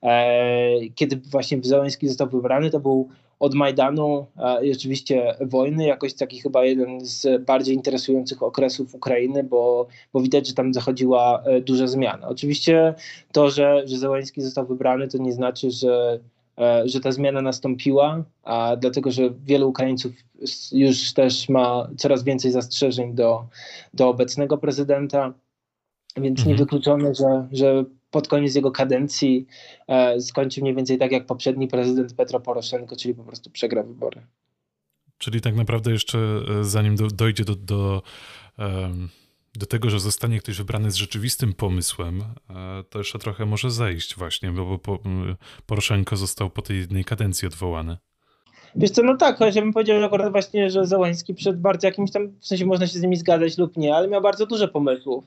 e, 0.03 0.81
kiedy 0.95 1.17
właśnie 1.17 1.59
Załęski 1.63 2.09
został 2.09 2.29
wybrany, 2.29 2.71
to 2.71 2.81
był 2.81 3.09
od 3.41 3.55
Majdanu 3.55 4.27
i 4.63 4.73
oczywiście 4.73 5.35
wojny, 5.41 5.87
jakoś 5.87 6.15
taki 6.15 6.41
chyba 6.41 6.65
jeden 6.65 7.01
z 7.01 7.45
bardziej 7.45 7.75
interesujących 7.75 8.43
okresów 8.43 8.95
Ukrainy, 8.95 9.45
bo, 9.45 9.87
bo 10.13 10.21
widać, 10.21 10.47
że 10.49 10.55
tam 10.55 10.75
zachodziła 10.75 11.43
duża 11.67 11.87
zmiana. 11.87 12.29
Oczywiście 12.29 12.95
to, 13.33 13.51
że, 13.51 13.83
że 13.85 13.99
Zełański 13.99 14.43
został 14.43 14.67
wybrany, 14.67 15.09
to 15.09 15.19
nie 15.19 15.33
znaczy, 15.33 15.71
że 15.71 16.21
że 16.85 17.01
ta 17.01 17.13
zmiana 17.13 17.43
nastąpiła, 17.43 18.25
a 18.43 18.77
dlatego, 18.77 19.11
że 19.11 19.23
wielu 19.45 19.69
Ukraińców 19.69 20.13
już 20.73 21.13
też 21.13 21.49
ma 21.49 21.89
coraz 21.97 22.25
więcej 22.25 22.51
zastrzeżeń 22.51 23.15
do, 23.15 23.45
do 23.95 24.09
obecnego 24.09 24.59
prezydenta, 24.59 25.35
więc 26.17 26.39
mhm. 26.39 26.57
niewykluczone, 26.57 27.15
że, 27.15 27.49
że 27.53 27.85
pod 28.17 28.29
koniec 28.29 28.55
jego 28.55 28.71
kadencji 28.71 29.47
e, 29.89 30.21
skończy 30.21 30.61
mniej 30.61 30.75
więcej 30.75 30.99
tak 30.99 31.13
jak 31.13 31.27
poprzedni 31.27 31.69
prezydent 31.69 32.15
Petro 32.15 32.41
Poroszenko, 32.41 32.97
czyli 32.97 33.15
po 33.15 33.25
prostu 33.25 33.51
przegra 33.51 33.83
wybory. 33.83 34.27
Czyli 35.19 35.41
tak 35.41 35.55
naprawdę 35.55 35.91
jeszcze 35.93 36.19
e, 36.19 36.65
zanim 36.65 36.97
do, 36.97 37.07
dojdzie 37.07 37.45
do, 37.45 37.55
do, 37.55 38.03
do 39.55 39.67
tego, 39.67 39.91
że 39.91 40.01
zostanie 40.01 40.39
ktoś 40.39 40.57
wybrany 40.59 40.91
z 40.91 40.95
rzeczywistym 40.95 41.53
pomysłem, 41.53 42.23
e, 42.51 42.85
to 42.91 42.99
jeszcze 42.99 43.19
trochę 43.19 43.47
może 43.47 43.71
zejść 43.71 44.17
właśnie, 44.17 44.53
bo, 44.53 44.79
bo 44.79 44.99
Poroszenko 45.67 46.17
został 46.17 46.51
po 46.51 46.63
tej 46.63 46.79
jednej 46.79 47.05
kadencji 47.05 47.49
odwołany. 47.49 47.97
Wiesz 48.77 48.91
co, 48.91 49.03
no 49.03 49.17
tak, 49.17 49.39
chociaż 49.39 49.55
ja 49.55 49.63
bym 49.63 49.73
powiedział 49.73 50.01
że 50.01 50.07
akurat 50.07 50.33
właśnie, 50.33 50.71
że 50.71 50.87
Załański 50.87 51.35
przed 51.35 51.61
bardzo 51.61 51.87
jakimś 51.87 52.11
tam, 52.11 52.29
w 52.41 52.47
sensie 52.47 52.67
można 52.67 52.87
się 52.87 52.99
z 52.99 53.03
nimi 53.03 53.17
zgadzać 53.17 53.59
lub 53.59 53.77
nie, 53.77 53.95
ale 53.95 54.09
miał 54.09 54.23
bardzo 54.23 54.47
dużo 54.47 54.69
pomysłów. 54.69 55.25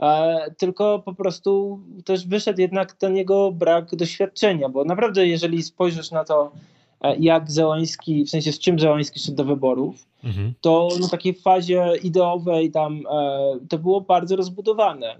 E, 0.00 0.36
tylko 0.58 1.02
po 1.04 1.14
prostu 1.14 1.80
też 2.04 2.26
wyszedł 2.26 2.60
jednak 2.60 2.92
ten 2.92 3.16
jego 3.16 3.52
brak 3.52 3.96
doświadczenia, 3.96 4.68
bo 4.68 4.84
naprawdę 4.84 5.26
jeżeli 5.26 5.62
spojrzysz 5.62 6.10
na 6.10 6.24
to, 6.24 6.52
e, 7.00 7.16
jak 7.16 7.50
Załański, 7.50 8.24
w 8.24 8.30
sensie 8.30 8.52
z 8.52 8.58
czym 8.58 8.78
Załański 8.78 9.20
szedł 9.20 9.36
do 9.36 9.44
wyborów, 9.44 10.06
mhm. 10.24 10.54
to 10.60 10.88
na 11.00 11.08
takiej 11.08 11.34
fazie 11.34 11.92
ideowej 12.02 12.70
tam 12.70 13.02
e, 13.10 13.38
to 13.68 13.78
było 13.78 14.00
bardzo 14.00 14.36
rozbudowane. 14.36 15.16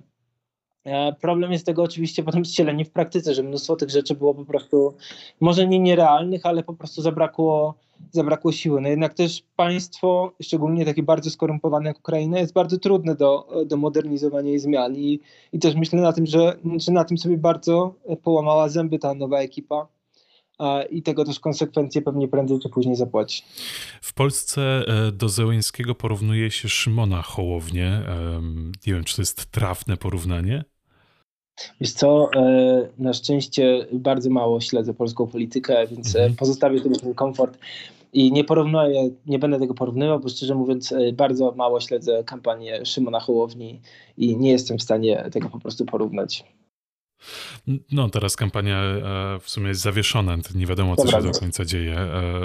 E, 0.86 1.12
problem 1.12 1.52
jest 1.52 1.66
tego 1.66 1.82
oczywiście 1.82 2.22
potem 2.22 2.44
wcielenie 2.44 2.84
w 2.84 2.90
praktyce, 2.90 3.34
że 3.34 3.42
mnóstwo 3.42 3.76
tych 3.76 3.90
rzeczy 3.90 4.14
było 4.14 4.34
po 4.34 4.44
prostu 4.44 4.94
może 5.40 5.66
nie 5.66 5.78
nierealnych, 5.78 6.46
ale 6.46 6.62
po 6.62 6.74
prostu 6.74 7.02
zabrakło, 7.02 7.74
zabrakło 8.12 8.52
siły. 8.52 8.80
No 8.80 8.88
jednak 8.88 9.14
też 9.14 9.42
państwo, 9.56 10.32
szczególnie 10.42 10.84
takie 10.84 11.02
bardzo 11.02 11.30
skorumpowane 11.30 11.88
jak 11.88 11.98
Ukraina, 11.98 12.38
jest 12.38 12.52
bardzo 12.52 12.78
trudne 12.78 13.14
do, 13.14 13.48
do 13.66 13.76
modernizowania 13.76 14.52
i 14.52 14.58
zmian. 14.58 14.96
I, 14.96 15.20
I 15.52 15.58
też 15.58 15.74
myślę 15.74 16.00
na 16.00 16.12
tym, 16.12 16.26
że, 16.26 16.56
że 16.76 16.92
na 16.92 17.04
tym 17.04 17.18
sobie 17.18 17.38
bardzo 17.38 17.94
połamała 18.22 18.68
zęby 18.68 18.98
ta 18.98 19.14
nowa 19.14 19.38
ekipa 19.38 19.86
i 20.90 21.02
tego 21.02 21.24
też 21.24 21.40
konsekwencje 21.40 22.02
pewnie 22.02 22.28
prędzej 22.28 22.58
czy 22.60 22.68
później 22.68 22.96
zapłaci. 22.96 23.42
W 24.02 24.14
Polsce 24.14 24.62
e, 24.62 25.12
do 25.12 25.28
Zełęńskiego 25.28 25.94
porównuje 25.94 26.50
się 26.50 26.68
Szymona 26.68 27.22
Hołownię. 27.22 28.02
Nie 28.86 28.94
wiem, 28.94 29.04
czy 29.04 29.16
to 29.16 29.22
jest 29.22 29.50
trafne 29.50 29.96
porównanie? 29.96 30.64
Wiesz 31.80 31.92
co, 31.92 32.30
e, 32.36 32.88
na 32.98 33.12
szczęście 33.12 33.86
bardzo 33.92 34.30
mało 34.30 34.60
śledzę 34.60 34.94
polską 34.94 35.26
politykę, 35.26 35.86
więc 35.86 36.16
e, 36.16 36.18
mhm. 36.18 36.36
pozostawię 36.36 36.78
sobie 36.78 36.96
ten 36.96 37.14
komfort 37.14 37.58
i 38.12 38.32
nie 38.32 38.44
porównuję, 38.44 39.10
nie 39.26 39.38
będę 39.38 39.58
tego 39.58 39.74
porównywał, 39.74 40.20
bo 40.20 40.28
szczerze 40.28 40.54
mówiąc 40.54 40.92
e, 40.92 41.12
bardzo 41.12 41.52
mało 41.56 41.80
śledzę 41.80 42.24
kampanię 42.24 42.86
Szymona 42.86 43.20
Hołowni 43.20 43.80
i 44.16 44.36
nie 44.36 44.50
jestem 44.50 44.78
w 44.78 44.82
stanie 44.82 45.28
tego 45.32 45.48
po 45.48 45.58
prostu 45.58 45.84
porównać. 45.84 46.44
No, 47.92 48.08
teraz 48.08 48.36
kampania 48.36 48.82
w 49.40 49.50
sumie 49.50 49.68
jest 49.68 49.80
zawieszona. 49.80 50.36
Nie 50.54 50.66
wiadomo, 50.66 50.96
co 50.96 51.04
Dobra, 51.04 51.20
się 51.20 51.32
do 51.32 51.38
końca 51.38 51.64
dzieje 51.64 51.96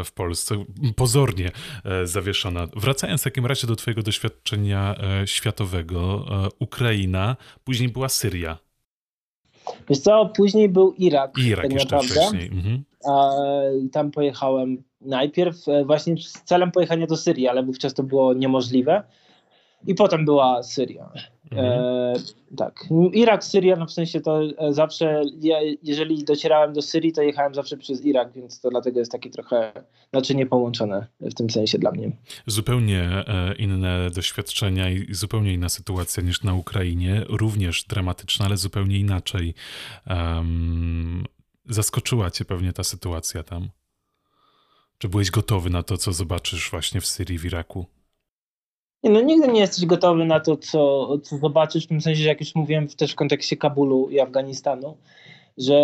w 0.06 0.12
Polsce. 0.12 0.66
Pozornie 0.96 1.52
zawieszona. 2.04 2.68
Wracając 2.76 3.22
w 3.22 3.24
takim 3.24 3.46
razie 3.46 3.68
do 3.68 3.76
Twojego 3.76 4.02
doświadczenia 4.02 4.96
światowego, 5.26 6.26
Ukraina, 6.60 7.36
później 7.64 7.90
była 7.90 8.10
Syria. 8.10 8.58
Wiesz 9.90 10.00
co, 10.00 10.26
później 10.36 10.70
był 10.70 10.94
Irak. 10.94 11.38
Irak 11.38 11.62
tak 11.64 11.74
jeszcze 11.74 11.96
naprawdę. 11.96 12.14
wcześniej. 12.16 12.50
Mhm. 12.54 12.84
A, 13.06 13.32
tam 13.92 14.12
pojechałem 14.12 14.84
najpierw 15.02 15.68
e, 15.68 15.86
właśnie 15.86 16.18
z 16.18 16.32
celem 16.32 16.72
pojechania 16.72 17.08
do 17.08 17.18
Syrii, 17.18 17.48
ale 17.48 17.64
wówczas 17.64 17.94
to 17.94 18.04
było 18.04 18.34
niemożliwe. 18.34 19.04
I 19.88 19.96
potem 19.96 20.26
była 20.26 20.64
Syria. 20.64 21.12
Mhm. 21.52 21.72
E, 21.72 22.14
tak. 22.58 22.86
Irak, 23.14 23.44
Syria, 23.44 23.76
no 23.76 23.86
w 23.86 23.92
sensie 23.92 24.22
to 24.22 24.42
e, 24.58 24.74
zawsze, 24.74 25.22
ja, 25.40 25.58
jeżeli 25.84 26.24
docierałem 26.24 26.74
do 26.74 26.82
Syrii, 26.82 27.14
to 27.14 27.22
jechałem 27.22 27.56
zawsze 27.56 27.78
przez 27.78 28.06
Irak, 28.06 28.34
więc 28.34 28.62
to 28.62 28.70
dlatego 28.70 29.00
jest 29.00 29.12
takie 29.12 29.30
trochę 29.30 29.72
naczynie 30.14 30.46
połączone 30.46 31.08
w 31.22 31.34
tym 31.34 31.50
sensie 31.50 31.78
dla 31.78 31.92
mnie. 31.92 32.12
Zupełnie 32.48 33.04
e, 33.04 33.56
inne 33.56 34.10
doświadczenia 34.16 34.90
i 34.90 35.14
zupełnie 35.14 35.54
inna 35.54 35.70
sytuacja 35.70 36.24
niż 36.24 36.44
na 36.44 36.54
Ukrainie, 36.54 37.24
również 37.30 37.84
dramatyczna, 37.84 38.46
ale 38.46 38.58
zupełnie 38.58 39.00
inaczej. 39.00 39.54
Um, 40.10 41.24
zaskoczyła 41.66 42.32
cię 42.32 42.46
pewnie 42.46 42.74
ta 42.74 42.84
sytuacja 42.84 43.44
tam. 43.44 43.70
Czy 44.98 45.10
byłeś 45.10 45.32
gotowy 45.32 45.70
na 45.70 45.84
to, 45.84 45.98
co 45.98 46.14
zobaczysz 46.14 46.72
właśnie 46.72 47.02
w 47.02 47.06
Syrii, 47.06 47.40
w 47.40 47.46
Iraku? 47.46 47.86
Nie, 49.04 49.10
no 49.10 49.22
nigdy 49.22 49.48
nie 49.48 49.60
jesteś 49.60 49.86
gotowy 49.86 50.26
na 50.26 50.40
to, 50.40 50.58
co, 50.58 51.08
co 51.18 51.38
zobaczysz, 51.38 51.86
w 51.86 51.88
tym 51.88 52.02
sensie, 52.02 52.22
że 52.22 52.30
jak 52.30 52.40
już 52.40 52.56
mówiłem 52.56 52.88
też 52.88 53.12
w 53.12 53.16
kontekście 53.16 53.58
Kabulu 53.58 54.10
i 54.10 54.20
Afganistanu, 54.20 54.98
że 55.58 55.76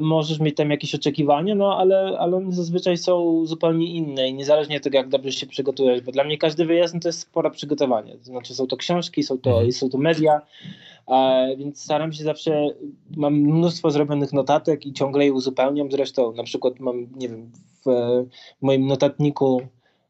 możesz 0.00 0.40
mieć 0.40 0.56
tam 0.56 0.70
jakieś 0.70 0.94
oczekiwania, 0.94 1.54
no 1.54 1.78
ale, 1.78 2.18
ale 2.18 2.36
one 2.36 2.52
zazwyczaj 2.52 2.96
są 2.96 3.46
zupełnie 3.46 3.86
inne 3.86 4.28
i 4.28 4.34
niezależnie 4.34 4.76
od 4.76 4.82
tego, 4.82 4.98
jak 4.98 5.08
dobrze 5.08 5.32
się 5.32 5.46
przygotujesz, 5.46 6.00
bo 6.00 6.12
dla 6.12 6.24
mnie 6.24 6.38
każdy 6.38 6.64
wyjazd 6.64 6.94
no 6.94 7.00
to 7.00 7.08
jest 7.08 7.20
spore 7.20 7.50
przygotowanie. 7.50 8.16
To 8.16 8.24
znaczy 8.24 8.54
są 8.54 8.66
to 8.66 8.76
książki, 8.76 9.22
są 9.22 9.38
to, 9.38 9.50
mhm. 9.50 9.72
są 9.72 9.90
to 9.90 9.98
media, 9.98 10.40
e, 11.08 11.56
więc 11.56 11.82
staram 11.82 12.12
się 12.12 12.24
zawsze, 12.24 12.66
mam 13.16 13.34
mnóstwo 13.34 13.90
zrobionych 13.90 14.32
notatek 14.32 14.86
i 14.86 14.92
ciągle 14.92 15.24
je 15.24 15.32
uzupełniam. 15.32 15.90
Zresztą 15.90 16.32
na 16.32 16.42
przykład 16.42 16.80
mam, 16.80 17.06
nie 17.16 17.28
wiem, 17.28 17.50
w, 17.54 17.90
w 18.58 18.62
moim 18.62 18.86
notatniku 18.86 19.62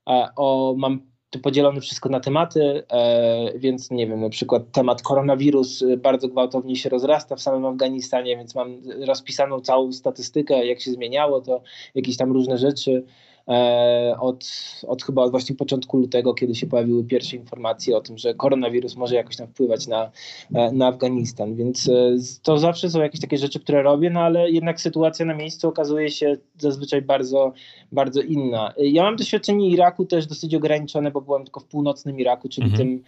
e, 0.09 0.29
o, 0.37 0.75
mam 0.77 1.14
podzielone 1.39 1.81
wszystko 1.81 2.09
na 2.09 2.21
tematy, 2.21 2.83
e, 2.93 3.59
więc 3.59 3.91
nie 3.91 4.07
wiem, 4.07 4.21
na 4.21 4.29
przykład 4.29 4.63
temat 4.73 5.03
koronawirus 5.03 5.85
bardzo 5.99 6.29
gwałtownie 6.29 6.77
się 6.77 6.89
rozrasta 6.89 7.37
w 7.37 7.43
samym 7.43 7.67
Afganistanie, 7.67 8.37
więc 8.37 8.55
mam 8.55 8.77
rozpisaną 9.07 9.61
całą 9.61 9.93
statystykę, 9.93 10.67
jak 10.67 10.81
się 10.81 10.91
zmieniało 10.91 11.41
to, 11.41 11.63
jakieś 11.95 12.17
tam 12.17 12.33
różne 12.33 12.59
rzeczy. 12.59 13.05
E, 13.49 14.17
od, 14.21 14.45
od 14.87 15.03
chyba 15.03 15.23
od 15.23 15.31
właśnie 15.31 15.57
początku 15.57 15.97
lutego, 15.97 16.35
kiedy 16.35 16.55
się 16.55 16.67
pojawiły 16.67 17.05
pierwsze 17.05 17.37
informacje 17.37 17.97
o 17.97 18.01
tym, 18.01 18.19
że 18.19 18.35
koronawirus 18.35 18.97
może 18.97 19.15
jakoś 19.15 19.37
tam 19.37 19.47
wpływać 19.47 19.87
na, 19.87 20.11
e, 20.55 20.73
na 20.73 20.87
Afganistan. 20.87 21.55
Więc 21.55 21.89
e, 21.89 22.17
to 22.43 22.59
zawsze 22.59 22.91
są 22.91 23.03
jakieś 23.03 23.21
takie 23.21 23.39
rzeczy, 23.39 23.61
które 23.61 23.83
robię, 23.83 24.11
no 24.11 24.21
ale 24.21 24.51
jednak 24.51 24.81
sytuacja 24.81 25.27
na 25.27 25.35
miejscu 25.35 25.69
okazuje 25.69 26.11
się 26.11 26.37
zazwyczaj 26.59 27.03
bardzo, 27.03 27.53
bardzo 27.93 28.21
inna. 28.21 28.73
Ja 28.77 29.03
mam 29.03 29.17
doświadczenie 29.17 29.71
Iraku 29.71 30.05
też 30.05 30.27
dosyć 30.27 30.55
ograniczone, 30.55 31.11
bo 31.11 31.21
byłem 31.21 31.45
tylko 31.45 31.61
w 31.61 31.65
północnym 31.65 32.21
Iraku, 32.21 32.49
czyli 32.49 32.67
mhm. 32.67 32.83
tym, 32.83 33.03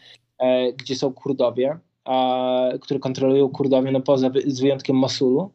gdzie 0.76 0.96
są 0.96 1.12
Kurdowie, 1.12 1.78
a, 2.04 2.68
które 2.80 3.00
kontrolują 3.00 3.48
Kurdowie, 3.48 3.92
no 3.92 4.00
poza 4.00 4.30
z 4.46 4.60
wyjątkiem 4.60 4.96
Mosulu. 4.96 5.50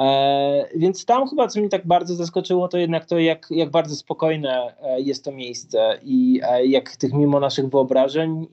E, 0.00 0.68
więc 0.76 1.04
tam 1.04 1.28
chyba, 1.28 1.48
co 1.48 1.60
mnie 1.60 1.68
tak 1.68 1.86
bardzo 1.86 2.14
zaskoczyło, 2.14 2.68
to 2.68 2.78
jednak 2.78 3.06
to, 3.06 3.18
jak, 3.18 3.46
jak 3.50 3.70
bardzo 3.70 3.96
spokojne 3.96 4.74
e, 4.82 5.00
jest 5.00 5.24
to 5.24 5.32
miejsce 5.32 5.98
i 6.02 6.40
e, 6.42 6.66
jak 6.66 6.96
tych 6.96 7.12
mimo 7.12 7.40
naszych 7.40 7.68
wyobrażeń 7.68 8.46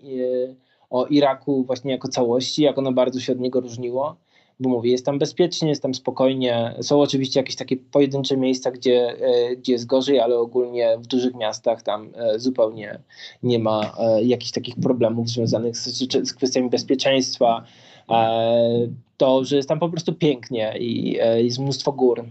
o 0.90 1.06
Iraku 1.06 1.64
właśnie 1.64 1.92
jako 1.92 2.08
całości, 2.08 2.64
jak 2.64 2.78
ono 2.78 2.92
bardzo 2.92 3.20
się 3.20 3.34
od 3.34 3.40
niego 3.40 3.60
różniło. 3.60 4.16
Bo 4.60 4.70
mówię, 4.70 4.92
jest 4.92 5.06
tam 5.06 5.20
bezpiecznie, 5.20 5.70
jest 5.70 5.82
tam 5.82 5.94
spokojnie. 5.94 6.76
Są 6.82 7.02
oczywiście 7.02 7.40
jakieś 7.40 7.56
takie 7.56 7.78
pojedyncze 7.78 8.38
miejsca, 8.38 8.72
gdzie, 8.72 9.16
gdzie 9.58 9.74
jest 9.74 9.86
gorzej, 9.86 10.20
ale 10.20 10.38
ogólnie 10.38 10.98
w 10.98 11.08
dużych 11.08 11.36
miastach 11.36 11.82
tam 11.82 12.14
zupełnie 12.36 13.00
nie 13.44 13.60
ma 13.60 13.96
jakichś 14.24 14.52
takich 14.52 14.76
problemów 14.76 15.30
związanych 15.30 15.78
z, 15.78 15.98
z 16.28 16.34
kwestiami 16.34 16.70
bezpieczeństwa 16.70 17.64
to, 19.18 19.46
że 19.46 19.56
jest 19.56 19.70
tam 19.70 19.80
po 19.80 19.90
prostu 19.90 20.14
pięknie 20.14 20.74
i 20.80 21.20
e, 21.22 21.44
jest 21.44 21.60
mnóstwo 21.60 21.92
gór. 21.92 22.26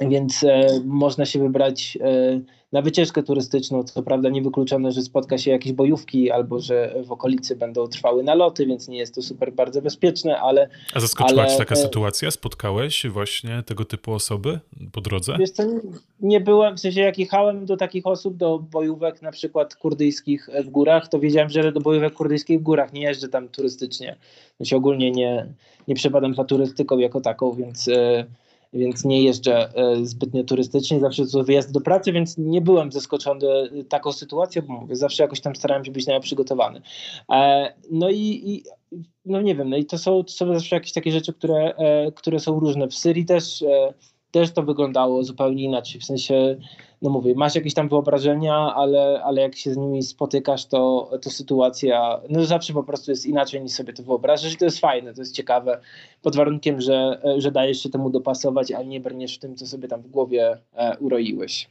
Więc 0.00 0.44
e, 0.44 0.66
można 0.84 1.26
się 1.26 1.38
wybrać 1.38 1.98
e, 2.00 2.40
na 2.72 2.82
wycieczkę 2.82 3.22
turystyczną. 3.22 3.84
Co 3.84 4.02
prawda 4.02 4.28
niewykluczone, 4.28 4.92
że 4.92 5.02
spotka 5.02 5.38
się 5.38 5.50
jakieś 5.50 5.72
bojówki 5.72 6.30
albo 6.30 6.60
że 6.60 6.94
w 7.04 7.12
okolicy 7.12 7.56
będą 7.56 7.86
trwały 7.86 8.22
naloty, 8.22 8.66
więc 8.66 8.88
nie 8.88 8.98
jest 8.98 9.14
to 9.14 9.22
super 9.22 9.52
bardzo 9.52 9.82
bezpieczne, 9.82 10.40
ale... 10.40 10.68
A 10.94 11.00
zaskoczyła 11.00 11.42
ale, 11.42 11.50
cię 11.50 11.58
taka 11.58 11.76
sytuacja? 11.76 12.30
Spotkałeś 12.30 13.06
właśnie 13.06 13.62
tego 13.66 13.84
typu 13.84 14.12
osoby 14.12 14.60
po 14.92 15.00
drodze? 15.00 15.36
Wiesz 15.38 15.50
co, 15.50 15.62
nie 16.20 16.40
byłem, 16.40 16.76
w 16.76 16.80
sensie 16.80 17.00
jak 17.00 17.18
jechałem 17.18 17.66
do 17.66 17.76
takich 17.76 18.06
osób, 18.06 18.36
do 18.36 18.58
bojówek 18.58 19.22
na 19.22 19.32
przykład 19.32 19.74
kurdyjskich 19.74 20.48
w 20.64 20.70
górach, 20.70 21.08
to 21.08 21.18
wiedziałem, 21.18 21.50
że 21.50 21.72
do 21.72 21.80
bojówek 21.80 22.14
kurdyjskich 22.14 22.60
w 22.60 22.62
górach 22.62 22.92
nie 22.92 23.02
jeżdżę 23.02 23.28
tam 23.28 23.48
turystycznie. 23.48 24.16
Znaczy 24.56 24.76
ogólnie 24.76 25.10
nie, 25.10 25.46
nie 25.88 25.94
przepadam 25.94 26.34
za 26.34 26.44
turystyką 26.44 26.98
jako 26.98 27.20
taką, 27.20 27.52
więc 27.52 27.88
więc 28.72 29.04
nie 29.04 29.22
jeżdżę 29.22 29.74
e, 29.74 30.06
zbytnio 30.06 30.44
turystycznie, 30.44 31.00
zawsze 31.00 31.26
to 31.26 31.44
wyjazd 31.44 31.72
do 31.72 31.80
pracy, 31.80 32.12
więc 32.12 32.38
nie 32.38 32.60
byłem 32.60 32.92
zaskoczony 32.92 33.46
taką 33.88 34.12
sytuacją, 34.12 34.62
bo 34.62 34.74
mówię, 34.74 34.96
zawsze 34.96 35.22
jakoś 35.22 35.40
tam 35.40 35.56
starałem 35.56 35.84
się 35.84 35.92
być 35.92 36.06
na 36.06 36.20
przygotowany. 36.20 36.80
E, 37.32 37.72
no 37.90 38.10
i, 38.10 38.42
i, 38.44 38.62
no 39.24 39.40
nie 39.40 39.54
wiem, 39.54 39.70
no 39.70 39.76
i 39.76 39.84
to 39.84 39.98
są, 39.98 40.24
to 40.24 40.32
są 40.32 40.54
zawsze 40.54 40.76
jakieś 40.76 40.92
takie 40.92 41.12
rzeczy, 41.12 41.32
które, 41.32 41.74
które 42.14 42.40
są 42.40 42.60
różne. 42.60 42.88
W 42.88 42.94
Syrii 42.94 43.24
też 43.24 43.64
też 44.30 44.52
to 44.52 44.62
wyglądało 44.62 45.24
zupełnie 45.24 45.64
inaczej. 45.64 46.00
W 46.00 46.04
sensie, 46.04 46.56
no 47.06 47.12
mówię, 47.12 47.34
masz 47.36 47.54
jakieś 47.54 47.74
tam 47.74 47.88
wyobrażenia, 47.88 48.54
ale, 48.54 49.22
ale 49.24 49.40
jak 49.40 49.56
się 49.56 49.72
z 49.72 49.76
nimi 49.76 50.02
spotykasz, 50.02 50.66
to, 50.66 51.10
to 51.22 51.30
sytuacja 51.30 52.20
no 52.28 52.44
zawsze 52.44 52.72
po 52.72 52.82
prostu 52.82 53.10
jest 53.10 53.26
inaczej 53.26 53.62
niż 53.62 53.72
sobie 53.72 53.92
to 53.92 54.02
wyobrażasz 54.02 54.52
i 54.52 54.56
to 54.56 54.64
jest 54.64 54.78
fajne, 54.78 55.14
to 55.14 55.20
jest 55.20 55.34
ciekawe, 55.34 55.80
pod 56.22 56.36
warunkiem, 56.36 56.80
że, 56.80 57.20
że 57.38 57.50
dajesz 57.50 57.82
się 57.82 57.90
temu 57.90 58.10
dopasować, 58.10 58.72
a 58.72 58.82
nie 58.82 59.00
brniesz 59.00 59.36
w 59.36 59.38
tym, 59.38 59.56
co 59.56 59.66
sobie 59.66 59.88
tam 59.88 60.02
w 60.02 60.08
głowie 60.08 60.58
e, 60.74 60.98
uroiłeś. 60.98 61.68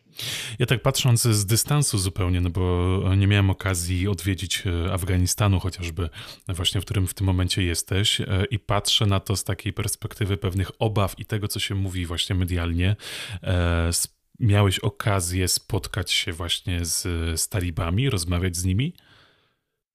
Ja 0.59 0.65
tak 0.65 0.81
patrząc 0.81 1.21
z 1.21 1.45
dystansu 1.45 1.97
zupełnie, 1.97 2.41
no 2.41 2.49
bo 2.49 3.15
nie 3.17 3.27
miałem 3.27 3.49
okazji 3.49 4.07
odwiedzić 4.07 4.63
e, 4.87 4.93
Afganistanu 4.93 5.59
chociażby, 5.59 6.09
właśnie 6.47 6.81
w 6.81 6.85
którym 6.85 7.07
w 7.07 7.13
tym 7.13 7.27
momencie 7.27 7.63
jesteś 7.63 8.21
e, 8.21 8.25
i 8.51 8.59
patrzę 8.59 9.05
na 9.05 9.19
to 9.19 9.35
z 9.35 9.43
takiej 9.43 9.73
perspektywy 9.73 10.37
pewnych 10.37 10.71
obaw 10.79 11.19
i 11.19 11.25
tego, 11.25 11.47
co 11.47 11.59
się 11.59 11.75
mówi 11.75 12.05
właśnie 12.05 12.35
medialnie. 12.35 12.95
E, 13.43 13.93
miałeś 14.39 14.79
okazję 14.79 15.47
spotkać 15.47 16.11
się 16.11 16.33
właśnie 16.33 16.85
z, 16.85 17.01
z 17.39 17.49
talibami, 17.49 18.09
rozmawiać 18.09 18.55
z 18.55 18.65
nimi? 18.65 18.93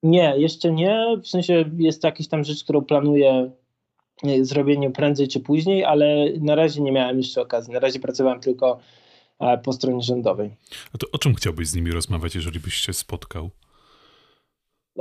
Nie, 0.03 0.34
jeszcze 0.36 0.72
nie. 0.72 1.16
W 1.24 1.28
sensie 1.28 1.70
jest 1.78 2.05
jakaś 2.05 2.28
tam 2.28 2.45
rzecz, 2.45 2.64
którą 2.64 2.84
planuję 2.84 3.51
zrobienie 4.43 4.91
prędzej 4.91 5.28
czy 5.28 5.41
później, 5.41 5.84
ale 5.84 6.26
na 6.41 6.55
razie 6.55 6.80
nie 6.80 6.93
miałem 6.93 7.16
jeszcze 7.18 7.41
okazji. 7.41 7.72
Na 7.72 7.80
razie 7.80 8.01
pracowałem 8.01 8.41
tylko 8.41 8.80
po 9.62 9.72
stronie 9.72 10.03
rządowej. 10.03 10.57
A 10.95 10.99
to 10.99 11.07
o 11.12 11.18
czym 11.18 11.34
chciałbyś 11.34 11.68
z 11.68 11.74
nimi 11.74 11.91
rozmawiać, 11.91 12.34
jeżeli 12.34 12.61
byś 12.61 12.74
się 12.74 12.93
spotkał? 12.93 13.51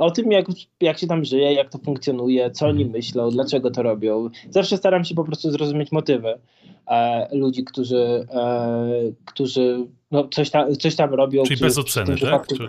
O 0.00 0.10
tym, 0.10 0.32
jak, 0.32 0.46
jak 0.80 0.98
się 0.98 1.06
tam 1.06 1.24
żyje, 1.24 1.52
jak 1.52 1.70
to 1.70 1.78
funkcjonuje, 1.78 2.50
co 2.50 2.66
oni 2.66 2.82
mhm. 2.82 2.92
myślą, 2.92 3.30
dlaczego 3.30 3.70
to 3.70 3.82
robią. 3.82 4.30
Zawsze 4.50 4.76
staram 4.76 5.04
się 5.04 5.14
po 5.14 5.24
prostu 5.24 5.50
zrozumieć 5.50 5.92
motywy 5.92 6.38
e, 6.86 7.28
ludzi, 7.36 7.64
którzy, 7.64 8.26
e, 8.34 9.12
którzy 9.24 9.86
no, 10.10 10.28
coś, 10.28 10.50
tam, 10.50 10.76
coś 10.76 10.96
tam 10.96 11.14
robią. 11.14 11.42
Czyli 11.42 11.60
bez 11.60 11.78
oceny, 11.78 12.18
tak? 12.18 12.46
Czy... 12.46 12.68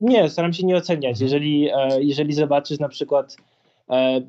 Nie, 0.00 0.28
staram 0.28 0.52
się 0.52 0.66
nie 0.66 0.76
oceniać. 0.76 1.22
Mhm. 1.22 1.24
Jeżeli, 1.24 1.68
e, 1.68 2.02
jeżeli 2.02 2.32
zobaczysz 2.32 2.78
na 2.78 2.88
przykład 2.88 3.36
e, 3.90 4.20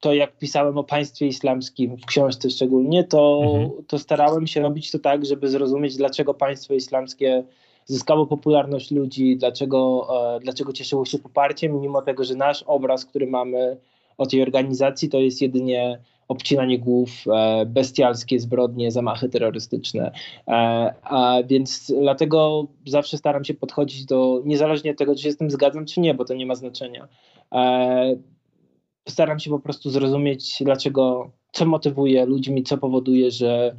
to 0.00 0.14
jak 0.14 0.38
pisałem 0.38 0.78
o 0.78 0.84
państwie 0.84 1.26
islamskim, 1.26 1.96
w 1.96 2.06
książce 2.06 2.50
szczególnie, 2.50 3.04
to, 3.04 3.40
mhm. 3.44 3.70
to 3.86 3.98
starałem 3.98 4.46
się 4.46 4.60
robić 4.60 4.90
to 4.90 4.98
tak, 4.98 5.26
żeby 5.26 5.48
zrozumieć, 5.48 5.96
dlaczego 5.96 6.34
państwo 6.34 6.74
islamskie 6.74 7.44
zyskało 7.86 8.26
popularność 8.26 8.90
ludzi, 8.90 9.36
dlaczego, 9.36 10.08
e, 10.36 10.40
dlaczego 10.40 10.72
cieszyło 10.72 11.04
się 11.04 11.18
poparciem, 11.18 11.80
mimo 11.80 12.02
tego, 12.02 12.24
że 12.24 12.34
nasz 12.34 12.62
obraz, 12.62 13.04
który 13.04 13.26
mamy 13.26 13.76
o 14.18 14.26
tej 14.26 14.42
organizacji, 14.42 15.08
to 15.08 15.18
jest 15.18 15.42
jedynie 15.42 15.98
obcinanie 16.28 16.78
głów, 16.78 17.10
e, 17.26 17.66
bestialskie 17.66 18.40
zbrodnie, 18.40 18.90
zamachy 18.90 19.28
terrorystyczne. 19.28 20.12
E, 20.48 20.52
a 21.02 21.38
więc 21.46 21.92
dlatego 22.00 22.66
zawsze 22.86 23.18
staram 23.18 23.44
się 23.44 23.54
podchodzić 23.54 24.04
do, 24.04 24.42
niezależnie 24.44 24.90
od 24.90 24.98
tego, 24.98 25.14
czy 25.14 25.22
się 25.22 25.32
z 25.32 25.36
tym 25.36 25.50
zgadzam, 25.50 25.86
czy 25.86 26.00
nie, 26.00 26.14
bo 26.14 26.24
to 26.24 26.34
nie 26.34 26.46
ma 26.46 26.54
znaczenia 26.54 27.08
staram 29.08 29.38
się 29.38 29.50
po 29.50 29.58
prostu 29.58 29.90
zrozumieć, 29.90 30.62
dlaczego, 30.64 31.30
co 31.52 31.66
motywuje 31.66 32.26
ludźmi, 32.26 32.62
co 32.62 32.78
powoduje, 32.78 33.30
że, 33.30 33.76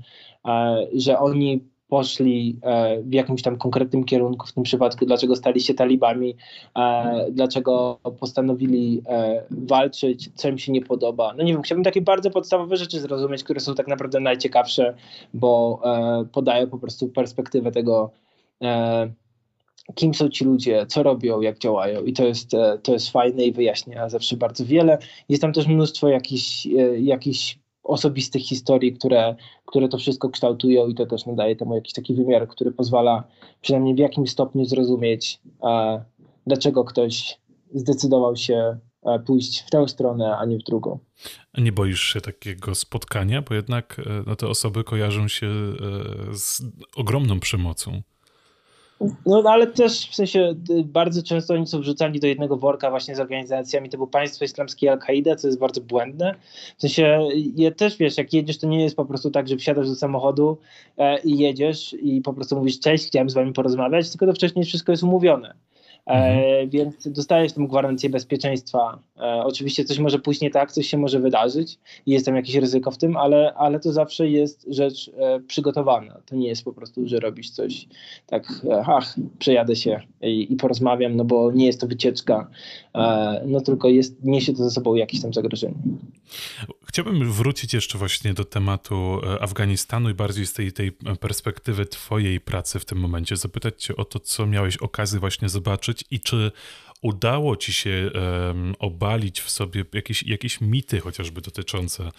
że 0.93 1.20
oni 1.20 1.64
poszli 1.88 2.59
e, 2.61 3.01
w 3.01 3.13
jakimś 3.13 3.41
tam 3.41 3.57
konkretnym 3.57 4.03
kierunku, 4.03 4.47
w 4.47 4.53
tym 4.53 4.63
przypadku, 4.63 5.05
dlaczego 5.05 5.36
stali 5.36 5.61
się 5.61 5.73
talibami, 5.73 6.36
e, 6.77 7.25
dlaczego 7.31 7.99
postanowili 8.19 9.01
walczyć, 9.51 10.29
co 10.36 10.49
im 10.49 10.57
się 10.57 10.71
nie 10.71 10.81
podoba. 10.81 11.33
No 11.38 11.43
nie 11.43 11.53
wiem, 11.53 11.61
chciałbym 11.61 11.83
takie 11.83 12.01
bardzo 12.01 12.31
podstawowe 12.31 12.77
rzeczy 12.77 12.99
zrozumieć, 12.99 13.43
które 13.43 13.59
są 13.59 13.75
tak 13.75 13.88
naprawdę 13.88 14.19
najciekawsze, 14.19 14.95
bo 15.33 15.81
podają 16.31 16.67
po 16.67 16.77
prostu 16.77 17.07
perspektywę 17.07 17.71
tego, 17.71 18.11
kim 19.93 20.13
są 20.13 20.29
ci 20.29 20.45
ludzie, 20.45 20.86
co 20.86 21.03
robią, 21.03 21.41
jak 21.41 21.59
działają 21.59 22.03
i 22.03 22.13
to 22.13 22.25
jest, 22.25 22.53
e, 22.53 22.77
to 22.83 22.93
jest 22.93 23.09
fajne 23.09 23.45
i 23.45 23.51
wyjaśnia 23.51 24.09
zawsze 24.09 24.38
bardzo 24.38 24.65
wiele. 24.65 24.97
Jest 25.29 25.41
tam 25.41 25.53
też 25.53 25.67
mnóstwo 25.67 26.07
jakichś, 26.07 26.67
e, 26.67 26.99
jakichś 26.99 27.59
osobistych 27.86 28.41
historii, 28.41 28.93
które, 28.93 29.36
które 29.65 29.89
to 29.89 29.97
wszystko 29.97 30.29
kształtują 30.29 30.88
i 30.88 30.95
to 30.95 31.05
też 31.05 31.25
nadaje 31.25 31.55
temu 31.55 31.75
jakiś 31.75 31.93
taki 31.93 32.13
wymiar, 32.13 32.47
który 32.47 32.71
pozwala 32.71 33.23
przynajmniej 33.61 33.95
w 33.95 33.97
jakimś 33.97 34.31
stopniu 34.31 34.65
zrozumieć, 34.65 35.39
dlaczego 36.47 36.83
ktoś 36.83 37.39
zdecydował 37.73 38.36
się 38.36 38.77
pójść 39.25 39.63
w 39.67 39.69
tę 39.69 39.88
stronę, 39.88 40.38
a 40.38 40.45
nie 40.45 40.57
w 40.57 40.63
drugą. 40.63 40.99
Nie 41.57 41.71
boisz 41.71 42.01
się 42.01 42.21
takiego 42.21 42.75
spotkania, 42.75 43.41
bo 43.41 43.55
jednak 43.55 43.99
e, 43.99 44.23
no, 44.27 44.36
te 44.36 44.47
osoby 44.47 44.83
kojarzą 44.83 45.27
się 45.27 45.47
z 46.33 46.63
ogromną 46.95 47.39
przemocą. 47.39 48.01
No 49.26 49.43
ale 49.46 49.68
też 49.68 50.10
w 50.10 50.16
sensie 50.16 50.56
y, 50.70 50.84
bardzo 50.84 51.24
często 51.24 51.54
oni 51.54 51.68
są 51.68 51.80
wrzucani 51.80 52.20
do 52.20 52.28
jednego 52.28 52.58
worka 52.58 52.89
właśnie 52.89 53.16
z 53.16 53.20
organizacjami 53.20 53.89
typu 53.89 54.08
państwo 54.08 54.46
islamskie 54.46 54.91
Al-Kaida, 54.91 55.36
co 55.36 55.48
jest 55.48 55.60
bardzo 55.60 55.82
błędne. 55.82 56.36
W 56.78 56.82
sensie 56.82 57.28
ja 57.56 57.72
też 57.72 57.98
wiesz, 57.98 58.18
jak 58.18 58.34
jedziesz, 58.34 58.58
to 58.58 58.68
nie 58.68 58.84
jest 58.84 58.96
po 58.96 59.06
prostu 59.06 59.32
tak, 59.32 59.48
że 59.48 59.58
wsiadasz 59.58 59.89
do 59.89 59.96
samochodu 59.96 60.58
e, 60.98 61.20
i 61.20 61.38
jedziesz 61.38 61.96
i 62.02 62.22
po 62.22 62.34
prostu 62.34 62.56
mówisz 62.56 62.80
cześć, 62.80 63.08
chciałem 63.08 63.30
z 63.30 63.34
wami 63.34 63.54
porozmawiać, 63.54 64.10
tylko 64.10 64.26
to 64.26 64.34
wcześniej 64.34 64.66
wszystko 64.66 64.91
jest 64.91 65.04
umówione. 65.04 65.54
Mhm. 66.06 66.39
E, 66.39 66.68
więc 66.68 67.08
dostajesz 67.08 67.53
tą 67.53 67.68
gwarancję 67.68 68.10
bezpieczeństwa. 68.10 68.99
E, 69.18 69.22
oczywiście 69.22 69.86
coś 69.86 69.99
może 69.99 70.20
pójść 70.20 70.41
nie 70.41 70.49
tak, 70.49 70.72
coś 70.72 70.88
się 70.88 70.97
może 70.97 71.20
wydarzyć 71.20 71.78
i 72.06 72.12
jest 72.12 72.26
tam 72.26 72.36
jakieś 72.36 72.56
ryzyko 72.56 72.91
w 72.91 72.97
tym, 72.97 73.18
ale, 73.18 73.53
ale 73.53 73.80
to 73.80 73.93
zawsze 73.93 74.30
jest 74.30 74.68
rzecz 74.70 75.12
e, 75.18 75.39
przygotowana. 75.39 76.18
To 76.26 76.36
nie 76.36 76.47
jest 76.47 76.64
po 76.64 76.74
prostu, 76.74 77.08
że 77.08 77.20
robisz 77.20 77.49
coś 77.49 77.88
tak, 78.28 78.47
ach, 78.88 79.16
przejadę 79.39 79.76
się 79.76 80.01
i, 80.22 80.53
i, 80.53 80.56
porozmawiam, 80.56 81.16
no 81.16 81.26
bo 81.26 81.51
nie 81.51 81.66
jest 81.66 81.82
to 81.82 81.88
wycieczka, 81.88 82.49
no 83.46 83.62
tylko 83.62 83.89
jest, 83.89 84.24
niesie 84.24 84.54
to 84.54 84.64
ze 84.64 84.72
sobą 84.72 84.96
jakieś 84.96 85.22
tam 85.22 85.34
zagrożenie. 85.34 85.76
Chciałbym 86.88 87.32
wrócić 87.32 87.74
jeszcze 87.74 87.98
właśnie 87.98 88.34
do 88.34 88.46
tematu 88.46 88.96
e, 88.96 89.41
Afganistanu 89.41 90.10
i 90.10 90.14
bardziej 90.14 90.46
z 90.46 90.54
tej, 90.54 90.72
tej 90.72 90.91
perspektywy 91.20 91.86
twojej 91.86 92.41
pracy 92.41 92.80
w 92.80 92.86
tym 92.86 92.98
momencie, 92.98 93.38
zapytać 93.38 93.84
cię 93.84 93.96
o 93.96 94.06
to, 94.06 94.20
co 94.20 94.46
miałeś 94.46 94.78
okazję 94.78 95.20
właśnie 95.20 95.50
zobaczyć 95.50 96.04
i 96.12 96.20
czy 96.20 96.52
udało 97.06 97.58
ci 97.58 97.74
się 97.74 98.12
um, 98.14 98.76
obalić 98.80 99.41
w 99.41 99.49
sobie 99.49 99.86
jakieś, 99.93 100.24
jakieś 100.24 100.62
mity 100.62 100.99
chociażby 100.99 101.41
dotyczące 101.41 102.12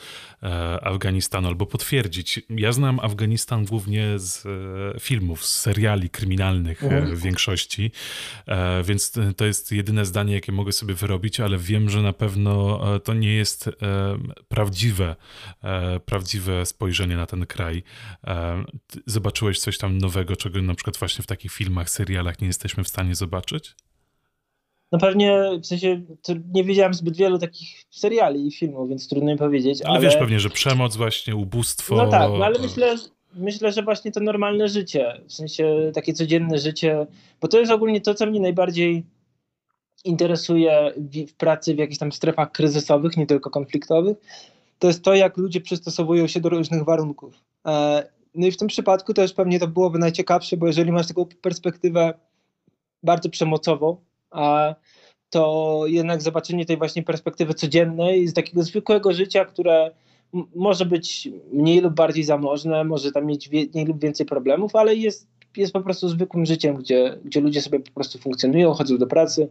e, 0.43 0.85
Afganistanu, 0.85 1.49
albo 1.49 1.67
potwierdzić. 1.67 2.41
Ja 2.51 2.73
znam 2.73 3.01
Afganistan 3.01 3.65
głównie 3.65 4.19
z 4.19 4.47
e, 4.47 5.01
filmów, 5.01 5.47
z 5.47 5.61
seriali 5.61 6.11
kryminalnych 6.11 6.85
e, 6.85 6.87
mhm. 6.87 7.17
w 7.17 7.23
większości, 7.23 7.91
e, 8.47 8.83
więc 8.83 9.13
to 9.37 9.47
jest 9.47 9.73
jedyne 9.73 10.05
zdanie, 10.05 10.35
jakie 10.35 10.53
mogę 10.53 10.73
sobie 10.73 10.95
wyrobić, 10.95 11.41
ale 11.41 11.59
wiem, 11.59 11.91
że 11.91 12.03
na 12.03 12.13
pewno 12.13 12.95
e, 12.95 13.01
to 13.01 13.15
nie 13.15 13.35
jest 13.35 13.69
e, 13.69 13.73
prawdziwe, 14.49 15.17
prawdziwe 16.05 16.67
spojrzenie 16.67 17.17
na 17.17 17.27
ten 17.27 17.47
kraj. 17.47 17.83
Zobaczyłeś 19.07 19.59
coś 19.59 19.79
tam 19.79 19.99
nowego, 19.99 20.37
czego 20.37 20.63
na 20.63 20.75
przykład 20.75 20.97
właśnie 20.97 21.23
w 21.23 21.27
takich 21.27 21.53
filmach, 21.53 21.91
serialach 21.91 22.41
nie 22.41 22.47
jesteśmy 22.47 22.85
w 22.85 22.89
stanie 22.89 23.15
zobaczyć? 23.15 23.75
No 24.93 24.99
pewnie, 24.99 25.51
w 25.63 25.67
sensie, 25.67 26.03
nie 26.55 26.65
widziałem 26.65 26.95
zbyt 26.95 27.17
wielu 27.17 27.39
takich 27.39 27.85
seriali 27.91 28.47
i 28.47 28.53
filmów, 28.53 28.89
więc 28.89 29.09
trudno 29.09 29.33
mi 29.33 29.39
powiedzieć. 29.39 29.83
Ale, 29.83 29.91
ale 29.91 30.01
wiesz 30.01 30.17
pewnie, 30.17 30.41
że 30.41 30.51
przemoc 30.51 30.97
właśnie, 30.97 31.37
ubóstwo... 31.37 31.97
No 31.97 32.07
tak, 32.07 32.31
no 32.39 32.45
ale 32.45 32.59
myślę, 32.59 32.97
myślę, 33.35 33.73
że 33.73 33.83
właśnie 33.83 34.13
to 34.13 34.21
normalne 34.21 34.69
życie, 34.69 35.21
w 35.29 35.33
sensie 35.33 35.91
takie 35.95 36.13
codzienne 36.13 36.59
życie, 36.59 37.07
bo 37.41 37.49
to 37.49 37.61
jest 37.61 37.73
ogólnie 37.73 38.01
to, 38.01 38.15
co 38.15 38.27
mnie 38.27 38.41
najbardziej 38.41 39.05
interesuje 40.05 40.93
w, 41.29 41.33
pracy 41.33 41.75
w 41.75 41.79
jakichś 41.79 41.99
tam 41.99 42.13
strefach 42.13 42.53
kryzysowych, 42.53 43.17
nie 43.17 43.27
tylko 43.27 43.51
konfliktowych, 43.51 44.17
to 44.79 44.87
jest 44.89 45.03
to, 45.03 45.15
jak 45.15 45.37
ludzie 45.37 45.61
przystosowują 45.61 46.27
się 46.27 46.41
do 46.41 46.49
różnych 46.49 46.85
warunków. 46.85 47.35
E, 47.67 48.07
no 48.35 48.47
i 48.47 48.53
w 48.53 48.57
tym 48.57 48.69
przypadku 48.69 49.15
też 49.15 49.33
pewnie 49.33 49.59
to 49.59 49.69
byłoby 49.69 49.99
najciekawsze, 49.99 50.57
bo 50.57 50.67
jeżeli 50.67 50.93
masz 50.93 51.09
taką 51.09 51.27
perspektywę 51.43 52.15
bardzo 53.03 53.29
przemocową, 53.29 53.97
a 54.37 54.75
to 55.31 55.83
jednak 55.87 56.23
zobaczenie 56.23 56.67
tej 56.67 56.77
właśnie 56.77 57.03
perspektywy 57.03 57.55
codziennej 57.55 58.29
z 58.29 58.35
takiego 58.35 58.63
zwykłego 58.63 59.13
życia, 59.13 59.45
które 59.45 59.91
może 60.55 60.87
być 60.87 61.29
mniej 61.53 61.81
lub 61.81 61.95
bardziej 61.95 62.25
zamożne, 62.25 62.85
może 62.85 63.13
tam 63.13 63.27
mieć 63.27 63.51
mniej 63.51 63.87
lub 63.87 64.01
więcej 64.01 64.27
problemów, 64.27 64.77
ale 64.77 64.95
jest, 64.95 65.29
jest 65.57 65.73
po 65.73 65.81
prostu 65.81 66.09
zwykłym 66.09 66.47
życiem, 66.47 66.77
gdzie, 66.77 67.19
gdzie 67.25 67.41
ludzie 67.41 67.63
sobie 67.63 67.81
po 67.81 67.93
prostu 67.93 68.19
funkcjonują, 68.19 68.73
chodzą 68.73 68.99
do 68.99 69.07
pracy, 69.07 69.49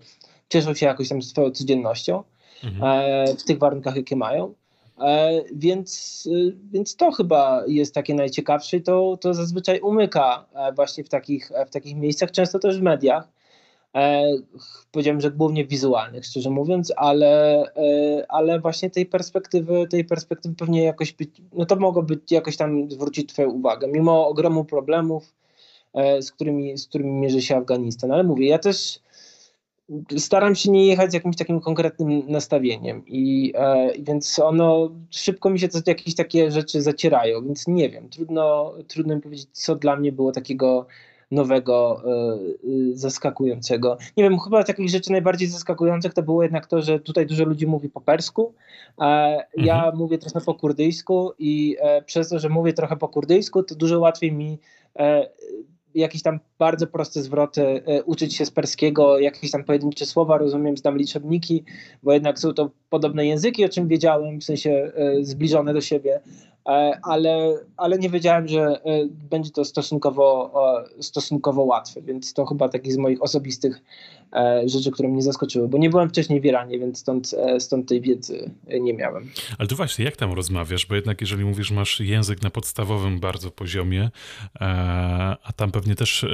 cieszą 0.49 0.73
się 0.73 0.85
jakoś 0.85 1.09
tam 1.09 1.21
swoją 1.21 1.51
codziennością 1.51 2.23
mhm. 2.63 2.83
e, 2.83 3.35
w 3.35 3.43
tych 3.43 3.59
warunkach, 3.59 3.95
jakie 3.95 4.15
mają. 4.15 4.53
E, 4.99 5.41
więc, 5.55 6.23
e, 6.31 6.51
więc 6.71 6.95
to 6.95 7.11
chyba 7.11 7.63
jest 7.67 7.93
takie 7.93 8.15
najciekawsze 8.15 8.77
i 8.77 8.81
to, 8.81 9.17
to 9.21 9.33
zazwyczaj 9.33 9.79
umyka 9.79 10.45
e, 10.53 10.73
właśnie 10.73 11.03
w 11.03 11.09
takich, 11.09 11.51
w 11.67 11.69
takich 11.69 11.95
miejscach, 11.95 12.31
często 12.31 12.59
też 12.59 12.79
w 12.79 12.81
mediach. 12.81 13.27
Powiedziałem, 14.91 15.21
że 15.21 15.31
głównie 15.31 15.65
wizualnych, 15.65 16.25
szczerze 16.25 16.49
mówiąc, 16.49 16.93
ale, 16.97 17.63
ale 18.27 18.59
właśnie 18.59 18.89
tej 18.89 19.05
perspektywy, 19.05 19.87
tej 19.89 20.05
perspektywy 20.05 20.55
pewnie 20.55 20.83
jakoś 20.83 21.13
być, 21.13 21.29
no 21.53 21.65
to 21.65 21.75
mogło 21.75 22.03
być 22.03 22.31
jakoś 22.31 22.57
tam 22.57 22.91
zwrócić 22.91 23.29
Twoją 23.33 23.49
uwagę, 23.49 23.87
mimo 23.87 24.27
ogromu 24.27 24.65
problemów, 24.65 25.33
z 26.21 26.31
którymi, 26.31 26.77
z 26.77 26.87
którymi 26.87 27.11
mierzy 27.11 27.41
się 27.41 27.57
Afganistan. 27.57 28.11
Ale 28.11 28.23
mówię, 28.23 28.47
ja 28.47 28.59
też 28.59 28.99
staram 30.17 30.55
się 30.55 30.71
nie 30.71 30.85
jechać 30.85 31.11
z 31.11 31.13
jakimś 31.13 31.35
takim 31.35 31.59
konkretnym 31.59 32.23
nastawieniem 32.27 33.03
i 33.07 33.53
e, 33.55 33.91
więc 33.99 34.39
ono 34.39 34.89
szybko 35.09 35.49
mi 35.49 35.59
się 35.59 35.67
to 35.67 35.79
jakieś 35.87 36.15
takie 36.15 36.51
rzeczy 36.51 36.81
zacierają, 36.81 37.45
więc 37.45 37.67
nie 37.67 37.89
wiem, 37.89 38.09
trudno, 38.09 38.73
trudno 38.87 39.15
mi 39.15 39.21
powiedzieć, 39.21 39.49
co 39.51 39.75
dla 39.75 39.95
mnie 39.95 40.11
było 40.11 40.31
takiego 40.31 40.85
nowego, 41.31 42.01
e, 42.05 42.11
e 42.11 42.97
zaskakującego. 42.97 43.97
Nie 44.17 44.23
wiem, 44.23 44.39
chyba 44.39 44.63
takich 44.63 44.89
rzeczy 44.89 45.11
najbardziej 45.11 45.47
zaskakujących 45.47 46.13
to 46.13 46.23
było 46.23 46.43
jednak 46.43 46.67
to, 46.67 46.81
że 46.81 46.99
tutaj 46.99 47.25
dużo 47.25 47.45
ludzi 47.45 47.67
mówi 47.67 47.89
po 47.89 48.01
persku, 48.01 48.53
a 48.97 49.29
ja 49.57 49.75
mhm. 49.75 49.97
mówię 49.97 50.17
trochę 50.17 50.45
po 50.45 50.53
kurdyjsku 50.53 51.31
i 51.39 51.77
e, 51.79 52.01
przez 52.01 52.29
to, 52.29 52.39
że 52.39 52.49
mówię 52.49 52.73
trochę 52.73 52.97
po 52.97 53.07
kurdyjsku, 53.07 53.63
to 53.63 53.75
dużo 53.75 53.99
łatwiej 53.99 54.31
mi 54.31 54.59
jakieś 55.95 56.21
tam 56.21 56.39
bardzo 56.59 56.87
proste 56.87 57.21
zwroty, 57.21 57.61
e, 57.61 58.03
uczyć 58.03 58.35
się 58.35 58.45
z 58.45 58.51
perskiego, 58.51 59.19
jakieś 59.19 59.51
tam 59.51 59.63
pojedyncze 59.63 60.05
słowa, 60.05 60.37
rozumiem, 60.37 60.77
znam 60.77 60.97
liczebniki, 60.97 61.63
bo 62.03 62.13
jednak 62.13 62.39
są 62.39 62.53
to 62.53 62.69
podobne 62.89 63.25
języki, 63.25 63.65
o 63.65 63.69
czym 63.69 63.87
wiedziałem, 63.87 64.39
w 64.39 64.43
sensie 64.43 64.91
e, 64.95 65.23
zbliżone 65.23 65.73
do 65.73 65.81
siebie, 65.81 66.21
e, 66.67 66.99
ale, 67.03 67.53
ale 67.77 67.97
nie 67.97 68.09
wiedziałem, 68.09 68.47
że 68.47 68.79
będzie 69.09 69.51
to 69.51 69.65
stosunkowo, 69.65 70.53
stosunkowo 70.99 71.63
łatwe, 71.63 72.01
więc 72.01 72.33
to 72.33 72.45
chyba 72.45 72.69
taki 72.69 72.91
z 72.91 72.97
moich 72.97 73.21
osobistych 73.21 73.81
rzeczy, 74.65 74.91
które 74.91 75.09
mnie 75.09 75.21
zaskoczyły, 75.21 75.67
bo 75.67 75.77
nie 75.77 75.89
byłem 75.89 76.09
wcześniej 76.09 76.41
w 76.41 76.45
Iranie, 76.45 76.79
więc 76.79 76.99
stąd, 76.99 77.31
stąd 77.59 77.89
tej 77.89 78.01
wiedzy 78.01 78.51
nie 78.81 78.93
miałem. 78.93 79.29
Ale 79.57 79.67
to 79.67 79.75
właśnie, 79.75 80.05
jak 80.05 80.15
tam 80.15 80.33
rozmawiasz? 80.33 80.85
Bo 80.85 80.95
jednak 80.95 81.21
jeżeli 81.21 81.45
mówisz, 81.45 81.71
masz 81.71 81.99
język 81.99 82.41
na 82.41 82.49
podstawowym 82.49 83.19
bardzo 83.19 83.51
poziomie, 83.51 84.09
a 85.43 85.53
tam 85.55 85.71
pewnie 85.71 85.95
też 85.95 86.25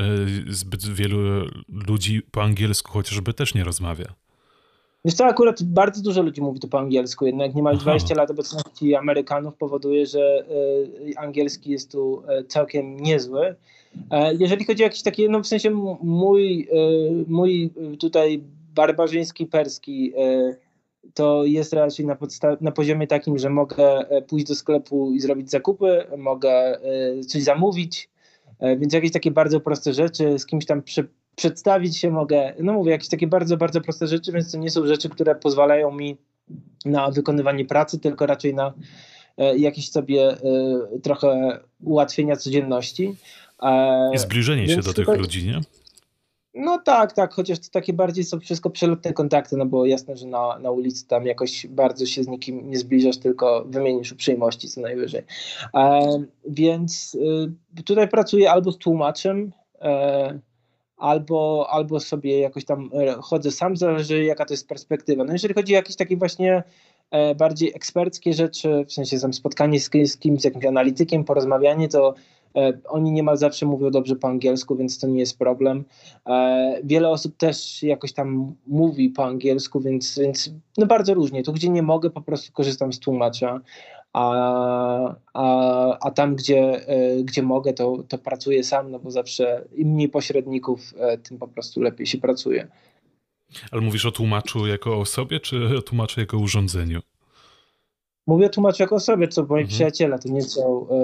zbyt 0.50 0.88
wielu 0.88 1.46
ludzi 1.88 2.22
po 2.32 2.44
angielsku 2.44 2.92
chociażby 2.92 3.34
też 3.34 3.56
nie 3.56 3.64
rozmawia. 3.64 4.06
Wiesz 5.06 5.14
co, 5.14 5.26
akurat 5.26 5.64
bardzo 5.64 6.02
dużo 6.02 6.22
ludzi 6.22 6.42
mówi 6.42 6.60
to 6.60 6.68
po 6.68 6.80
angielsku, 6.80 7.26
jednak 7.26 7.56
niemal 7.56 7.74
Aha. 7.74 7.82
20 7.82 8.16
lat 8.16 8.32
obecności 8.32 8.96
Amerykanów 8.96 9.56
powoduje, 9.56 10.06
że 10.06 10.46
y, 11.10 11.18
angielski 11.18 11.72
jest 11.72 11.92
tu 11.92 12.24
y, 12.40 12.44
całkiem 12.44 12.98
niezły. 12.98 13.56
E, 14.12 14.36
jeżeli 14.36 14.66
chodzi 14.66 14.84
o 14.84 14.86
jakieś 14.86 15.02
takie, 15.02 15.30
no 15.30 15.40
w 15.40 15.48
sensie 15.48 15.70
mój, 16.02 16.68
mój 17.28 17.74
tutaj 18.00 18.44
barbarzyński 18.76 19.46
perski 19.46 20.14
to 21.14 21.44
jest 21.46 21.74
raczej 21.74 22.06
na, 22.06 22.18
na 22.62 22.72
poziomie 22.72 23.08
takim, 23.08 23.38
że 23.38 23.50
mogę 23.50 24.06
pójść 24.28 24.46
do 24.46 24.56
sklepu 24.56 25.12
i 25.12 25.20
zrobić 25.20 25.52
zakupy, 25.52 26.06
mogę 26.18 26.80
coś 27.28 27.44
zamówić, 27.44 28.10
E, 28.10 28.21
więc 28.62 28.94
jakieś 28.94 29.12
takie 29.12 29.32
bardzo 29.32 29.60
proste 29.60 29.94
rzeczy, 29.94 30.40
z 30.40 30.46
kimś 30.46 30.66
tam 30.66 30.82
przy, 30.82 31.08
przedstawić 31.36 31.98
się 31.98 32.12
mogę, 32.12 32.54
no 32.60 32.74
mówię, 32.74 32.92
jakieś 32.92 33.10
takie 33.10 33.28
bardzo, 33.28 33.58
bardzo 33.58 33.82
proste 33.82 34.08
rzeczy, 34.08 34.32
więc 34.32 34.52
to 34.52 34.58
nie 34.58 34.72
są 34.72 34.88
rzeczy, 34.88 35.10
które 35.10 35.36
pozwalają 35.36 35.92
mi 35.92 36.18
na 36.86 37.12
wykonywanie 37.12 37.66
pracy, 37.66 38.00
tylko 38.00 38.26
raczej 38.26 38.54
na 38.54 38.74
e, 39.38 39.58
jakieś 39.58 39.90
sobie 39.90 40.30
e, 40.32 40.38
trochę 41.04 41.60
ułatwienia 41.84 42.36
codzienności. 42.36 43.16
I 44.14 44.18
zbliżenie 44.18 44.68
się 44.68 44.82
do 44.82 44.94
tych 44.94 45.08
ludzi, 45.08 45.48
nie? 45.48 45.60
No 46.54 46.78
tak, 46.86 47.14
tak, 47.14 47.34
chociaż 47.34 47.60
to 47.60 47.68
takie 47.72 47.94
bardziej 47.94 48.24
są 48.24 48.40
wszystko 48.40 48.70
przelotne 48.70 49.14
kontakty, 49.14 49.58
no 49.58 49.66
bo 49.66 49.86
jasne, 49.86 50.18
że 50.18 50.28
na, 50.28 50.60
na 50.60 50.72
ulicy 50.72 51.08
tam 51.08 51.26
jakoś 51.26 51.68
bardzo 51.68 52.06
się 52.06 52.24
z 52.24 52.28
nikim 52.28 52.70
nie 52.70 52.78
zbliżasz, 52.78 53.18
tylko 53.18 53.66
wymienisz 53.68 54.12
uprzejmości 54.12 54.70
co 54.70 54.82
najwyżej. 54.82 55.24
E, 55.74 56.02
więc 56.48 57.16
y, 57.78 57.84
tutaj 57.84 58.08
pracuję 58.08 58.52
albo 58.52 58.72
z 58.72 58.78
tłumaczem, 58.78 59.52
e, 59.82 60.40
albo, 60.98 61.68
albo 61.70 62.00
sobie 62.00 62.40
jakoś 62.40 62.66
tam 62.66 62.90
e, 62.94 63.14
chodzę 63.22 63.52
sam, 63.52 63.78
zależy 63.78 64.24
jaka 64.24 64.46
to 64.46 64.54
jest 64.54 64.68
perspektywa. 64.68 65.24
No 65.24 65.34
jeżeli 65.34 65.54
chodzi 65.54 65.74
o 65.74 65.76
jakieś 65.76 65.96
takie 65.96 66.18
właśnie 66.18 66.64
e, 67.12 67.36
bardziej 67.36 67.72
eksperckie 67.76 68.34
rzeczy, 68.34 68.86
w 68.88 68.94
sensie 68.94 69.20
tam 69.20 69.34
spotkanie 69.34 69.80
z, 69.80 69.90
z 70.06 70.18
kimś, 70.18 70.42
z 70.42 70.44
jakimś 70.44 70.66
analitykiem, 70.66 71.24
porozmawianie, 71.24 71.88
to 71.88 72.14
oni 72.88 73.12
niemal 73.12 73.38
zawsze 73.38 73.66
mówią 73.66 73.92
dobrze 73.92 74.16
po 74.16 74.28
angielsku, 74.28 74.76
więc 74.76 75.00
to 75.00 75.08
nie 75.08 75.20
jest 75.20 75.40
problem. 75.40 75.86
E, 76.28 76.80
wiele 76.84 77.10
osób 77.10 77.38
też 77.38 77.84
jakoś 77.84 78.14
tam 78.14 78.56
mówi 78.68 79.10
po 79.10 79.26
angielsku, 79.26 79.80
więc, 79.80 80.20
więc 80.20 80.54
no 80.78 80.86
bardzo 80.86 81.14
różnie. 81.14 81.44
Tu, 81.44 81.54
gdzie 81.54 81.70
nie 81.70 81.84
mogę, 81.84 82.10
po 82.10 82.22
prostu 82.22 82.52
korzystam 82.52 82.94
z 82.94 83.00
tłumacza, 83.00 83.62
a, 84.14 85.16
a, 85.34 85.98
a 86.00 86.12
tam, 86.12 86.36
gdzie, 86.36 86.88
e, 86.88 87.24
gdzie 87.24 87.44
mogę, 87.44 87.74
to, 87.74 88.04
to 88.08 88.18
pracuję 88.18 88.64
sam, 88.64 88.92
no 88.92 89.00
bo 89.00 89.12
zawsze 89.12 89.66
im 89.76 89.88
mniej 89.88 90.10
pośredników, 90.10 90.94
tym 91.24 91.38
po 91.38 91.48
prostu 91.48 91.82
lepiej 91.82 92.08
się 92.08 92.18
pracuje. 92.18 92.68
Ale 93.72 93.82
mówisz 93.82 94.06
o 94.06 94.12
tłumaczu 94.12 94.68
jako 94.68 95.00
osobie, 95.00 95.40
czy 95.40 95.78
o 95.78 95.82
tłumaczu 95.82 96.20
jako 96.20 96.38
urządzeniu? 96.38 97.00
Mówię 98.28 98.50
tłumaczę 98.50 98.84
jako 98.84 98.96
osobie, 98.96 99.28
co 99.28 99.42
moi 99.42 99.62
mhm. 99.62 99.68
przyjaciele, 99.68 100.20
to 100.20 100.30
nie 100.30 100.42
są 100.42 100.88
e, 100.90 100.96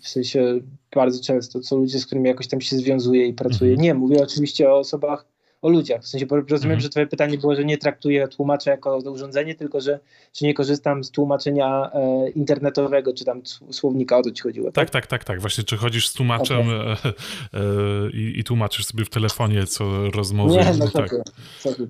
w 0.00 0.08
sensie 0.08 0.60
bardzo 0.94 1.24
często, 1.24 1.60
co 1.60 1.76
ludzie, 1.76 1.98
z 1.98 2.06
którymi 2.06 2.28
jakoś 2.28 2.48
tam 2.48 2.60
się 2.60 2.76
związuje 2.76 3.26
i 3.26 3.34
pracuje. 3.34 3.70
Mhm. 3.70 3.84
Nie, 3.84 3.94
mówię 3.94 4.22
oczywiście 4.22 4.70
o 4.70 4.78
osobach 4.78 5.31
o 5.62 5.68
ludziach. 5.68 6.02
W 6.02 6.08
sensie 6.08 6.26
rozumiem, 6.30 6.54
mhm. 6.54 6.80
że 6.80 6.88
twoje 6.88 7.06
pytanie 7.06 7.38
było, 7.38 7.54
że 7.54 7.64
nie 7.64 7.78
traktuję 7.78 8.28
tłumacza 8.28 8.70
jako 8.70 8.96
urządzenie, 8.96 9.54
tylko 9.54 9.80
że 9.80 10.00
czy 10.32 10.44
nie 10.44 10.54
korzystam 10.54 11.04
z 11.04 11.10
tłumaczenia 11.10 11.90
e, 11.94 12.30
internetowego, 12.30 13.12
czy 13.12 13.24
tam 13.24 13.42
słownika, 13.70 14.18
o 14.18 14.22
to 14.22 14.30
ci 14.30 14.42
chodziło, 14.42 14.72
tak? 14.72 14.74
Tak, 14.74 14.90
tak, 14.90 15.06
tak, 15.06 15.24
tak. 15.24 15.40
Właśnie, 15.40 15.64
czy 15.64 15.76
chodzisz 15.76 16.08
z 16.08 16.12
tłumaczem 16.12 16.60
okay. 16.60 17.12
e, 17.54 17.58
e, 17.58 18.10
i, 18.10 18.44
tłumaczysz 18.44 18.86
sobie 18.86 19.04
w 19.04 19.10
telefonie, 19.10 19.66
co 19.66 20.10
rozmowy. 20.10 20.52
Nie, 20.52 20.72
no 20.78 20.88
tak. 20.88 21.10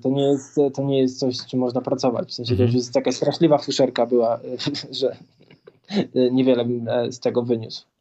To, 0.01 0.09
nie 0.09 0.23
jest, 0.23 0.55
to 0.73 0.83
nie 0.83 1.01
jest 1.01 1.19
coś, 1.19 1.37
z 1.37 1.45
czym 1.45 1.59
można 1.59 1.81
pracować. 1.81 2.29
W 2.29 2.33
sensie 2.33 2.51
mhm. 2.51 2.69
to 2.69 2.75
jest 2.75 2.93
taka 2.93 3.11
straszliwa 3.11 3.57
fuszerka 3.57 4.05
była, 4.05 4.39
że 5.01 5.15
niewiele 6.31 6.65
bym 6.65 6.87
e, 6.87 7.11
z 7.11 7.19
tego 7.19 7.43
wyniósł. 7.43 7.92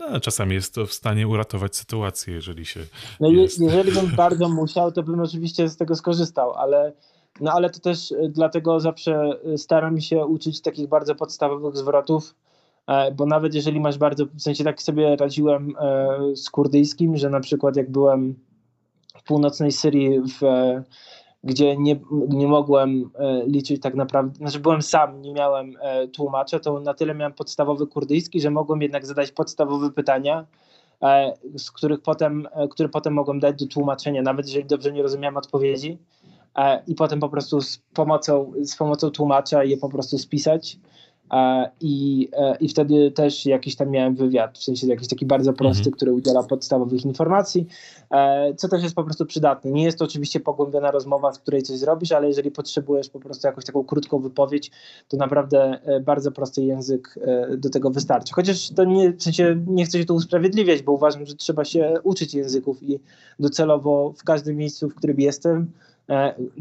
No, 0.00 0.20
czasami 0.20 0.54
jest 0.54 0.74
to 0.74 0.86
w 0.86 0.92
stanie 0.92 1.28
uratować 1.28 1.76
sytuację, 1.76 2.34
jeżeli 2.34 2.66
się. 2.66 2.80
No 3.20 3.28
jest... 3.28 3.60
jeżeli 3.60 3.92
bym 3.92 4.16
bardzo 4.16 4.48
musiał, 4.48 4.92
to 4.92 5.02
bym 5.02 5.20
oczywiście 5.20 5.68
z 5.68 5.76
tego 5.76 5.96
skorzystał, 5.96 6.52
ale. 6.52 6.92
No 7.40 7.52
ale 7.52 7.70
to 7.70 7.80
też 7.80 8.12
e, 8.12 8.28
dlatego 8.28 8.80
zawsze 8.80 9.30
e, 9.54 9.58
staram 9.58 10.00
się 10.00 10.26
uczyć 10.26 10.60
takich 10.60 10.88
bardzo 10.88 11.14
podstawowych 11.14 11.76
zwrotów, 11.76 12.34
e, 12.86 13.12
bo 13.12 13.26
nawet 13.26 13.54
jeżeli 13.54 13.80
masz 13.80 13.98
bardzo, 13.98 14.26
w 14.26 14.40
sensie 14.40 14.64
tak 14.64 14.82
sobie 14.82 15.16
radziłem 15.16 15.72
z 16.34 16.50
kurdyjskim, 16.50 17.16
że 17.16 17.30
na 17.30 17.40
przykład 17.40 17.76
jak 17.76 17.90
byłem 17.90 18.34
w 19.18 19.22
północnej 19.22 19.72
Syrii 19.72 20.20
w 20.20 20.42
gdzie 21.44 21.76
nie, 21.76 22.00
nie 22.28 22.48
mogłem 22.48 23.10
e, 23.14 23.46
liczyć 23.46 23.82
tak 23.82 23.94
naprawdę, 23.94 24.34
znaczy 24.36 24.60
byłem 24.60 24.82
sam, 24.82 25.22
nie 25.22 25.32
miałem 25.32 25.76
e, 25.80 26.08
tłumacza, 26.08 26.60
to 26.60 26.80
na 26.80 26.94
tyle 26.94 27.14
miałem 27.14 27.32
podstawowy 27.32 27.86
kurdyjski, 27.86 28.40
że 28.40 28.50
mogłem 28.50 28.82
jednak 28.82 29.06
zadać 29.06 29.32
podstawowe 29.32 29.90
pytania, 29.90 30.46
e, 31.02 31.34
z 31.56 31.70
których 31.70 32.00
potem, 32.00 32.48
które 32.70 32.88
potem 32.88 33.14
mogłem 33.14 33.40
dać 33.40 33.64
do 33.64 33.66
tłumaczenia, 33.66 34.22
nawet 34.22 34.46
jeżeli 34.46 34.64
dobrze 34.64 34.92
nie 34.92 35.02
rozumiałem 35.02 35.36
odpowiedzi 35.36 35.98
i 36.86 36.94
potem 36.94 37.20
po 37.20 37.28
prostu 37.28 37.60
z 37.60 37.78
pomocą, 37.94 38.52
z 38.62 38.76
pomocą 38.76 39.10
tłumacza 39.10 39.64
je 39.64 39.76
po 39.76 39.88
prostu 39.88 40.18
spisać. 40.18 40.78
I, 41.80 42.28
e, 42.32 42.56
I 42.60 42.68
wtedy 42.68 43.10
też 43.10 43.46
jakiś 43.46 43.76
tam 43.76 43.90
miałem 43.90 44.14
wywiad, 44.14 44.58
w 44.58 44.62
sensie 44.62 44.86
jakiś 44.86 45.08
taki 45.08 45.26
bardzo 45.26 45.52
prosty, 45.52 45.80
mhm. 45.80 45.92
który 45.96 46.12
udziela 46.12 46.42
podstawowych 46.42 47.04
informacji, 47.04 47.66
e, 48.10 48.54
co 48.54 48.68
też 48.68 48.82
jest 48.82 48.94
po 48.94 49.04
prostu 49.04 49.26
przydatne. 49.26 49.70
Nie 49.70 49.84
jest 49.84 49.98
to 49.98 50.04
oczywiście 50.04 50.40
pogłębiona 50.40 50.90
rozmowa, 50.90 51.32
z 51.32 51.38
której 51.38 51.62
coś 51.62 51.78
zrobisz, 51.78 52.12
ale 52.12 52.28
jeżeli 52.28 52.50
potrzebujesz 52.50 53.10
po 53.10 53.20
prostu 53.20 53.46
jakąś 53.46 53.64
taką 53.64 53.84
krótką 53.84 54.18
wypowiedź, 54.18 54.70
to 55.08 55.16
naprawdę 55.16 55.80
e, 55.84 56.00
bardzo 56.00 56.32
prosty 56.32 56.62
język 56.64 57.18
do 57.58 57.70
tego 57.70 57.90
wystarczy. 57.90 58.34
Chociaż 58.34 58.70
to 58.70 58.84
nie, 58.84 59.12
w 59.12 59.22
sensie 59.22 59.64
nie 59.66 59.84
chcę 59.84 59.98
się 59.98 60.04
tu 60.04 60.14
usprawiedliwiać, 60.14 60.82
bo 60.82 60.92
uważam, 60.92 61.26
że 61.26 61.34
trzeba 61.34 61.64
się 61.64 61.94
uczyć 62.02 62.34
języków 62.34 62.82
i 62.82 63.00
docelowo 63.38 64.14
w 64.18 64.24
każdym 64.24 64.56
miejscu, 64.56 64.88
w 64.88 64.94
którym 64.94 65.20
jestem, 65.20 65.72
E, 65.84 65.93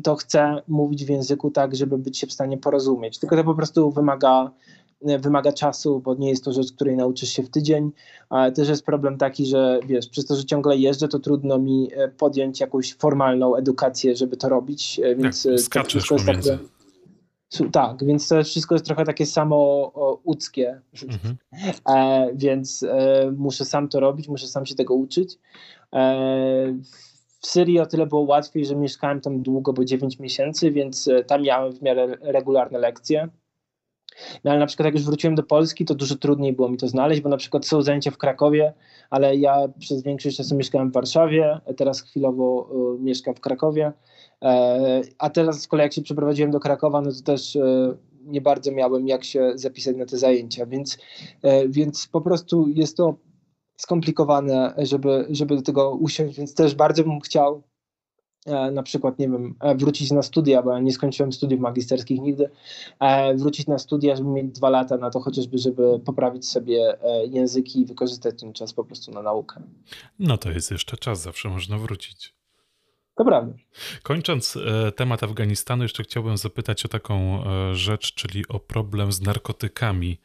to 0.03 0.15
chcę 0.15 0.61
mówić 0.67 1.05
w 1.05 1.09
języku 1.09 1.51
tak, 1.51 1.75
żeby 1.75 1.97
być 1.97 2.17
się 2.17 2.27
w 2.27 2.33
stanie 2.33 2.57
porozumieć. 2.57 3.19
Tylko 3.19 3.35
to 3.35 3.43
po 3.43 3.55
prostu 3.55 3.91
wymaga, 3.91 4.51
e, 5.05 5.19
wymaga 5.19 5.51
czasu, 5.51 5.99
bo 5.99 6.15
nie 6.15 6.29
jest 6.29 6.43
to 6.43 6.53
rzecz, 6.53 6.71
której 6.71 6.95
nauczysz 6.95 7.29
się 7.29 7.43
w 7.43 7.49
tydzień. 7.49 7.91
Ale 8.29 8.51
też 8.51 8.69
jest 8.69 8.85
problem 8.85 9.17
taki, 9.17 9.45
że 9.45 9.79
wiesz, 9.85 10.09
przez 10.09 10.25
to, 10.25 10.35
że 10.35 10.45
ciągle 10.45 10.77
jeżdżę, 10.77 11.07
to 11.07 11.19
trudno 11.19 11.59
mi 11.59 11.89
e, 11.95 12.07
podjąć 12.07 12.59
jakąś 12.59 12.93
formalną 12.93 13.55
edukację, 13.55 14.15
żeby 14.15 14.37
to 14.37 14.49
robić. 14.49 15.01
Więc 15.17 15.43
tak, 15.43 15.59
skaczesz 15.59 16.07
to 16.07 16.15
pomiędzy. 16.15 16.51
takie, 16.51 17.69
Tak, 17.71 18.05
więc 18.05 18.27
to 18.27 18.43
wszystko 18.43 18.75
jest 18.75 18.85
trochę 18.85 19.05
takie 19.05 19.25
samo 19.25 19.91
uckie, 20.23 20.81
mhm. 21.03 21.37
e, 21.89 22.27
więc 22.35 22.83
e, 22.83 23.31
muszę 23.37 23.65
sam 23.65 23.89
to 23.89 23.99
robić, 23.99 24.27
muszę 24.27 24.47
sam 24.47 24.65
się 24.65 24.75
tego 24.75 24.93
uczyć. 24.93 25.39
E, 25.93 26.75
w 27.43 27.47
Syrii 27.47 27.79
o 27.79 27.85
tyle 27.85 28.05
było 28.05 28.21
łatwiej, 28.21 28.65
że 28.65 28.75
mieszkałem 28.75 29.21
tam 29.21 29.41
długo, 29.41 29.73
bo 29.73 29.85
9 29.85 30.19
miesięcy, 30.19 30.71
więc 30.71 31.07
e, 31.07 31.23
tam 31.23 31.41
miałem 31.41 31.73
w 31.73 31.81
miarę 31.81 32.17
regularne 32.21 32.79
lekcje. 32.79 33.27
No 34.43 34.51
ale 34.51 34.59
na 34.59 34.65
przykład 34.65 34.85
jak 34.85 34.93
już 34.93 35.03
wróciłem 35.03 35.35
do 35.35 35.43
Polski, 35.43 35.85
to 35.85 35.95
dużo 35.95 36.15
trudniej 36.15 36.53
było 36.53 36.69
mi 36.69 36.77
to 36.77 36.87
znaleźć, 36.87 37.21
bo 37.21 37.29
na 37.29 37.37
przykład 37.37 37.65
są 37.65 37.81
zajęcia 37.81 38.11
w 38.11 38.17
Krakowie, 38.17 38.73
ale 39.09 39.35
ja 39.35 39.67
przez 39.79 40.03
większość 40.03 40.37
czasu 40.37 40.55
mieszkałem 40.55 40.89
w 40.89 40.93
Warszawie, 40.93 41.59
teraz 41.77 42.01
chwilowo 42.01 42.69
y, 42.99 43.03
mieszkam 43.03 43.35
w 43.35 43.39
Krakowie, 43.39 43.91
e, 44.41 45.01
a 45.17 45.29
teraz 45.29 45.61
z 45.61 45.67
kolei 45.67 45.83
jak 45.83 45.93
się 45.93 46.01
przeprowadziłem 46.01 46.51
do 46.51 46.59
Krakowa, 46.59 47.01
no 47.01 47.11
to 47.11 47.21
też 47.21 47.57
nie 48.25 48.41
bardzo 48.41 48.71
miałem 48.71 49.07
jak 49.07 49.23
się 49.23 49.51
zapisać 49.55 49.95
na 49.95 50.05
te 50.05 50.17
zajęcia, 50.17 50.65
więc, 50.65 50.97
więc 51.69 52.07
po 52.07 52.21
prostu 52.21 52.67
jest 52.67 52.97
to 52.97 53.15
skomplikowane, 53.77 54.73
żeby, 54.77 55.27
żeby 55.29 55.55
do 55.55 55.61
tego 55.61 55.91
usiąść, 55.91 56.37
więc 56.37 56.55
też 56.55 56.75
bardzo 56.75 57.03
bym 57.03 57.19
chciał 57.19 57.63
E, 58.45 58.71
na 58.71 58.83
przykład, 58.83 59.19
nie 59.19 59.29
wiem, 59.29 59.55
e, 59.59 59.75
wrócić 59.75 60.11
na 60.11 60.21
studia, 60.21 60.61
bo 60.61 60.71
ja 60.71 60.79
nie 60.79 60.91
skończyłem 60.91 61.33
studiów 61.33 61.61
magisterskich 61.61 62.21
nigdy, 62.21 62.49
e, 62.99 63.35
wrócić 63.35 63.67
na 63.67 63.77
studia, 63.77 64.15
żeby 64.15 64.29
mieć 64.29 64.47
dwa 64.51 64.69
lata 64.69 64.97
na 64.97 65.09
to 65.09 65.19
chociażby, 65.19 65.57
żeby 65.57 65.99
poprawić 66.05 66.49
sobie 66.49 66.97
języki 67.29 67.81
i 67.81 67.85
wykorzystać 67.85 68.39
ten 68.39 68.53
czas 68.53 68.73
po 68.73 68.83
prostu 68.83 69.11
na 69.11 69.21
naukę. 69.21 69.61
No 70.19 70.37
to 70.37 70.51
jest 70.51 70.71
jeszcze 70.71 70.97
czas, 70.97 71.21
zawsze 71.21 71.49
można 71.49 71.77
wrócić. 71.77 72.33
To 73.15 73.25
prawda. 73.25 73.53
Kończąc 74.03 74.57
temat 74.95 75.23
Afganistanu, 75.23 75.83
jeszcze 75.83 76.03
chciałbym 76.03 76.37
zapytać 76.37 76.85
o 76.85 76.87
taką 76.87 77.43
rzecz, 77.73 78.13
czyli 78.13 78.47
o 78.47 78.59
problem 78.59 79.11
z 79.11 79.21
narkotykami. 79.21 80.17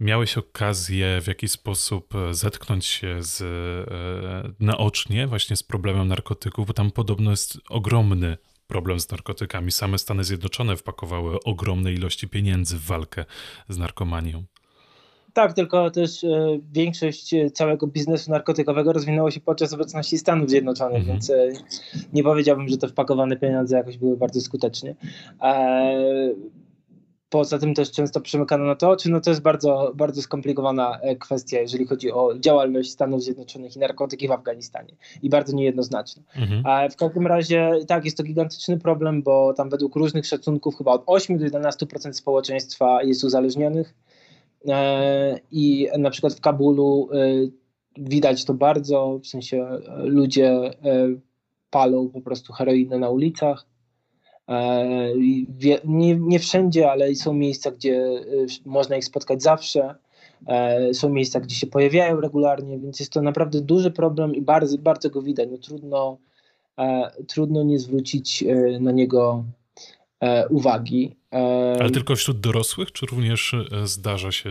Miałeś 0.00 0.38
okazję 0.38 1.20
w 1.22 1.26
jakiś 1.26 1.50
sposób 1.50 2.14
e, 2.14 2.34
zetknąć 2.34 2.86
się 2.86 3.22
z, 3.22 3.40
e, 3.40 4.52
naocznie 4.60 5.26
właśnie 5.26 5.56
z 5.56 5.62
problemem 5.62 6.08
narkotyków, 6.08 6.66
bo 6.66 6.72
tam 6.72 6.90
podobno 6.90 7.30
jest 7.30 7.58
ogromny 7.68 8.36
problem 8.66 9.00
z 9.00 9.10
narkotykami. 9.10 9.72
Same 9.72 9.98
Stany 9.98 10.24
Zjednoczone 10.24 10.76
wpakowały 10.76 11.38
ogromne 11.44 11.92
ilości 11.92 12.28
pieniędzy 12.28 12.76
w 12.76 12.86
walkę 12.86 13.24
z 13.68 13.78
narkomanią. 13.78 14.44
Tak, 15.32 15.52
tylko 15.52 15.90
też 15.90 16.24
e, 16.24 16.58
większość 16.72 17.34
całego 17.52 17.86
biznesu 17.86 18.30
narkotykowego 18.30 18.92
rozwinęło 18.92 19.30
się 19.30 19.40
podczas 19.40 19.72
obecności 19.72 20.18
Stanów 20.18 20.50
Zjednoczonych, 20.50 20.98
mhm. 20.98 21.12
więc 21.12 21.30
e, 21.30 21.52
nie 22.12 22.22
powiedziałbym, 22.22 22.68
że 22.68 22.78
te 22.78 22.88
wpakowane 22.88 23.36
pieniądze 23.36 23.76
jakoś 23.76 23.98
były 23.98 24.16
bardzo 24.16 24.40
skutecznie. 24.40 24.94
E, 25.42 26.34
Poza 27.34 27.58
tym 27.58 27.74
też 27.74 27.90
często 27.90 28.20
przymykano 28.20 28.64
na 28.64 28.74
to 28.74 28.90
oczy, 28.90 29.10
no 29.10 29.20
to 29.20 29.30
jest 29.30 29.42
bardzo, 29.42 29.92
bardzo 29.94 30.22
skomplikowana 30.22 30.98
e, 31.00 31.16
kwestia, 31.16 31.60
jeżeli 31.60 31.86
chodzi 31.86 32.12
o 32.12 32.38
działalność 32.38 32.90
Stanów 32.90 33.22
Zjednoczonych 33.22 33.76
i 33.76 33.78
narkotyki 33.78 34.28
w 34.28 34.32
Afganistanie 34.32 34.96
i 35.22 35.28
bardzo 35.30 35.56
niejednoznaczna. 35.56 36.22
Mhm. 36.36 36.66
A 36.66 36.88
w 36.88 36.96
każdym 36.96 37.26
razie 37.26 37.70
tak, 37.88 38.04
jest 38.04 38.16
to 38.16 38.22
gigantyczny 38.22 38.78
problem, 38.78 39.22
bo 39.22 39.54
tam 39.54 39.70
według 39.70 39.96
różnych 39.96 40.26
szacunków 40.26 40.76
chyba 40.76 40.92
od 40.92 41.02
8 41.06 41.38
do 41.38 41.44
11% 41.44 42.12
społeczeństwa 42.12 43.02
jest 43.02 43.24
uzależnionych 43.24 43.94
e, 44.68 45.38
i 45.50 45.88
na 45.98 46.10
przykład 46.10 46.34
w 46.34 46.40
Kabulu 46.40 47.08
e, 47.12 47.16
widać 47.98 48.44
to 48.44 48.54
bardzo, 48.54 49.20
w 49.22 49.26
sensie 49.26 49.68
ludzie 49.96 50.70
palą 51.70 52.08
po 52.08 52.20
prostu 52.20 52.52
heroinę 52.52 52.98
na 52.98 53.10
ulicach. 53.10 53.66
E, 54.48 55.14
nie, 55.84 56.16
nie 56.16 56.38
wszędzie, 56.38 56.90
ale 56.90 57.14
są 57.14 57.34
miejsca, 57.34 57.70
gdzie 57.70 57.94
y, 57.96 58.46
można 58.64 58.96
ich 58.96 59.04
spotkać 59.04 59.42
zawsze. 59.42 59.94
E, 60.46 60.94
są 60.94 61.08
miejsca, 61.08 61.40
gdzie 61.40 61.56
się 61.56 61.66
pojawiają 61.66 62.20
regularnie, 62.20 62.78
więc 62.78 63.00
jest 63.00 63.12
to 63.12 63.22
naprawdę 63.22 63.60
duży 63.60 63.90
problem 63.90 64.34
i 64.34 64.42
bardzo, 64.42 64.78
bardzo 64.78 65.10
go 65.10 65.22
widać. 65.22 65.48
No, 65.50 65.58
trudno, 65.58 66.18
e, 66.78 67.10
trudno 67.28 67.62
nie 67.62 67.78
zwrócić 67.78 68.44
na 68.80 68.92
niego 68.92 69.44
uwagi. 70.50 71.16
Ale 71.80 71.90
tylko 71.90 72.16
wśród 72.16 72.40
dorosłych, 72.40 72.92
czy 72.92 73.06
również 73.06 73.56
zdarza 73.84 74.32
się, 74.32 74.50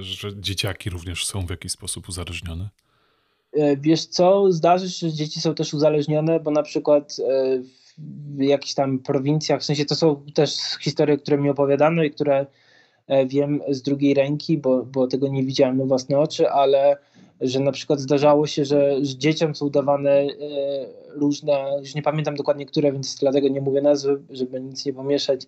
że 0.00 0.40
dzieciaki 0.40 0.90
również 0.90 1.26
są 1.26 1.46
w 1.46 1.50
jakiś 1.50 1.72
sposób 1.72 2.08
uzależnione? 2.08 2.68
Wiesz 3.76 4.06
co, 4.06 4.52
zdarza 4.52 4.88
się, 4.88 5.08
że 5.08 5.12
dzieci 5.12 5.40
są 5.40 5.54
też 5.54 5.74
uzależnione, 5.74 6.40
bo 6.40 6.50
na 6.50 6.62
przykład 6.62 7.16
w 7.62 7.83
w 7.98 8.42
jakichś 8.42 8.74
tam 8.74 8.98
prowincjach, 8.98 9.60
w 9.60 9.64
sensie 9.64 9.84
to 9.84 9.94
są 9.94 10.22
też 10.34 10.56
historie, 10.80 11.16
które 11.16 11.38
mi 11.38 11.50
opowiadano 11.50 12.02
i 12.02 12.10
które 12.10 12.46
e, 13.06 13.26
wiem 13.26 13.60
z 13.68 13.82
drugiej 13.82 14.14
ręki, 14.14 14.58
bo, 14.58 14.82
bo 14.84 15.06
tego 15.06 15.28
nie 15.28 15.44
widziałem 15.44 15.76
na 15.76 15.84
własne 15.84 16.18
oczy, 16.18 16.50
ale 16.50 16.96
że 17.40 17.60
na 17.60 17.72
przykład 17.72 18.00
zdarzało 18.00 18.46
się, 18.46 18.64
że, 18.64 19.04
że 19.04 19.18
dzieciom 19.18 19.54
są 19.54 19.70
dawane 19.70 20.10
e, 20.10 20.26
różne, 21.08 21.78
już 21.80 21.94
nie 21.94 22.02
pamiętam 22.02 22.36
dokładnie 22.36 22.66
które, 22.66 22.92
więc 22.92 23.16
dlatego 23.18 23.48
nie 23.48 23.60
mówię 23.60 23.82
nazwy, 23.82 24.22
żeby 24.30 24.60
nic 24.60 24.86
nie 24.86 24.92
pomieszać, 24.92 25.46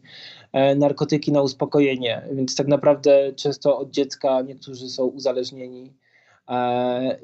e, 0.52 0.74
narkotyki 0.74 1.32
na 1.32 1.42
uspokojenie. 1.42 2.22
Więc 2.32 2.56
tak 2.56 2.68
naprawdę 2.68 3.32
często 3.32 3.78
od 3.78 3.90
dziecka 3.90 4.42
niektórzy 4.42 4.88
są 4.88 5.06
uzależnieni 5.06 5.92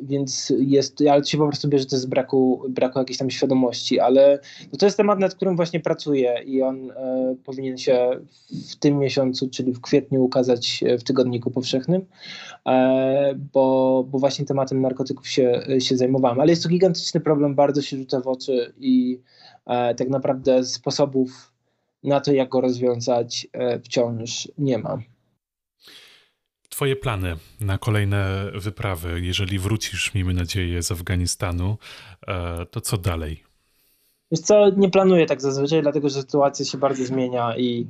więc 0.03 0.53
jest, 0.59 1.03
ale 1.11 1.25
się 1.25 1.39
po 1.39 1.49
prostu 1.49 1.69
bierze 1.69 1.87
to 1.87 1.99
z 1.99 2.07
braku, 2.07 2.63
braku 2.69 2.99
jakiejś 2.99 3.19
tam 3.19 3.31
świadomości, 3.31 4.01
ale 4.01 4.39
no 4.73 4.79
to 4.79 4.87
jest 4.87 4.97
temat, 4.97 5.19
nad 5.19 5.35
którym 5.35 5.57
właśnie 5.57 5.81
pracuję 5.81 6.43
i 6.47 6.63
on 6.63 6.91
e, 6.91 7.37
powinien 7.45 7.79
się 7.79 8.11
w 8.71 8.77
tym 8.77 8.99
miesiącu, 8.99 9.51
czyli 9.51 9.73
w 9.73 9.81
kwietniu 9.81 10.25
ukazać 10.25 10.85
w 10.99 11.03
Tygodniku 11.03 11.51
Powszechnym, 11.51 12.07
e, 12.67 13.35
bo, 13.53 14.05
bo 14.11 14.19
właśnie 14.19 14.45
tematem 14.45 14.81
narkotyków 14.81 15.29
się, 15.29 15.63
się 15.79 15.97
zajmowałem, 15.97 16.41
ale 16.41 16.51
jest 16.51 16.63
to 16.63 16.69
gigantyczny 16.69 17.21
problem, 17.21 17.55
bardzo 17.55 17.83
się 17.83 17.97
rzuca 17.97 18.21
w 18.21 18.29
oczy 18.29 18.73
i 18.79 19.21
e, 19.67 19.95
tak 19.95 20.09
naprawdę 20.09 20.65
sposobów 20.65 21.53
na 22.05 22.21
to, 22.21 22.33
jak 22.33 22.49
go 22.49 22.61
rozwiązać 22.61 23.47
e, 23.53 23.81
wciąż 23.81 24.49
nie 24.59 24.79
ma. 24.79 24.99
Twoje 26.73 26.97
plany 26.97 27.37
na 27.61 27.79
kolejne 27.79 28.51
wyprawy, 28.55 29.21
jeżeli 29.21 29.59
wrócisz, 29.59 30.15
miejmy 30.15 30.35
nadzieję, 30.35 30.83
z 30.83 30.93
Afganistanu, 30.93 31.77
e, 32.29 32.67
to 32.67 32.81
co 32.81 32.99
dalej? 32.99 33.43
Wiesz 34.31 34.41
co, 34.41 34.71
nie 34.71 34.91
planuję 34.91 35.27
tak 35.27 35.41
zazwyczaj, 35.41 35.83
dlatego 35.83 36.09
że 36.09 36.21
sytuacja 36.21 36.65
się 36.65 36.79
bardzo 36.79 37.05
zmienia 37.05 37.57
i 37.57 37.87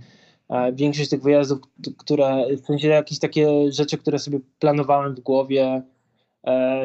e, 0.48 0.72
większość 0.72 1.10
tych 1.10 1.22
wyjazdów, 1.22 1.58
które, 1.98 2.56
w 2.56 2.66
sensie 2.66 2.88
jakieś 2.88 3.18
takie 3.18 3.72
rzeczy, 3.72 3.98
które 3.98 4.18
sobie 4.18 4.40
planowałem 4.58 5.14
w 5.14 5.20
głowie, 5.20 5.82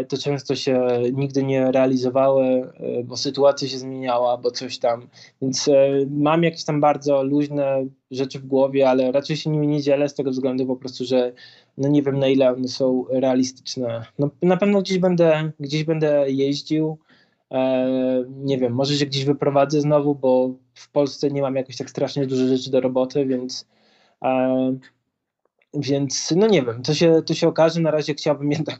to 0.07 0.17
często 0.17 0.55
się 0.55 0.87
nigdy 1.13 1.43
nie 1.43 1.71
realizowały, 1.71 2.43
e, 2.43 3.03
bo 3.03 3.17
sytuacja 3.17 3.67
się 3.67 3.77
zmieniała, 3.77 4.37
bo 4.37 4.51
coś 4.51 4.79
tam. 4.79 5.07
Więc 5.41 5.67
e, 5.67 5.89
mam 6.09 6.43
jakieś 6.43 6.63
tam 6.63 6.81
bardzo 6.81 7.23
luźne 7.23 7.85
rzeczy 8.11 8.39
w 8.39 8.45
głowie, 8.45 8.89
ale 8.89 9.11
raczej 9.11 9.37
się 9.37 9.49
nimi 9.49 9.67
nie 9.67 9.81
dzielę 9.81 10.09
z 10.09 10.13
tego 10.13 10.31
względu 10.31 10.65
po 10.65 10.75
prostu, 10.75 11.05
że 11.05 11.33
no 11.77 11.87
nie 11.87 12.03
wiem 12.03 12.19
na 12.19 12.27
ile 12.27 12.53
one 12.53 12.67
są 12.67 13.05
realistyczne. 13.09 14.05
No, 14.19 14.29
na 14.41 14.57
pewno 14.57 14.81
gdzieś 14.81 14.97
będę, 14.97 15.51
gdzieś 15.59 15.83
będę 15.83 16.31
jeździł. 16.31 16.97
nie 18.29 18.57
wiem, 18.57 18.73
może 18.73 18.93
się 18.93 19.05
gdzieś 19.05 19.25
wyprowadzę 19.25 19.81
znowu, 19.81 20.15
bo 20.15 20.49
w 20.73 20.91
Polsce 20.91 21.31
nie 21.31 21.41
mam 21.41 21.55
jakoś 21.55 21.77
tak 21.77 21.89
strasznie 21.89 22.27
dużo 22.27 22.47
rzeczy 22.47 22.71
do 22.71 22.81
roboty, 22.81 23.25
więc 23.25 23.67
więc 25.73 26.33
no 26.35 26.47
nie 26.47 26.63
wiem, 26.63 26.81
to 26.81 26.93
się, 26.93 27.21
to 27.25 27.33
się 27.33 27.47
okaże. 27.47 27.81
Na 27.81 27.91
razie 27.91 28.13
chciałbym 28.13 28.51
jednak 28.51 28.79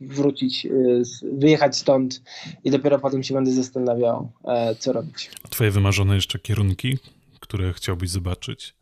wrócić, 0.00 0.66
y, 0.66 1.02
wyjechać 1.32 1.76
stąd 1.76 2.22
i 2.64 2.70
dopiero 2.70 2.98
potem 2.98 3.22
się 3.22 3.34
będę 3.34 3.52
zastanawiał, 3.52 4.32
e, 4.44 4.74
co 4.74 4.92
robić. 4.92 5.30
A 5.44 5.48
twoje 5.48 5.70
wymarzone 5.70 6.14
jeszcze 6.14 6.38
kierunki, 6.38 6.98
które 7.40 7.72
chciałbyś 7.72 8.10
zobaczyć? 8.10 8.74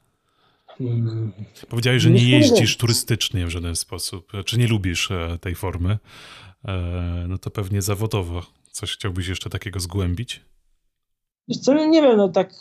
Hmm. 0.79 1.33
Powiedziałeś, 1.69 2.03
że 2.03 2.11
nie 2.11 2.29
jeździsz 2.29 2.77
turystycznie 2.77 3.47
w 3.47 3.51
żaden 3.51 3.77
sposób, 3.77 4.33
czy 4.45 4.59
nie 4.59 4.67
lubisz 4.67 5.11
e, 5.11 5.39
tej 5.41 5.55
formy, 5.55 5.99
e, 6.65 7.25
no 7.29 7.39
to 7.39 7.51
pewnie 7.51 7.83
zawodowo 7.83 8.43
coś 8.71 8.93
chciałbyś 8.93 9.29
jeszcze 9.29 9.51
takiego 9.51 9.81
zgłębić? 9.81 10.41
Wiesz 11.49 11.59
co, 11.59 11.87
nie 11.87 12.03
wiem, 12.03 12.17
no 12.17 12.29
tak 12.29 12.55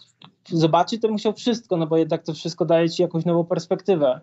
zobaczyć 0.49 1.01
to 1.01 1.07
musiał 1.07 1.33
wszystko, 1.33 1.77
no 1.77 1.87
bo 1.87 1.97
jednak 1.97 2.23
to 2.23 2.33
wszystko 2.33 2.65
daje 2.65 2.89
ci 2.89 3.01
jakąś 3.01 3.25
nową 3.25 3.45
perspektywę 3.45 4.21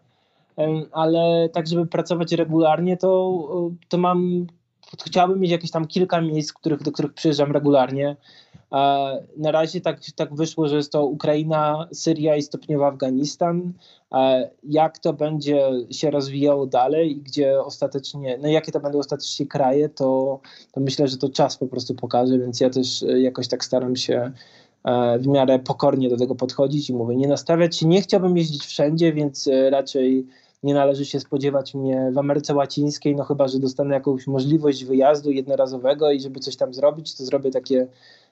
ale 0.93 1.49
tak, 1.49 1.67
żeby 1.67 1.87
pracować 1.87 2.33
regularnie, 2.33 2.97
to, 2.97 3.49
to 3.89 3.99
mam, 3.99 4.47
chciałbym 5.07 5.41
mieć 5.41 5.51
jakieś 5.51 5.71
tam 5.71 5.87
kilka 5.87 6.21
miejsc, 6.21 6.53
których, 6.53 6.83
do 6.83 6.93
których 6.93 7.15
przyjeżdżam 7.15 7.53
regularnie. 7.53 8.17
Na 9.37 9.51
razie 9.51 9.81
tak, 9.81 10.01
tak 10.17 10.35
wyszło, 10.35 10.69
że 10.69 10.77
jest 10.77 10.93
to 10.93 11.07
Ukraina, 11.07 11.89
Syria 11.93 12.37
i 12.37 12.43
stopniowo 12.43 12.87
Afganistan. 12.87 13.73
Jak 14.65 14.99
to 14.99 15.13
będzie 15.13 15.71
się 15.91 16.11
rozwijało 16.11 16.67
dalej 16.67 17.11
i 17.11 17.17
gdzie 17.17 17.63
ostatecznie, 17.63 18.39
no 18.43 18.49
jakie 18.49 18.73
to 18.73 18.81
będą 18.81 18.99
ostatecznie 18.99 19.47
kraje, 19.47 19.89
to, 19.89 20.41
to 20.73 20.81
myślę, 20.81 21.09
że 21.09 21.17
to 21.17 21.29
czas 21.29 21.57
po 21.57 21.67
prostu 21.67 21.95
pokaże, 21.95 22.39
więc 22.39 22.61
ja 22.61 22.71
też 22.71 23.05
jakoś 23.17 23.49
tak 23.49 23.65
staram 23.65 23.97
się 23.97 24.33
e, 24.85 25.19
w 25.19 25.27
miarę 25.27 25.59
pokornie 25.59 26.09
do 26.09 26.17
tego 26.17 26.35
podchodzić 26.35 26.91
i 26.91 26.95
mówię, 26.95 27.17
nie 27.17 27.29
nastawiać 27.29 27.77
się, 27.77 27.87
nie 27.87 28.03
chciałbym 28.03 28.37
jeździć 28.37 28.67
wszędzie, 28.67 29.13
więc 29.13 29.49
e, 29.49 29.71
raczej 29.71 30.27
nie 30.65 30.75
należy 30.75 31.05
się 31.05 31.21
spodziewać 31.21 31.75
mnie 31.75 32.11
w 32.13 32.19
Ameryce 32.19 32.55
Łacińskiej, 32.55 33.17
no 33.17 33.25
chyba, 33.25 33.49
że 33.49 33.59
dostanę 33.59 33.95
jakąś 33.95 34.27
możliwość 34.27 34.85
wyjazdu 34.85 35.31
jednorazowego 35.31 36.13
i 36.13 36.21
żeby 36.21 36.41
coś 36.41 36.57
tam 36.57 36.75
zrobić, 36.75 37.17
to 37.17 37.25
zrobię 37.25 37.51
takie 37.51 37.87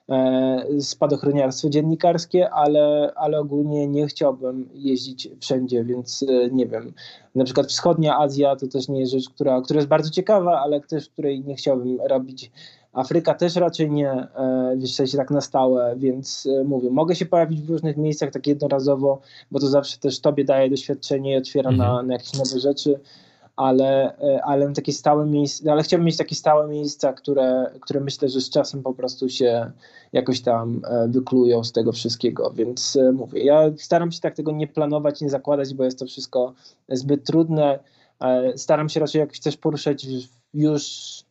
e, 0.09 0.66
spadochroniarstwo 0.80 1.68
dziennikarskie, 1.68 2.51
ale, 2.51 3.12
ale 3.16 3.41
ogólnie 3.41 3.87
nie 3.87 4.07
chciałbym 4.07 4.68
jeździć 4.74 5.28
wszędzie, 5.41 5.85
więc 5.85 6.24
e, 6.28 6.51
nie 6.51 6.66
wiem. 6.66 6.93
Na 7.35 7.45
przykład 7.45 7.66
wschodnia 7.66 8.18
Azja 8.18 8.57
to 8.57 8.66
też 8.66 8.89
nie 8.89 9.01
jest 9.01 9.12
rzecz, 9.12 9.30
która, 9.30 9.61
która 9.61 9.78
jest 9.78 9.89
bardzo 9.89 10.11
ciekawa, 10.11 10.61
ale 10.61 10.80
też 10.80 11.09
której 11.09 11.45
nie 11.45 11.57
chciałbym 11.57 12.01
robić 12.01 12.51
Afryka 12.93 13.34
też 13.34 13.57
raczej 13.57 13.90
nie, 13.90 14.11
e, 14.11 14.76
w 14.76 14.88
sensie 14.88 15.16
tak 15.16 15.30
na 15.30 15.40
stałe, 15.40 15.95
więc 15.97 16.49
e, 16.61 16.64
mówię, 16.64 16.90
mogę 16.90 17.16
się 17.16 17.26
pojawić 17.26 17.62
w 17.62 17.70
różnych 17.70 17.97
miejscach 17.97 18.30
tak 18.30 18.47
jednorazowo, 18.47 19.20
bo 19.51 19.61
to 19.61 19.66
zawsze 19.66 19.99
też 19.99 20.20
tobie 20.20 20.45
daje 20.45 20.70
doświadczenie 20.70 21.32
i 21.32 21.36
otwiera 21.36 21.70
mhm. 21.70 21.90
na, 21.90 22.03
na 22.03 22.12
jakieś 22.12 22.32
nowe 22.32 22.61
rzeczy, 22.61 23.01
ale, 23.57 24.18
e, 24.18 24.45
ale 24.45 24.72
takie 24.72 24.93
stałe 24.93 25.26
miejsca, 25.26 25.72
ale 25.72 25.82
chciałbym 25.82 26.07
mieć 26.07 26.16
takie 26.16 26.34
stałe 26.34 26.68
miejsca, 26.68 27.12
które, 27.12 27.70
które 27.80 28.01
myślę, 28.01 28.28
że 28.28 28.40
z 28.40 28.51
czasem 28.51 28.82
po 28.82 28.95
prostu 28.95 29.28
się 29.28 29.70
jakoś 30.12 30.40
tam 30.40 30.82
wyklują 31.09 31.64
z 31.64 31.72
tego 31.72 31.93
wszystkiego, 31.93 32.51
więc 32.51 32.99
mówię, 33.12 33.45
ja 33.45 33.62
staram 33.76 34.12
się 34.12 34.20
tak 34.20 34.34
tego 34.34 34.53
nie 34.53 34.66
planować, 34.66 35.20
nie 35.20 35.30
zakładać, 35.30 35.74
bo 35.74 35.84
jest 35.84 35.99
to 35.99 36.07
wszystko 36.07 36.53
zbyt 36.88 37.24
trudne, 37.24 37.78
staram 38.57 38.88
się 38.88 39.01
raczej 39.01 39.20
jakoś 39.20 39.40
też 39.40 39.57
poruszać 39.57 40.07
już 40.55 41.24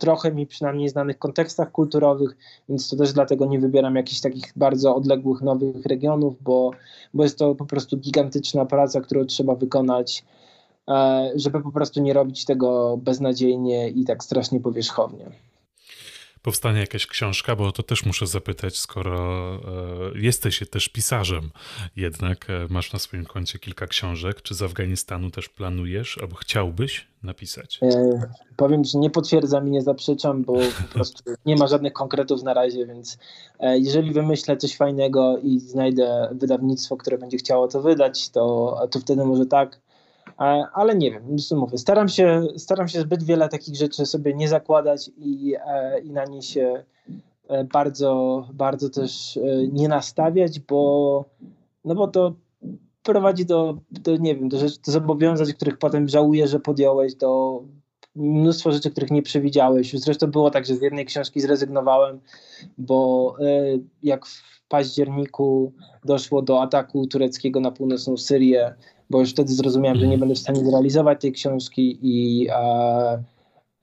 trochę 0.00 0.32
mi 0.32 0.46
przynajmniej 0.46 0.88
znanych 0.88 1.18
kontekstach 1.18 1.72
kulturowych, 1.72 2.36
więc 2.68 2.90
to 2.90 2.96
też 2.96 3.12
dlatego 3.12 3.46
nie 3.46 3.58
wybieram 3.58 3.96
jakichś 3.96 4.20
takich 4.20 4.52
bardzo 4.56 4.96
odległych 4.96 5.40
nowych 5.40 5.86
regionów, 5.86 6.42
bo, 6.42 6.70
bo 7.14 7.22
jest 7.22 7.38
to 7.38 7.54
po 7.54 7.66
prostu 7.66 7.96
gigantyczna 7.96 8.66
praca, 8.66 9.00
którą 9.00 9.24
trzeba 9.24 9.54
wykonać, 9.54 10.24
e, 10.88 11.30
żeby 11.34 11.60
po 11.60 11.72
prostu 11.72 12.02
nie 12.02 12.12
robić 12.12 12.44
tego 12.44 12.96
beznadziejnie 12.96 13.88
i 13.88 14.04
tak 14.04 14.24
strasznie 14.24 14.60
powierzchownie 14.60 15.49
powstanie 16.42 16.80
jakaś 16.80 17.06
książka, 17.06 17.56
bo 17.56 17.72
to 17.72 17.82
też 17.82 18.06
muszę 18.06 18.26
zapytać, 18.26 18.76
skoro 18.76 19.54
e, 20.14 20.18
jesteś 20.18 20.62
też 20.70 20.88
pisarzem, 20.88 21.50
jednak 21.96 22.50
e, 22.50 22.66
masz 22.70 22.92
na 22.92 22.98
swoim 22.98 23.24
koncie 23.24 23.58
kilka 23.58 23.86
książek, 23.86 24.42
czy 24.42 24.54
z 24.54 24.62
Afganistanu 24.62 25.30
też 25.30 25.48
planujesz 25.48 26.18
albo 26.18 26.36
chciałbyś 26.36 27.06
napisać? 27.22 27.78
E, 27.82 28.20
powiem, 28.56 28.84
że 28.84 28.98
nie 28.98 29.10
potwierdzam 29.10 29.68
i 29.68 29.70
nie 29.70 29.82
zaprzeczam, 29.82 30.44
bo 30.44 30.52
po 30.52 30.88
prostu 30.94 31.22
nie 31.46 31.56
ma 31.56 31.66
żadnych 31.66 31.92
konkretów 31.92 32.42
na 32.42 32.54
razie, 32.54 32.86
więc 32.86 33.18
e, 33.58 33.78
jeżeli 33.78 34.12
wymyślę 34.12 34.56
coś 34.56 34.76
fajnego 34.76 35.38
i 35.42 35.58
znajdę 35.58 36.28
wydawnictwo, 36.32 36.96
które 36.96 37.18
będzie 37.18 37.36
chciało 37.36 37.68
to 37.68 37.82
wydać, 37.82 38.30
to, 38.30 38.76
to 38.90 39.00
wtedy 39.00 39.24
może 39.24 39.46
tak 39.46 39.80
ale 40.74 40.94
nie 40.94 41.10
wiem, 41.10 41.36
mówię, 41.56 41.78
staram 41.78 42.08
się, 42.08 42.42
staram 42.56 42.88
się 42.88 43.00
zbyt 43.00 43.22
wiele 43.22 43.48
takich 43.48 43.76
rzeczy 43.76 44.06
sobie 44.06 44.34
nie 44.34 44.48
zakładać 44.48 45.10
i, 45.16 45.54
e, 45.66 46.00
i 46.00 46.12
na 46.12 46.24
nie 46.24 46.42
się 46.42 46.84
e, 47.48 47.64
bardzo, 47.64 48.44
bardzo 48.52 48.90
też 48.90 49.38
nie 49.72 49.88
nastawiać, 49.88 50.60
bo, 50.60 51.24
no 51.84 51.94
bo 51.94 52.08
to 52.08 52.34
prowadzi 53.02 53.46
do, 53.46 53.78
do 53.90 54.16
nie 54.16 54.36
wiem, 54.36 54.48
do, 54.48 54.58
rzeczy, 54.58 54.78
do 54.86 54.92
zobowiązań, 54.92 55.52
których 55.52 55.78
potem 55.78 56.08
żałujesz, 56.08 56.50
że 56.50 56.60
podjąłeś, 56.60 57.14
do 57.14 57.62
mnóstwo 58.16 58.72
rzeczy, 58.72 58.90
których 58.90 59.10
nie 59.10 59.22
przewidziałeś. 59.22 59.92
Zresztą 59.92 60.26
było 60.26 60.50
tak, 60.50 60.66
że 60.66 60.76
z 60.76 60.82
jednej 60.82 61.06
książki 61.06 61.40
zrezygnowałem, 61.40 62.20
bo 62.78 63.36
jak 64.02 64.26
w 64.26 64.66
październiku 64.68 65.72
doszło 66.04 66.42
do 66.42 66.62
ataku 66.62 67.06
tureckiego 67.06 67.60
na 67.60 67.70
północną 67.70 68.16
Syrię, 68.16 68.74
bo 69.10 69.20
już 69.20 69.30
wtedy 69.30 69.52
zrozumiałem, 69.52 69.98
że 69.98 70.06
nie 70.06 70.18
będę 70.18 70.34
w 70.34 70.38
stanie 70.38 70.64
zrealizować 70.64 71.20
tej 71.20 71.32
książki 71.32 71.98
i, 72.02 72.46
e, 72.50 73.22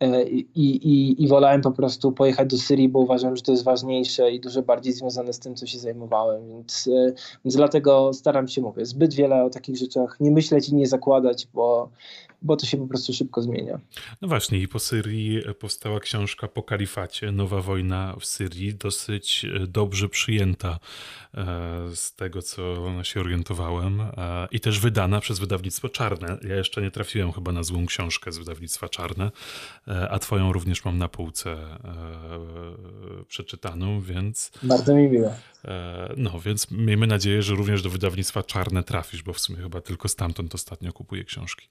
i, 0.01 0.47
i, 0.55 1.23
i 1.23 1.27
wolałem 1.27 1.61
po 1.61 1.71
prostu 1.71 2.11
pojechać 2.11 2.49
do 2.49 2.57
Syrii, 2.57 2.89
bo 2.89 2.99
uważam, 2.99 3.35
że 3.35 3.41
to 3.41 3.51
jest 3.51 3.63
ważniejsze 3.63 4.31
i 4.31 4.39
dużo 4.39 4.61
bardziej 4.61 4.93
związane 4.93 5.33
z 5.33 5.39
tym, 5.39 5.55
co 5.55 5.67
się 5.67 5.79
zajmowałem, 5.79 6.49
więc, 6.49 6.87
e, 6.87 7.13
więc 7.45 7.55
dlatego 7.55 8.13
staram 8.13 8.47
się, 8.47 8.61
mówię, 8.61 8.85
zbyt 8.85 9.13
wiele 9.13 9.43
o 9.43 9.49
takich 9.49 9.77
rzeczach 9.77 10.17
nie 10.19 10.31
myśleć 10.31 10.69
i 10.69 10.75
nie 10.75 10.87
zakładać, 10.87 11.47
bo, 11.53 11.89
bo 12.41 12.55
to 12.55 12.65
się 12.65 12.77
po 12.77 12.87
prostu 12.87 13.13
szybko 13.13 13.41
zmienia. 13.41 13.79
No 14.21 14.27
właśnie, 14.27 14.59
i 14.59 14.67
po 14.67 14.79
Syrii 14.79 15.41
powstała 15.59 15.99
książka 15.99 16.47
po 16.47 16.63
kalifacie, 16.63 17.31
Nowa 17.31 17.61
wojna 17.61 18.15
w 18.19 18.25
Syrii, 18.25 18.75
dosyć 18.75 19.45
e, 19.45 19.67
dobrze 19.67 20.09
przyjęta 20.09 20.79
e, 21.33 21.45
z 21.95 22.15
tego, 22.15 22.41
co 22.41 22.63
się 23.03 23.19
orientowałem 23.19 24.01
e, 24.01 24.11
i 24.51 24.59
też 24.59 24.79
wydana 24.79 25.19
przez 25.19 25.39
wydawnictwo 25.39 25.89
Czarne. 25.89 26.37
Ja 26.47 26.55
jeszcze 26.55 26.81
nie 26.81 26.91
trafiłem 26.91 27.31
chyba 27.31 27.51
na 27.51 27.63
złą 27.63 27.85
książkę 27.85 28.31
z 28.31 28.37
wydawnictwa 28.37 28.89
Czarne, 28.89 29.31
a 30.09 30.19
twoją 30.19 30.53
również 30.53 30.85
mam 30.85 30.97
na 30.97 31.07
półce 31.07 31.55
przeczytaną, 33.27 34.01
więc... 34.01 34.51
Bardzo 34.63 34.95
mi 34.95 35.07
miło. 35.07 35.33
No, 36.17 36.39
więc 36.39 36.71
miejmy 36.71 37.07
nadzieję, 37.07 37.41
że 37.41 37.55
również 37.55 37.81
do 37.81 37.89
wydawnictwa 37.89 38.43
Czarne 38.43 38.83
trafisz, 38.83 39.23
bo 39.23 39.33
w 39.33 39.39
sumie 39.39 39.59
chyba 39.59 39.81
tylko 39.81 40.07
stamtąd 40.07 40.55
ostatnio 40.55 40.93
kupuję 40.93 41.23
książki. 41.23 41.69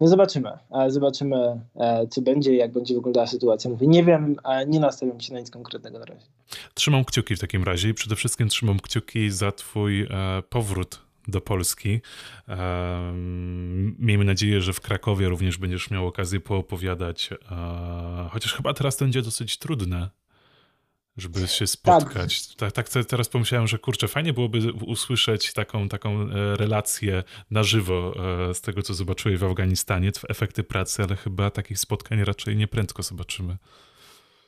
No 0.00 0.06
zobaczymy. 0.06 0.50
Zobaczymy, 0.88 1.60
e, 1.76 2.06
co 2.06 2.22
będzie, 2.22 2.56
jak 2.56 2.72
będzie 2.72 2.94
wyglądała 2.94 3.26
sytuacja. 3.26 3.70
Mówię, 3.70 3.86
nie 3.86 4.04
wiem, 4.04 4.36
nie 4.66 4.80
nastawiam 4.80 5.20
się 5.20 5.34
na 5.34 5.40
nic 5.40 5.50
konkretnego 5.50 5.98
na 5.98 6.04
razie. 6.04 6.26
Trzymam 6.74 7.04
kciuki 7.04 7.36
w 7.36 7.38
takim 7.38 7.64
razie 7.64 7.88
i 7.88 7.94
przede 7.94 8.16
wszystkim 8.16 8.48
trzymam 8.48 8.80
kciuki 8.80 9.30
za 9.30 9.52
Twój 9.52 10.02
e, 10.02 10.06
powrót 10.48 11.09
do 11.30 11.40
Polski. 11.40 12.00
E, 12.48 13.12
miejmy 13.98 14.24
nadzieję, 14.24 14.60
że 14.60 14.72
w 14.72 14.80
Krakowie 14.80 15.28
również 15.28 15.58
będziesz 15.58 15.90
miał 15.90 16.06
okazję 16.06 16.40
poopowiadać, 16.40 17.30
chociaż 18.30 18.54
chyba 18.54 18.74
teraz 18.74 18.96
to 18.96 19.04
będzie 19.04 19.22
dosyć 19.22 19.58
trudne 19.58 20.10
żeby 21.16 21.48
się 21.48 21.66
spotkać. 21.66 22.46
Tak. 22.46 22.72
tak, 22.72 22.88
tak 22.88 23.04
teraz 23.04 23.28
pomyślałem, 23.28 23.68
że 23.68 23.78
kurczę, 23.78 24.08
fajnie 24.08 24.32
byłoby 24.32 24.72
usłyszeć 24.72 25.52
taką, 25.52 25.88
taką 25.88 26.22
e, 26.22 26.56
relację 26.56 27.22
na 27.50 27.62
żywo 27.62 28.14
e, 28.50 28.54
z 28.54 28.60
tego, 28.60 28.82
co 28.82 28.94
zobaczyłeś 28.94 29.38
w 29.38 29.44
Afganistanie, 29.44 30.12
efekty 30.28 30.64
pracy, 30.64 31.02
ale 31.02 31.16
chyba 31.16 31.50
takich 31.50 31.78
spotkań 31.78 32.24
raczej 32.24 32.56
nieprędko 32.56 33.02
zobaczymy. 33.02 33.56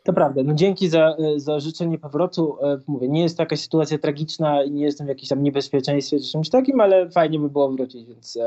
To 0.04 0.12
prawda. 0.12 0.40
No 0.44 0.54
dzięki 0.54 0.88
za, 0.88 1.16
e, 1.18 1.40
za 1.40 1.60
życzenie 1.60 1.98
powrotu. 1.98 2.56
Mówię, 2.86 3.08
nie 3.08 3.22
jest 3.22 3.36
to 3.36 3.42
jakaś 3.42 3.60
sytuacja 3.60 3.98
tragiczna 3.98 4.62
i 4.62 4.70
nie 4.70 4.84
jestem 4.84 5.06
w 5.06 5.08
jakimś 5.08 5.28
tam 5.28 5.42
niebezpieczeństwie 5.42 6.20
czy 6.20 6.32
czymś 6.32 6.48
takim, 6.50 6.80
ale 6.80 7.10
fajnie 7.10 7.38
by 7.38 7.50
było 7.50 7.70
wrócić, 7.70 8.06
więc 8.06 8.38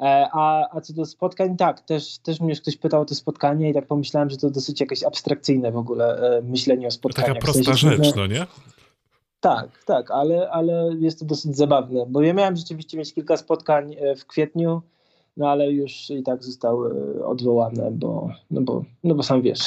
E, 0.00 0.28
a, 0.32 0.76
a 0.76 0.80
co 0.80 0.92
do 0.92 1.06
spotkań, 1.06 1.56
tak, 1.56 1.80
też, 1.80 2.18
też 2.18 2.40
mnie 2.40 2.56
ktoś 2.56 2.76
pytał 2.76 3.02
o 3.02 3.04
te 3.04 3.14
spotkanie 3.14 3.70
i 3.70 3.74
tak 3.74 3.86
pomyślałem, 3.86 4.30
że 4.30 4.36
to 4.36 4.50
dosyć 4.50 4.80
jakieś 4.80 5.04
abstrakcyjne 5.04 5.72
w 5.72 5.76
ogóle 5.76 6.36
e, 6.38 6.42
myślenie 6.42 6.86
o 6.86 6.90
spotkaniach. 6.90 7.28
Taka 7.28 7.40
prosta 7.40 7.60
w 7.60 7.64
sensie, 7.64 8.04
rzecz, 8.04 8.14
no 8.16 8.26
nie? 8.26 8.46
Tak, 9.40 9.84
tak, 9.84 10.10
ale, 10.10 10.50
ale 10.50 10.90
jest 10.98 11.18
to 11.18 11.24
dosyć 11.24 11.56
zabawne, 11.56 12.06
bo 12.08 12.22
ja 12.22 12.34
miałem 12.34 12.56
rzeczywiście 12.56 12.98
mieć 12.98 13.14
kilka 13.14 13.36
spotkań 13.36 13.96
e, 13.98 14.16
w 14.16 14.26
kwietniu, 14.26 14.82
no 15.36 15.50
ale 15.50 15.72
już 15.72 16.10
i 16.10 16.22
tak 16.22 16.44
zostały 16.44 16.90
odwołane, 17.26 17.90
bo, 17.90 18.30
no 18.50 18.60
bo, 18.60 18.84
no 19.04 19.14
bo 19.14 19.22
sam 19.22 19.42
wiesz. 19.42 19.60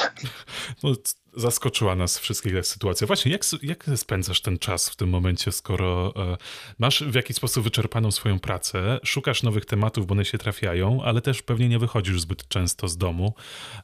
No, 0.84 0.93
zaskoczyła 1.38 1.95
nas 1.95 2.20
wszystkich 2.20 2.53
ta 2.53 2.63
sytuacja. 2.63 3.07
Właśnie, 3.07 3.32
jak, 3.32 3.43
jak 3.63 3.89
spędzasz 3.95 4.41
ten 4.41 4.57
czas 4.57 4.89
w 4.89 4.95
tym 4.95 5.09
momencie, 5.09 5.51
skoro 5.51 6.13
e, 6.15 6.38
masz 6.80 7.03
w 7.03 7.15
jakiś 7.15 7.36
sposób 7.36 7.63
wyczerpaną 7.63 8.11
swoją 8.11 8.39
pracę, 8.39 8.99
szukasz 9.03 9.43
nowych 9.43 9.65
tematów, 9.65 10.07
bo 10.07 10.11
one 10.11 10.26
się 10.26 10.38
trafiają, 10.38 11.03
ale 11.03 11.22
też 11.22 11.41
pewnie 11.41 11.70
nie 11.70 11.80
wychodzisz 11.80 12.22
zbyt 12.22 12.47
często 12.47 12.88
z 12.88 12.97
domu. 12.97 13.34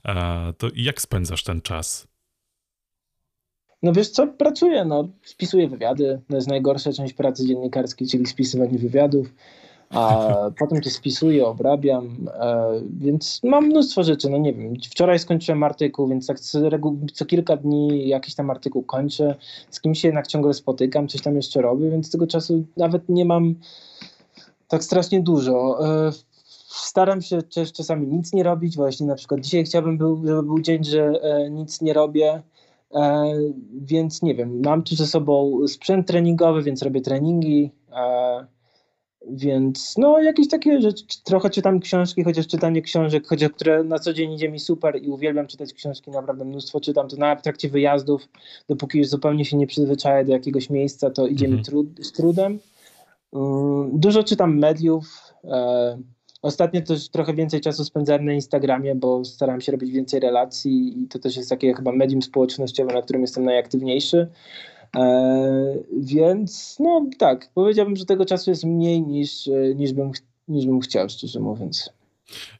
E, 0.06 0.54
to 0.58 0.68
jak 0.76 1.02
spędzasz 1.02 1.44
ten 1.44 1.62
czas? 1.62 2.08
No 3.84 3.94
wiesz 3.94 4.10
co, 4.10 4.28
pracuję, 4.28 4.86
no, 4.86 5.10
spisuję 5.24 5.68
wywiady. 5.68 6.22
To 6.30 6.36
jest 6.36 6.48
najgorsza 6.48 6.94
część 6.94 7.14
pracy 7.14 7.48
dziennikarskiej, 7.48 8.08
czyli 8.08 8.26
spisywanie 8.26 8.78
wywiadów 8.78 9.34
a 9.96 10.52
potem 10.60 10.82
to 10.82 10.90
spisuję, 10.90 11.48
obrabiam, 11.48 12.28
e, 12.34 12.72
więc 12.98 13.42
mam 13.44 13.66
mnóstwo 13.66 14.04
rzeczy, 14.04 14.30
no 14.30 14.38
nie 14.38 14.54
wiem, 14.54 14.74
wczoraj 14.92 15.20
skończyłem 15.20 15.64
artykuł, 15.64 16.08
więc 16.08 16.28
tak 16.28 16.40
co, 16.40 16.60
co, 17.14 17.26
kilka 17.26 17.58
dni 17.58 18.08
jakiś 18.08 18.36
tam 18.36 18.50
artykuł 18.50 18.84
kończę, 18.84 19.36
z 19.72 19.82
kimś 19.82 20.02
się 20.02 20.08
jednak 20.08 20.28
ciągle 20.28 20.54
spotykam, 20.54 21.08
coś 21.08 21.22
tam 21.22 21.36
jeszcze 21.36 21.62
robię, 21.62 21.90
więc 21.90 22.12
tego 22.12 22.28
czasu 22.28 22.64
nawet 22.78 23.10
nie 23.10 23.26
mam 23.26 23.56
tak 24.68 24.84
strasznie 24.84 25.22
dużo. 25.22 25.88
E, 25.88 26.12
staram 26.68 27.22
się 27.22 27.42
też 27.42 27.74
czasami 27.74 28.08
nic 28.08 28.34
nie 28.34 28.44
robić, 28.44 28.76
właśnie 28.76 29.08
na 29.08 29.16
przykład 29.16 29.42
dzisiaj 29.42 29.64
chciałbym, 29.64 29.98
był, 29.98 30.28
żeby 30.28 30.44
był 30.44 30.60
dzień, 30.60 30.84
że 30.84 31.04
e, 31.22 31.50
nic 31.50 31.82
nie 31.82 31.94
robię, 31.94 32.42
więc 33.74 34.22
nie 34.22 34.36
wiem, 34.36 34.62
mam 34.66 34.84
tu 34.84 34.96
ze 34.96 35.08
sobą 35.08 35.68
sprzęt 35.68 36.08
treningowy, 36.08 36.64
więc 36.64 36.82
robię 36.82 37.02
treningi, 37.02 37.72
Więc 39.30 39.98
no 39.98 40.20
jakieś 40.20 40.48
takie 40.48 40.82
rzeczy, 40.82 41.04
trochę 41.24 41.50
czytam 41.50 41.80
książki, 41.80 42.24
chociaż 42.24 42.48
czytanie 42.48 42.82
książek, 42.82 43.28
chociaż 43.28 43.50
które 43.50 43.84
na 43.84 44.00
co 44.00 44.14
dzień 44.14 44.34
idzie 44.34 44.50
mi 44.50 44.60
super 44.60 45.04
i 45.04 45.10
uwielbiam 45.10 45.48
czytać 45.48 45.74
książki, 45.74 46.12
naprawdę 46.12 46.46
mnóstwo 46.46 46.82
czytam, 46.82 47.08
to 47.08 47.18
nawet 47.18 47.40
w 47.40 47.44
trakcie 47.44 47.70
wyjazdów, 47.70 48.30
dopóki 48.70 48.98
już 48.98 49.08
zupełnie 49.08 49.46
się 49.46 49.58
nie 49.58 49.68
przyzwyczaję 49.68 50.26
do 50.26 50.34
jakiegoś 50.34 50.70
miejsca, 50.70 51.10
to 51.10 51.28
idzie 51.28 51.46
mhm. 51.46 51.60
mi 51.60 51.66
trud, 51.66 51.88
z 52.06 52.12
trudem. 52.12 52.60
Mm, 53.34 54.00
dużo 54.00 54.24
czytam 54.24 54.58
mediów, 54.58 55.34
e, 55.44 55.98
Ostatnio 56.46 56.82
też 56.82 57.10
trochę 57.10 57.34
więcej 57.34 57.62
czasu 57.62 57.86
spędzałem 57.86 58.26
na 58.26 58.34
Instagramie, 58.34 58.96
bo 58.96 59.26
staram 59.26 59.62
się 59.62 59.72
robić 59.72 59.92
więcej 59.92 60.20
relacji 60.20 61.04
i 61.04 61.08
to 61.08 61.20
też 61.20 61.38
jest 61.38 61.50
takie 61.50 61.74
chyba 61.74 61.92
medium 61.92 62.22
społecznościowe, 62.22 62.94
na 62.94 63.02
którym 63.02 63.22
jestem 63.22 63.44
najaktywniejszy. 63.44 64.28
E, 64.96 65.84
więc 65.98 66.78
no 66.80 67.10
tak, 67.18 67.50
powiedziałbym, 67.54 67.96
że 67.96 68.06
tego 68.06 68.26
czasu 68.26 68.50
jest 68.50 68.64
mniej 68.64 69.02
niż, 69.02 69.50
niż, 69.76 69.94
bym, 69.94 70.12
niż 70.48 70.66
bym 70.66 70.80
chciał, 70.80 71.10
szczerze 71.10 71.40
mówiąc. 71.40 71.90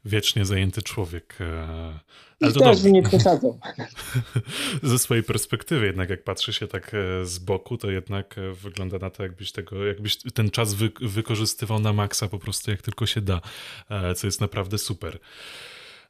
Wiecznie 0.06 0.46
zajęty 0.46 0.82
człowiek. 0.82 1.38
E, 1.42 2.00
ale 2.42 2.54
to 2.54 2.60
też 2.60 2.84
nie 2.84 3.04
przesadzą. 3.10 3.60
Ze 4.84 5.00
swojej 5.00 5.24
perspektywy 5.24 5.86
jednak 5.86 6.10
jak 6.10 6.24
patrzy 6.24 6.54
się 6.54 6.68
tak 6.68 6.92
e, 6.94 7.26
z 7.26 7.40
boku, 7.40 7.78
to 7.78 7.92
jednak 7.92 8.36
wygląda 8.64 8.98
na 8.98 9.10
to, 9.10 9.24
jakbyś 9.24 9.52
tego, 9.52 9.86
jakbyś 9.86 10.18
ten 10.34 10.52
czas 10.52 10.74
wy, 10.74 10.92
wykorzystywał 11.02 11.80
na 11.80 11.94
maksa 11.94 12.28
po 12.28 12.40
prostu 12.40 12.72
jak 12.72 12.82
tylko 12.82 13.06
się 13.06 13.22
da, 13.22 13.42
co 14.16 14.28
jest 14.28 14.42
naprawdę 14.42 14.78
super. 14.78 15.20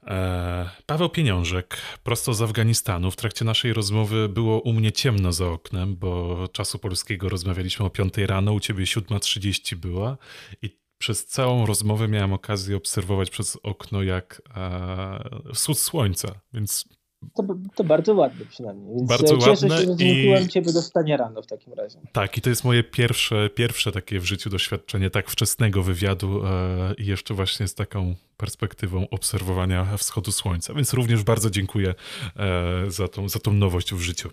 E, 0.07 0.69
Paweł 0.85 1.09
Pieniążek, 1.09 1.77
prosto 2.03 2.33
z 2.33 2.41
Afganistanu. 2.41 3.11
W 3.11 3.15
trakcie 3.15 3.45
naszej 3.45 3.73
rozmowy 3.73 4.29
było 4.29 4.59
u 4.59 4.73
mnie 4.73 4.91
ciemno 4.91 5.33
za 5.33 5.47
oknem, 5.47 5.95
bo 5.95 6.47
czasu 6.51 6.79
polskiego 6.79 7.29
rozmawialiśmy 7.29 7.85
o 7.85 7.89
5 7.89 8.17
rano, 8.17 8.53
u 8.53 8.59
ciebie 8.59 8.83
7.30 8.85 9.75
była 9.75 10.17
i 10.61 10.79
przez 10.97 11.25
całą 11.25 11.65
rozmowę 11.65 12.07
miałem 12.07 12.33
okazję 12.33 12.77
obserwować 12.77 13.29
przez 13.29 13.57
okno 13.63 14.03
jak 14.03 14.41
e, 14.55 15.53
wschód 15.53 15.79
słońca, 15.79 16.39
więc 16.53 16.85
to, 17.33 17.43
to, 17.75 17.83
bardzo 17.83 18.13
ładne 18.13 18.45
przynajmniej. 18.45 18.95
Więc 18.95 19.09
bardzo 19.09 19.37
cieszę 19.37 19.49
ładne 19.49 19.69
się, 19.69 19.75
że 19.77 19.85
zmusiłem 19.85 20.43
i... 20.43 20.47
ciebie 20.47 20.73
do 20.73 20.81
wstania 20.81 21.17
rano 21.17 21.41
w 21.41 21.47
takim 21.47 21.73
razie. 21.73 21.99
Tak, 22.11 22.37
i 22.37 22.41
to 22.41 22.49
jest 22.49 22.63
moje 22.63 22.83
pierwsze, 22.83 23.49
pierwsze 23.49 23.91
takie 23.91 24.19
w 24.19 24.25
życiu 24.25 24.49
doświadczenie 24.49 25.09
tak 25.09 25.29
wczesnego 25.29 25.83
wywiadu 25.83 26.45
e, 26.45 26.93
i 26.97 27.05
jeszcze 27.05 27.33
właśnie 27.33 27.67
z 27.67 27.75
taką 27.75 28.15
perspektywą 28.37 29.09
obserwowania 29.09 29.97
wschodu 29.97 30.31
słońca. 30.31 30.73
Więc 30.73 30.93
również 30.93 31.23
bardzo 31.23 31.49
dziękuję 31.49 31.95
e, 32.35 32.91
za, 32.91 33.07
tą, 33.07 33.29
za 33.29 33.39
tą 33.39 33.53
nowość 33.53 33.93
w 33.93 34.01
życiu. 34.01 34.29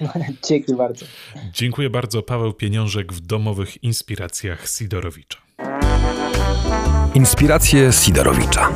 Dziękuję 0.48 0.76
bardzo. 0.76 1.06
Dziękuję 1.52 1.90
bardzo. 1.90 2.22
Paweł 2.22 2.52
Pieniążek 2.52 3.12
w 3.12 3.20
domowych 3.20 3.84
inspiracjach 3.84 4.68
Sidorowicza. 4.68 5.38
Inspiracje 7.14 7.92
Sidorowicza. 7.92 8.70